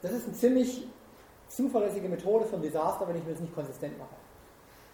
[0.03, 0.89] Das ist eine ziemlich
[1.47, 4.19] zuverlässige Methode für ein Desaster, wenn ich mir das nicht konsistent mache.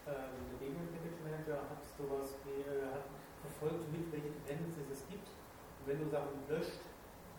[0.07, 3.01] Ähm, der Daemon Package Manager hat sowas wie, äh,
[3.40, 5.24] verfolgt mit, welche Dependencies es gibt.
[5.24, 6.85] Und wenn du Sachen löscht,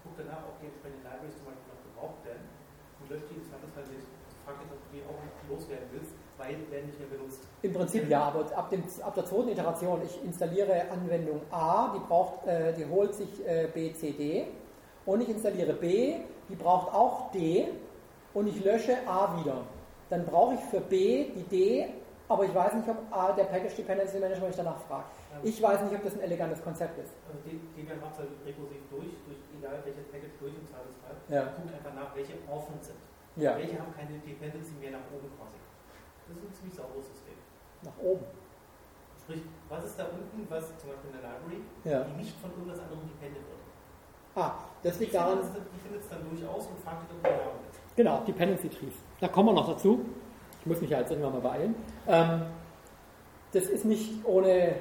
[0.02, 2.50] guckt danach, ob die entsprechenden Libraries zum Beispiel noch gebraucht werden
[2.98, 4.10] und löscht die, das hat das halt nicht.
[4.42, 7.42] Fragt jetzt, ob du die auch loswerden willst weil werden nicht mehr benutzt.
[7.62, 12.00] Im Prinzip ja, aber ab, dem, ab der zweiten Iteration, ich installiere Anwendung A, die,
[12.00, 14.48] braucht, äh, die holt sich äh, B, C, D
[15.06, 16.16] und ich installiere B,
[16.50, 17.68] die braucht auch D
[18.34, 19.64] und ich lösche A wieder.
[20.10, 21.88] Dann brauche ich für B die D,
[22.28, 25.12] aber ich weiß nicht, ob A der Package Dependency Manager mich danach fragt.
[25.44, 27.12] Ich weiß nicht, ob das ein elegantes Konzept ist.
[27.28, 31.44] Also der macht halt rekursiv durch, durch egal welches Package durch im Zweifelsfall, ja.
[31.56, 33.00] guckt einfach nach, welche offen sind.
[33.36, 33.56] Ja.
[33.58, 35.56] Welche haben keine Dependency mehr nach oben quasi.
[36.32, 37.36] Das ist ein ziemlich sauberes System.
[37.84, 38.26] Nach oben.
[39.20, 42.04] Sprich, was ist da unten, was zum Beispiel in der Library, ja.
[42.08, 43.62] die nicht von irgendwas anderem dependent wird?
[44.36, 45.40] Ah, das liegt daran.
[45.40, 47.80] Die findet es dann durchaus und fragt ob die Namen ist.
[47.96, 48.94] Genau, Dependency Trees.
[49.20, 50.06] Da kommen wir noch dazu.
[50.62, 51.76] Ich muss mich ja jetzt irgendwann mal beeilen.
[52.08, 52.44] Ähm,
[53.52, 54.76] das ist nicht ohne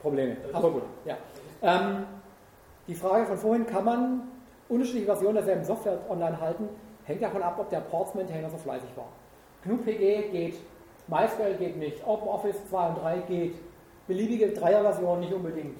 [0.00, 0.36] Probleme.
[0.52, 1.16] Aber gut, ja.
[1.60, 2.06] Ähm,
[2.88, 4.28] die Frage von vorhin, kann man
[4.68, 6.68] unterschiedliche Versionen derselben Software online halten,
[7.04, 9.08] hängt davon ab, ob der Ports-Maintainer so fleißig war.
[9.64, 10.54] GNU-PG geht
[11.08, 13.54] MySQL geht nicht, OpenOffice 2 und 3 geht,
[14.06, 15.78] beliebige Dreier-Versionen nicht unbedingt.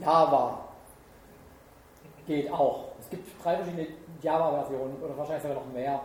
[0.00, 0.58] Java
[2.26, 2.84] geht auch.
[3.00, 3.88] Es gibt drei verschiedene
[4.22, 6.00] Java-Versionen oder wahrscheinlich sogar noch mehr.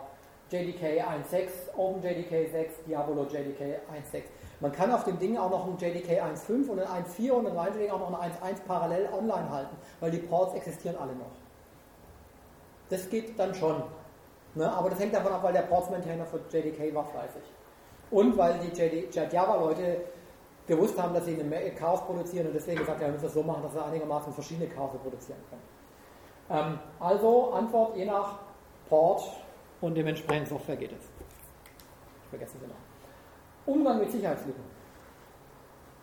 [0.50, 4.24] JDK 1.6, OpenJDK 6, Diabolo JDK 1.6.
[4.60, 7.56] Man kann auf dem Ding auch noch ein JDK 1.5 und ein 1.4 und ein
[7.56, 11.32] meinetwegen auch noch ein 1.1 parallel online halten, weil die Ports existieren alle noch.
[12.90, 13.84] Das geht dann schon.
[14.56, 14.72] Ne?
[14.72, 17.42] Aber das hängt davon ab, weil der Ports Maintainer für JDK war fleißig.
[18.14, 20.02] Und weil die Java-Leute
[20.68, 23.42] gewusst haben, dass sie eine Chaos produzieren und deswegen gesagt haben, wir müssen das so
[23.42, 25.64] machen, dass wir einigermaßen verschiedene Chaos produzieren können.
[26.52, 28.38] Ähm, also Antwort je nach
[28.88, 29.24] Port
[29.82, 31.10] und dementsprechend Software geht es.
[32.30, 32.76] Vergessen Sie noch.
[33.66, 34.64] Umgang mit Sicherheitslücken.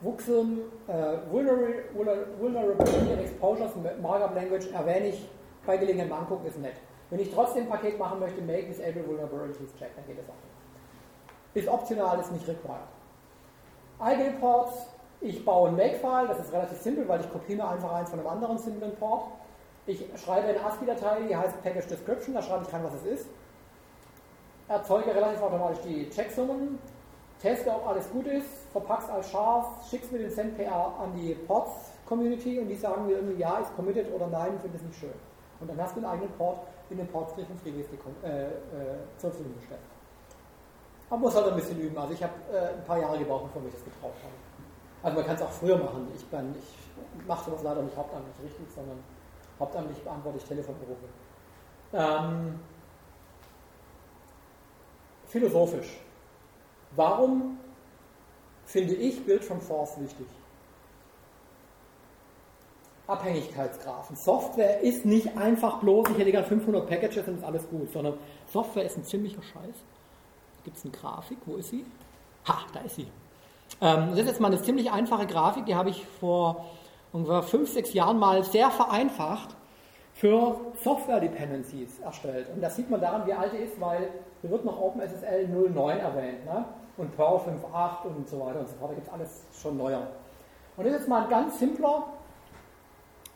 [0.00, 3.70] Wuchsen, äh, Vulnerability and Exposures,
[4.02, 5.28] Markup Language erwähne ich
[5.64, 6.74] bei Gelegenheit mal angucken, ist nett.
[7.08, 10.49] Wenn ich trotzdem ein Paket machen möchte, make disable vulnerabilities check, dann geht das auch.
[11.54, 12.80] Ist optional, ist nicht required.
[13.98, 14.86] Eigene Ports,
[15.20, 18.28] ich baue ein Makefile, das ist relativ simpel, weil ich kopiere einfach eins von einem
[18.28, 19.24] anderen simplen Port.
[19.86, 23.26] Ich schreibe eine ASCII-Datei, die heißt Package Description, da schreibe ich rein, was es ist.
[24.68, 26.78] Erzeuge relativ automatisch die Checksummen,
[27.40, 32.60] teste, ob alles gut ist, verpack's als scharf, schick's mit dem SendPR an die Ports-Community
[32.60, 35.12] und die sagen mir irgendwie, ja, ist committed oder nein, finde es nicht schön.
[35.58, 37.94] Und dann hast du einen eigenen Port in den Ports und FreeBSD
[38.24, 38.50] äh, äh,
[39.18, 39.80] zur Verfügung gestellt.
[41.10, 41.98] Man muss halt ein bisschen üben.
[41.98, 44.32] Also ich habe äh, ein paar Jahre gebraucht, bevor ich das getraut habe.
[45.02, 46.06] Also man kann es auch früher machen.
[46.14, 48.98] Ich, ich mache sowas leider nicht hauptamtlich richtig, sondern
[49.58, 51.06] hauptamtlich beantworte ich Telefonberufe.
[51.92, 52.60] Ähm,
[55.26, 56.00] philosophisch.
[56.94, 57.58] Warum
[58.64, 60.26] finde ich Build from Force wichtig?
[63.08, 64.14] Abhängigkeitsgraphen.
[64.14, 68.14] Software ist nicht einfach bloß, ich hätte gerade 500 Packages und ist alles gut, sondern
[68.46, 69.74] Software ist ein ziemlicher Scheiß
[70.64, 71.84] gibt es eine Grafik, wo ist sie?
[72.46, 73.06] Ha, da ist sie.
[73.80, 76.66] Ähm, das ist jetzt mal eine ziemlich einfache Grafik, die habe ich vor
[77.12, 79.56] ungefähr fünf, sechs Jahren mal sehr vereinfacht
[80.14, 82.48] für Software-Dependencies erstellt.
[82.54, 84.08] Und das sieht man daran, wie alt die ist, weil
[84.40, 86.64] hier wird noch OpenSSL 09 erwähnt ne?
[86.96, 88.90] und Perl 5.8 und so weiter und so fort.
[88.90, 90.06] Da gibt es alles schon neuer.
[90.76, 92.04] Und das ist jetzt mal ein ganz simpler,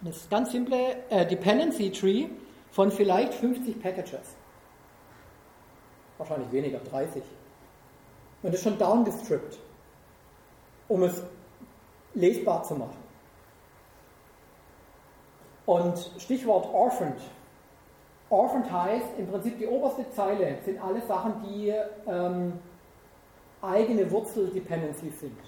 [0.02, 2.26] das ganz simple äh, Dependency Tree
[2.70, 4.36] von vielleicht 50 Packages
[6.18, 7.22] wahrscheinlich weniger, 30.
[8.42, 9.58] Und ist schon downgestrippt,
[10.88, 11.22] um es
[12.14, 12.96] lesbar zu machen.
[15.66, 17.20] Und Stichwort orphaned.
[18.28, 21.72] Orphaned heißt im Prinzip die oberste Zeile sind alle Sachen, die
[22.06, 22.58] ähm,
[23.62, 25.38] eigene Wurzel-Dependencies sind.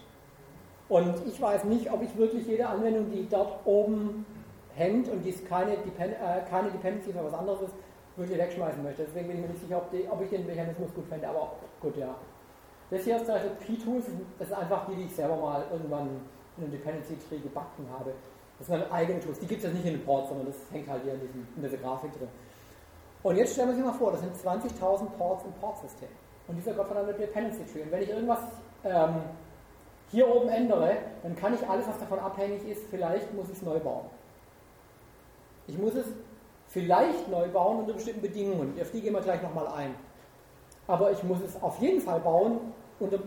[0.89, 4.25] Und ich weiß nicht, ob ich wirklich jede Anwendung, die dort oben
[4.75, 7.75] hängt und die keine, Depend äh, keine Dependency für was anderes ist,
[8.17, 9.05] wirklich wegschmeißen möchte.
[9.05, 11.53] Deswegen bin ich mir nicht sicher, ob, die, ob ich den Mechanismus gut fände, aber
[11.81, 12.15] gut, ja.
[12.91, 14.05] Das hier ist zum P-Tools,
[14.39, 16.09] das ist einfach die, die ich selber mal irgendwann
[16.57, 18.13] in einem Dependency Tree gebacken habe.
[18.59, 19.39] Das sind meine eigenen Tools.
[19.41, 21.49] Die gibt es jetzt nicht in den Ports, sondern das hängt halt hier in, diesem,
[21.57, 22.29] in dieser Grafik drin.
[23.23, 26.09] Und jetzt stellen wir sich mal vor, das sind 20.000 Ports im Portsystem.
[26.47, 27.83] Und dieser gottverdammte Dependency Tree.
[27.83, 28.39] Und wenn ich irgendwas
[28.85, 29.17] ähm,
[30.11, 33.63] hier oben ändere, dann kann ich alles, was davon abhängig ist, vielleicht muss ich es
[33.63, 34.07] neu bauen.
[35.67, 36.07] Ich muss es
[36.77, 38.79] vielleicht neu bauen unter bestimmten Bedingungen.
[38.79, 39.95] Auf die gehen wir gleich nochmal ein.
[40.87, 42.61] Aber ich muss es auf jeden Fall bauen
[43.01, 43.19] unter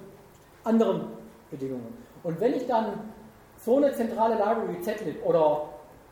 [0.64, 1.08] anderen
[1.50, 1.98] Bedingungen.
[2.22, 3.12] Und wenn ich dann
[3.58, 5.68] so eine zentrale Library Zlib oder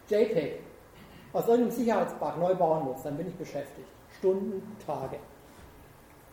[0.09, 0.61] JPEG
[1.31, 3.87] aus irgendeinem Sicherheitsbug neu bauen muss, dann bin ich beschäftigt.
[4.17, 5.17] Stunden, Tage.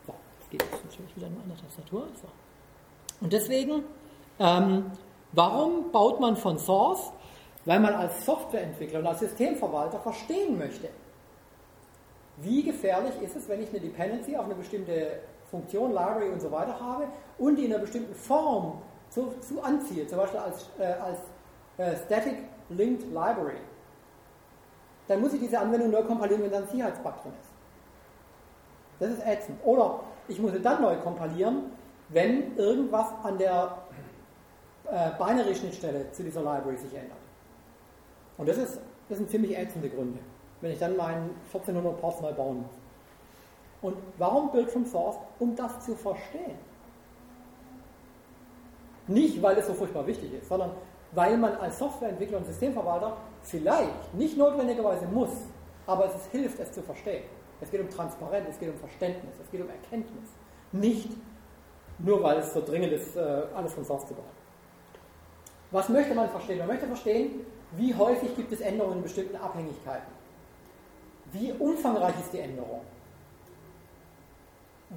[0.07, 2.07] So, jetzt geht es natürlich wieder nur an der Tastatur.
[2.15, 2.29] So.
[3.21, 3.85] Und deswegen,
[4.39, 4.91] ähm,
[5.33, 7.13] warum baut man von Source?
[7.65, 10.89] Weil man als Softwareentwickler und als Systemverwalter verstehen möchte,
[12.39, 15.21] wie gefährlich ist es, wenn ich eine Dependency auf eine bestimmte
[15.51, 17.05] Funktion, Library und so weiter habe
[17.39, 21.19] und die in einer bestimmten Form zu, zu anziehe, zum Beispiel als, äh, als
[21.79, 22.37] äh, Static
[22.71, 23.59] Linked Library,
[25.07, 27.51] dann muss ich diese Anwendung neu kompilieren, wenn da ein Sicherheitsbug drin ist.
[28.99, 29.59] Das ist ätzend.
[29.65, 31.73] Oder ich muss sie dann neu kompilieren,
[32.09, 33.79] wenn irgendwas an der
[34.91, 37.19] äh, Binary-Schnittstelle zu dieser Library sich ändert.
[38.37, 40.19] Und das, ist, das sind ziemlich ätzende Gründe,
[40.61, 42.73] wenn ich dann meinen 1400 Ports neu bauen muss.
[43.83, 45.17] Und warum Build from Source?
[45.39, 46.59] Um das zu verstehen.
[49.07, 50.71] Nicht, weil es so furchtbar wichtig ist, sondern
[51.13, 55.31] weil man als Softwareentwickler und Systemverwalter vielleicht, nicht notwendigerweise muss,
[55.87, 57.25] aber es hilft, es zu verstehen.
[57.61, 60.31] Es geht um Transparenz, es geht um Verständnis, es geht um Erkenntnis.
[60.73, 61.11] Nicht
[61.99, 64.27] nur, weil es so dringend ist, äh, alles von Source zu bauen.
[65.71, 66.59] Was möchte man verstehen?
[66.59, 70.13] Man möchte verstehen, wie häufig gibt es Änderungen in bestimmten Abhängigkeiten.
[71.33, 72.81] Wie umfangreich ist die Änderung?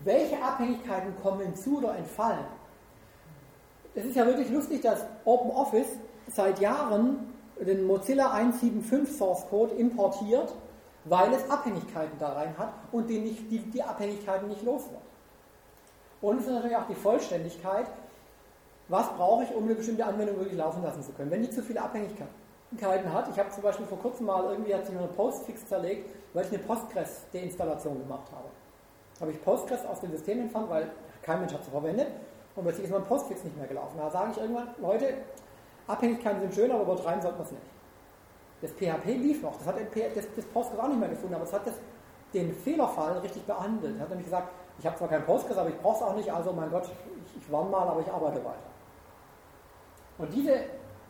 [0.03, 2.45] Welche Abhängigkeiten kommen hinzu oder entfallen?
[3.95, 5.97] Es ist ja wirklich lustig, dass OpenOffice
[6.27, 10.53] seit Jahren den Mozilla 1.7.5 Source Code importiert,
[11.05, 15.01] weil es Abhängigkeiten da rein hat und die, nicht, die, die Abhängigkeiten nicht los wird.
[16.21, 17.87] Und es ist natürlich auch die Vollständigkeit,
[18.89, 21.31] was brauche ich, um eine bestimmte Anwendung wirklich laufen lassen zu können.
[21.31, 22.46] Wenn die zu viele Abhängigkeiten
[23.13, 26.45] hat, ich habe zum Beispiel vor kurzem mal irgendwie hat sich eine Postfix zerlegt, weil
[26.45, 28.49] ich eine Postgres-Deinstallation gemacht habe.
[29.21, 30.91] Habe ich Postgres aus dem System entfernt, weil
[31.21, 32.07] kein Mensch hat es verwendet
[32.55, 33.97] und plötzlich ist mein Postfix nicht mehr gelaufen.
[33.97, 35.13] Da sage ich irgendwann, Leute,
[35.87, 37.63] Abhängigkeiten sind schön, aber übertreiben sollte man es nicht.
[38.61, 39.75] Das PHP lief noch, das hat
[40.15, 41.75] das, das Postgres auch nicht mehr gefunden, aber es hat das,
[42.33, 43.95] den Fehlerfall richtig behandelt.
[43.95, 44.49] Er hat nämlich gesagt,
[44.79, 47.37] ich habe zwar kein Postgres, aber ich brauche es auch nicht, also mein Gott, ich,
[47.41, 48.57] ich warne mal, aber ich arbeite weiter.
[50.17, 50.53] Und diese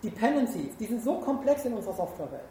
[0.03, 2.41] Dependencies, die sind so komplex in unserer Softwarewelt.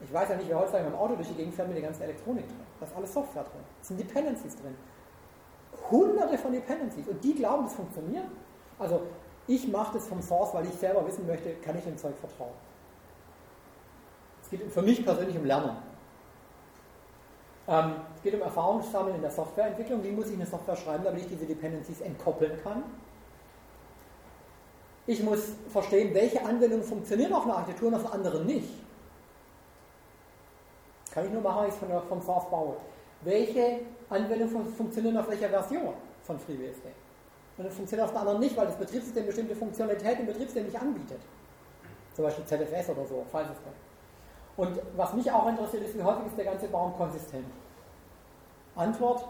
[0.00, 2.02] Ich weiß ja nicht, wer heutzutage mit Auto durch die Gegend fährt mit der ganzen
[2.02, 2.56] Elektronik drin.
[2.80, 3.62] Da ist alles Software drin.
[3.80, 4.74] Da sind Dependencies drin.
[5.90, 7.06] Hunderte von Dependencies.
[7.08, 8.26] Und die glauben, das funktioniert.
[8.78, 9.02] Also
[9.46, 12.52] ich mache das vom Source, weil ich selber wissen möchte, kann ich dem Zeug vertrauen.
[14.42, 15.76] Es geht für mich persönlich um Lernen.
[17.68, 20.02] Ähm, es geht um Erfahrungssammeln in der Softwareentwicklung.
[20.04, 22.84] Wie muss ich eine Software schreiben, damit ich diese Dependencies entkoppeln kann?
[25.06, 28.68] Ich muss verstehen, welche Anwendungen funktionieren auf einer Architektur und auf anderen nicht.
[31.12, 32.76] Kann ich nur machen, wenn ich es vom Source baue.
[33.22, 33.80] Welche
[34.10, 36.88] Anwendungen funktionieren auf welcher Version von FreeBSD?
[37.56, 40.78] Und das funktioniert auf der anderen nicht, weil das Betriebssystem bestimmte Funktionalität im Betriebssystem nicht
[40.78, 41.20] anbietet.
[42.14, 43.72] Zum Beispiel ZFS oder so, Filesystem.
[44.56, 47.46] Und was mich auch interessiert ist, wie häufig ist der ganze Baum konsistent?
[48.74, 49.24] Antwort,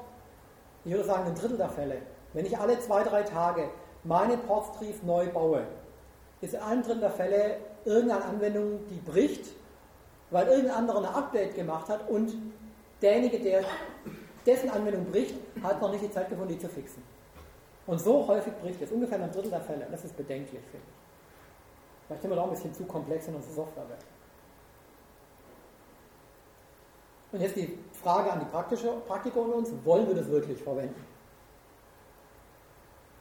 [0.84, 2.02] ich würde sagen, ein Drittel der Fälle.
[2.32, 3.68] Wenn ich alle zwei, drei Tage
[4.06, 5.66] meine Portstrees neu baue,
[6.40, 9.46] ist in einem Drittel der Fälle irgendeine Anwendung, die bricht,
[10.30, 12.34] weil irgendein anderer ein Update gemacht hat und
[13.02, 13.64] derjenige, der
[14.44, 17.02] dessen Anwendung bricht, hat noch nicht die Zeit gefunden, die zu fixen.
[17.86, 19.86] Und so häufig bricht es, ungefähr ein Drittel der Fälle.
[19.90, 22.06] Das ist bedenklich, finde ich.
[22.06, 24.04] Vielleicht sind wir da ein bisschen zu komplex in unserer Softwarewelt.
[27.32, 31.04] Und jetzt die Frage an die Praktische, Praktiker unter uns, wollen wir das wirklich verwenden?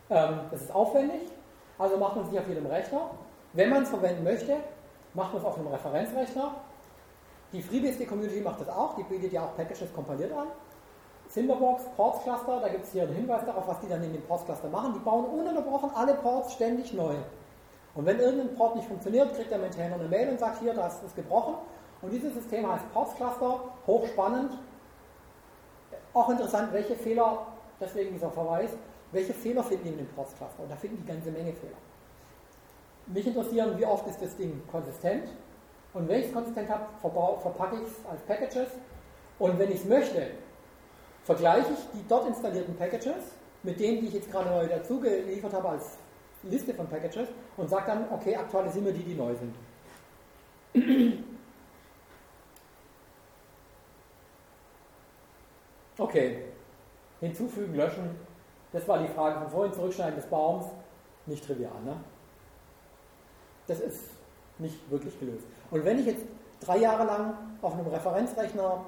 [0.09, 1.21] Ähm, das ist aufwendig,
[1.77, 3.09] also macht man es nicht auf jedem Rechner.
[3.53, 4.57] Wenn man es verwenden möchte,
[5.13, 6.55] macht man es auf einem Referenzrechner.
[7.53, 10.47] Die FreeBSD-Community macht das auch, die bietet ja auch Packages kompiliert an.
[11.29, 14.21] Cinderbox, Ports Cluster, da gibt es hier einen Hinweis darauf, was die dann in dem
[14.23, 14.93] Ports Cluster machen.
[14.93, 17.15] Die bauen ununterbrochen alle Ports ständig neu.
[17.95, 21.01] Und wenn irgendein Port nicht funktioniert, kriegt der Maintainer eine Mail und sagt, hier, das
[21.01, 21.55] ist gebrochen.
[22.01, 24.51] Und dieses System heißt Ports Cluster, hochspannend.
[26.13, 27.47] Auch interessant, welche Fehler,
[27.79, 28.71] deswegen dieser Verweis,
[29.15, 30.61] welche Fehler finden die in dem Ports Cluster?
[30.61, 31.77] Und da finden die ganze Menge Fehler.
[33.07, 35.29] Mich interessieren, wie oft ist das Ding konsistent
[35.93, 38.69] und wenn ich es konsistent habe, verpacke ich es als Packages
[39.39, 40.31] und wenn ich es möchte,
[41.23, 43.23] vergleiche ich die dort installierten Packages
[43.63, 45.97] mit denen, die ich jetzt gerade neu dazu geliefert habe als
[46.43, 49.55] Liste von Packages und sage dann, okay, aktualisieren wir die, die neu sind.
[55.97, 56.39] Okay,
[57.21, 58.19] hinzufügen, löschen,
[58.75, 60.65] das war die Frage von vorhin, Zurückschneiden des Baums,
[61.25, 61.81] nicht trivial.
[61.85, 61.95] Ne?
[63.67, 64.01] Das ist
[64.59, 65.45] nicht wirklich gelöst.
[65.71, 66.25] Und wenn ich jetzt
[66.59, 68.85] drei Jahre lang auf einem Referenzrechner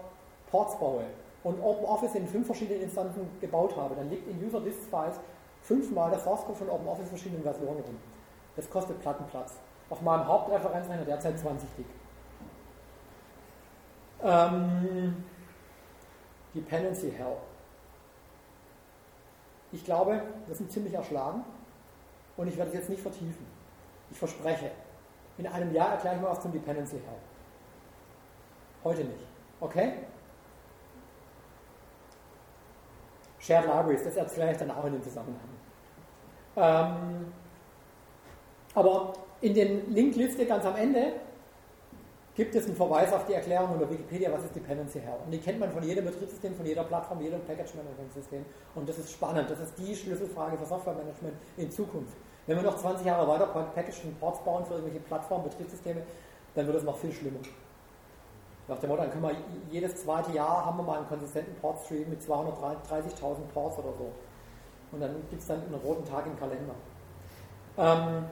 [0.51, 1.05] Ports baue
[1.43, 5.15] und OpenOffice in fünf verschiedenen Instanzen gebaut habe, dann liegt in User Disk Files
[5.61, 7.97] fünfmal das Source Code von OpenOffice in verschiedenen Versionen rum.
[8.57, 9.53] Das kostet Plattenplatz.
[9.89, 11.85] Auf meinem Hauptreferenzrechner derzeit 20 Gig.
[14.21, 15.23] Ähm,
[16.53, 17.37] Dependency Hell.
[19.71, 21.43] Ich glaube, wir sind ziemlich erschlagen
[22.37, 23.45] und ich werde es jetzt nicht vertiefen.
[24.09, 24.71] Ich verspreche,
[25.37, 27.19] in einem Jahr erkläre ich mal was zum Dependency Hell.
[28.83, 29.25] Heute nicht.
[29.59, 29.93] Okay?
[33.39, 35.49] Shared Libraries, das erkläre ich dann auch in dem Zusammenhang.
[36.55, 37.33] Ähm,
[38.73, 41.13] aber in den Linkliste ganz am Ende
[42.37, 45.17] gibt es einen Verweis auf die Erklärung unter Wikipedia, was ist Dependency Hell.
[45.25, 48.45] Und die kennt man von jedem Betriebssystem, von jeder Plattform, jedem Package Management System.
[48.75, 49.49] Und das ist spannend.
[49.49, 52.15] Das ist die Schlüsselfrage für Software Management in Zukunft.
[52.45, 56.03] Wenn wir noch 20 Jahre weiter Package und Ports bauen für irgendwelche Plattformen, Betriebssysteme,
[56.53, 57.39] dann wird es noch viel schlimmer.
[58.67, 59.35] Nach dem Motto, dann können wir
[59.71, 64.11] jedes zweite Jahr haben wir mal einen konsistenten Port-Stream mit 230.000 Ports oder so.
[64.91, 66.75] Und dann gibt es dann einen roten Tag im Kalender.
[67.77, 68.25] Ähm,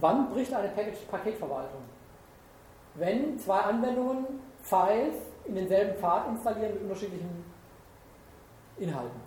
[0.00, 1.93] wann bricht eine Package-Paketverwaltung?
[2.94, 4.26] Wenn zwei Anwendungen
[4.62, 7.44] Files in denselben Pfad installieren mit unterschiedlichen
[8.78, 9.20] Inhalten.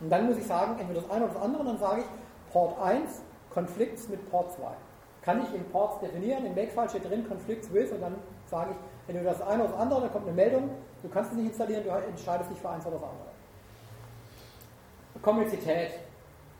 [0.00, 2.80] Und dann muss ich sagen, entweder das eine oder das andere, dann sage ich Port
[2.82, 4.62] 1 Conflicts mit Port 2.
[5.22, 8.76] Kann ich in Ports definieren, im Makefile steht drin Conflicts with und dann sage ich,
[9.14, 10.70] entweder das eine oder das andere, dann kommt eine Meldung,
[11.02, 13.28] du kannst es nicht installieren, du entscheidest dich für eins oder das andere.
[15.22, 15.92] Komplexität.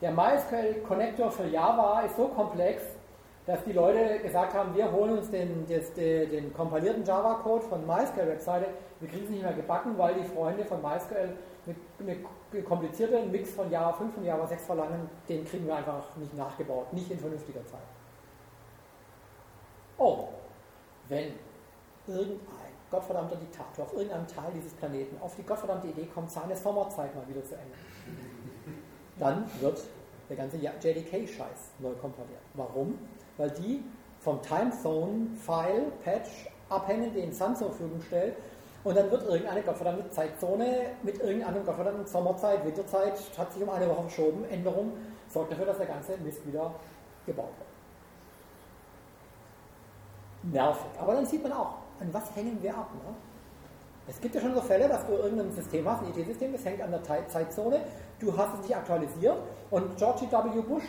[0.01, 2.83] Der MySQL Connector für Java ist so komplex,
[3.47, 7.87] dass die Leute gesagt haben, wir holen uns den, des, den, den kompilierten Java-Code von
[7.87, 8.67] MySQL-Webseite,
[9.01, 11.37] wir kriegen es nicht mehr gebacken, weil die Freunde von MySQL
[12.01, 16.37] eine komplizierte Mix von Java 5 und Java 6 verlangen, den kriegen wir einfach nicht
[16.37, 17.81] nachgebaut, nicht in vernünftiger Zeit.
[19.99, 20.29] Oh,
[21.09, 21.33] wenn
[22.07, 27.15] irgendein gottverdammter Diktator auf irgendeinem Teil dieses Planeten auf die gottverdammte Idee kommt, seine Sommerzeit
[27.15, 27.79] mal wieder zu ändern,
[29.19, 29.83] dann wird
[30.29, 32.41] der ganze JDK-Scheiß neu kompiliert.
[32.55, 32.99] Warum?
[33.37, 33.83] Weil die
[34.21, 38.37] vom Timezone-File, Patch abhängen, den Sun zur Verfügung stellt.
[38.85, 43.89] Und dann wird irgendeine gottverdammte Zeitzone mit irgendeinem gottverdammten Sommerzeit, Winterzeit, hat sich um eine
[43.89, 44.93] Woche verschoben, Änderung,
[45.29, 46.75] sorgt dafür, dass der ganze Mist wieder
[47.27, 47.51] gebaut
[50.43, 50.53] wird.
[50.53, 50.91] Nervig.
[50.99, 52.91] Aber dann sieht man auch, an was hängen wir ab.
[52.95, 53.15] Ne?
[54.09, 56.83] Es gibt ja schon so Fälle, dass du irgendein System hast, ein IT-System, das hängt
[56.83, 57.81] an der Zeitzone,
[58.19, 59.37] du hast es nicht aktualisiert
[59.71, 60.61] und George W.
[60.63, 60.83] Bush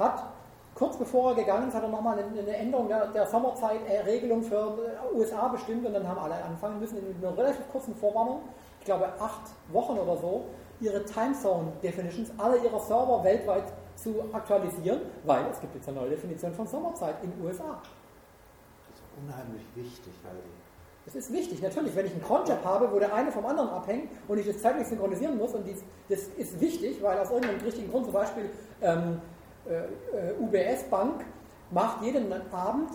[0.00, 0.33] hat
[0.74, 4.76] Kurz bevor er gegangen ist, hat er nochmal eine, Änderung der, der Sommerzeitregelung für
[5.14, 8.40] USA bestimmt und dann haben alle anfangen müssen, in einer relativ kurzen Vorwarnung,
[8.80, 10.46] ich glaube acht Wochen oder so,
[10.80, 16.10] ihre Timezone Definitions aller ihrer Server weltweit zu aktualisieren, weil es gibt jetzt eine neue
[16.10, 17.80] Definition von Sommerzeit in den USA.
[18.90, 20.34] Das ist unheimlich wichtig, weil
[21.06, 21.94] das ist wichtig, natürlich.
[21.94, 24.88] Wenn ich einen Cronjob habe, wo der eine vom anderen abhängt und ich das zeitlich
[24.88, 29.20] synchronisieren muss, und dies, das ist wichtig, weil aus irgendeinem richtigen Grund, zum Beispiel ähm,
[29.68, 31.24] äh, UBS Bank
[31.70, 32.90] macht jeden Abend,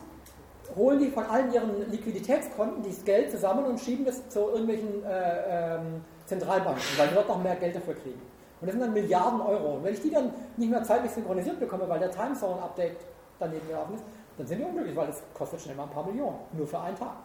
[0.75, 5.75] holen die von allen ihren Liquiditätskonten dieses Geld zusammen und schieben das zu irgendwelchen äh,
[5.75, 8.21] ähm, Zentralbanken, weil die dort noch mehr Geld dafür kriegen.
[8.61, 9.75] Und das sind dann Milliarden Euro.
[9.75, 12.97] Und wenn ich die dann nicht mehr zeitlich synchronisiert bekomme, weil der Timezone-Update
[13.39, 14.03] daneben gelaufen ist,
[14.37, 16.97] dann sind wir unglücklich, weil das kostet schnell mal ein paar Millionen, nur für einen
[16.97, 17.15] Tag.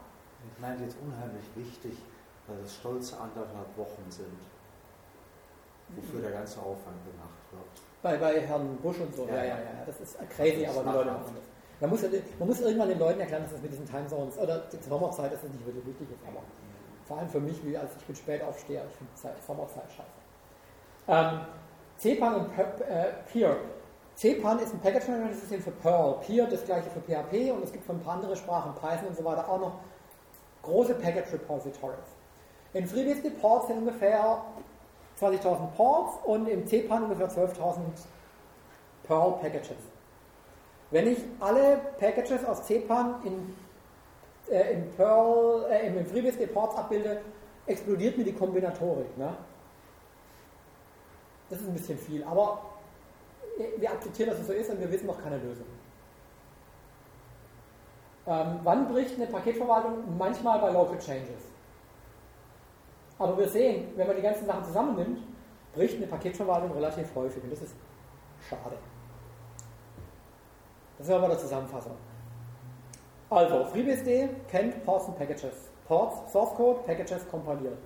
[0.53, 1.99] Ich meine jetzt unheimlich wichtig,
[2.47, 4.39] weil es stolze anderthalb Wochen sind,
[5.97, 7.94] wofür der ganze Aufwand gemacht wird.
[8.05, 9.83] Bei, bei Herrn Bush und so, ja, ja, ja, ja.
[9.87, 11.45] das ist crazy, aber die Leute machen das.
[11.81, 12.03] Man muss,
[12.39, 15.41] man muss irgendwann den Leuten erklären, dass das mit diesen Timezones oder die Sommerzeit dass
[15.41, 16.43] das nicht wirklich wichtig ist, aber
[17.07, 20.11] vor allem für mich, wie als ich bin spät aufstehe, ich finde Sommerzeit scheiße.
[21.09, 21.41] Ähm,
[21.97, 23.57] CPAN und äh, Peer.
[24.17, 27.73] CPAN ist ein Package Management System für Perl, Peer das gleiche für PHP und es
[27.73, 29.79] gibt für ein paar andere Sprachen, Python und so weiter, auch noch
[30.61, 32.13] große Package Repositories.
[32.75, 34.45] In FreeBSD Ports sind ungefähr
[35.21, 37.79] 20.000 Ports und im CPAN ungefähr 12.000
[39.05, 39.77] Perl Packages.
[40.91, 43.55] Wenn ich alle Packages aus CPAN in
[44.51, 47.21] äh, im Perl, äh, im FreeBSD Ports abbilde,
[47.67, 49.17] explodiert mir die Kombinatorik.
[49.17, 49.35] Ne?
[51.49, 52.63] Das ist ein bisschen viel, aber
[53.77, 55.67] wir akzeptieren, dass es so ist und wir wissen noch keine Lösung.
[58.27, 60.17] Ähm, wann bricht eine Paketverwaltung?
[60.19, 61.54] Manchmal bei Local Changes.
[63.19, 65.19] Aber wir sehen, wenn man die ganzen Sachen zusammennimmt,
[65.75, 67.75] bricht eine Paketverwaltung relativ häufig und das ist
[68.49, 68.77] schade.
[70.99, 71.97] Das ist aber der Zusammenfassung.
[73.31, 75.71] Also, FreeBSD kennt Ports und Packages.
[75.87, 77.79] Ports, Source Code, Packages kompiliert.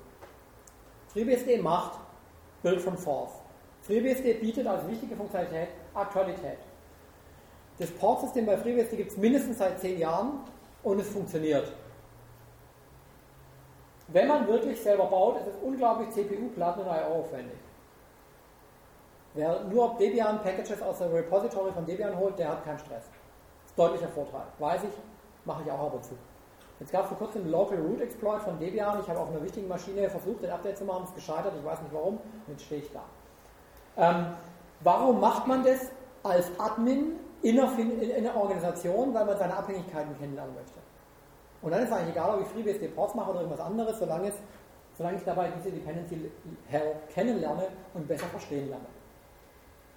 [1.08, 1.98] FreeBSD macht
[2.62, 3.32] Build from Source.
[3.82, 6.58] FreeBSD bietet als wichtige Funktionalität Aktualität.
[7.78, 10.40] Das Portsystem bei FreeBSD gibt es mindestens seit zehn Jahren
[10.82, 11.72] und es funktioniert.
[14.08, 17.58] Wenn man wirklich selber baut, ist es unglaublich CPU-Platten und IO-aufwendig.
[19.34, 23.04] Wer nur Debian Packages aus der Repository von Debian holt, der hat keinen Stress.
[23.04, 24.46] Das ist deutlicher Vorteil.
[24.58, 24.90] Weiß ich,
[25.44, 26.14] mache ich auch ab und zu.
[26.80, 29.00] Jetzt gab es vor kurzem einen Local Root Exploit von Debian.
[29.00, 31.82] Ich habe auf einer wichtigen Maschine versucht, den Update zu machen, ist gescheitert, ich weiß
[31.82, 33.02] nicht warum, jetzt stehe ich da.
[33.96, 34.26] Ähm,
[34.80, 35.90] warum macht man das
[36.22, 39.12] als Admin in einer, in einer Organisation?
[39.12, 40.78] Weil man seine Abhängigkeiten kennenlernen möchte.
[41.60, 44.34] Und dann ist eigentlich egal, ob ich FreeBSD Ports mache oder irgendwas anderes, solange, es,
[44.96, 46.30] solange ich dabei diese Dependency
[46.68, 48.86] Hell kennenlerne und besser verstehen lerne.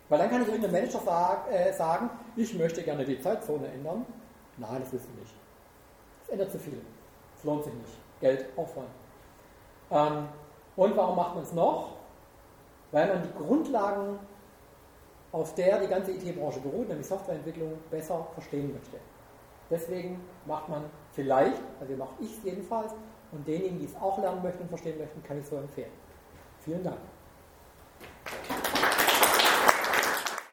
[0.10, 4.06] Weil dann kann ich irgendeinem Manager sag, äh, sagen, ich möchte gerne die Zeitzone ändern.
[4.58, 5.34] Nein, das willst du nicht.
[6.22, 6.82] Das ändert zu viel.
[7.38, 7.98] Es lohnt sich nicht.
[8.20, 8.90] Geld Aufwand.
[9.90, 10.28] Ähm,
[10.76, 11.94] und warum macht man es noch?
[12.92, 14.20] Weil man die Grundlagen,
[15.32, 18.98] auf der die ganze IT-Branche beruht, nämlich Softwareentwicklung, besser verstehen möchte.
[19.70, 20.84] Deswegen macht man
[21.14, 22.94] vielleicht, also mache ich es jedenfalls,
[23.32, 25.92] und denjenigen, die es auch lernen möchten und verstehen möchten, kann ich so empfehlen.
[26.60, 26.98] Vielen Dank.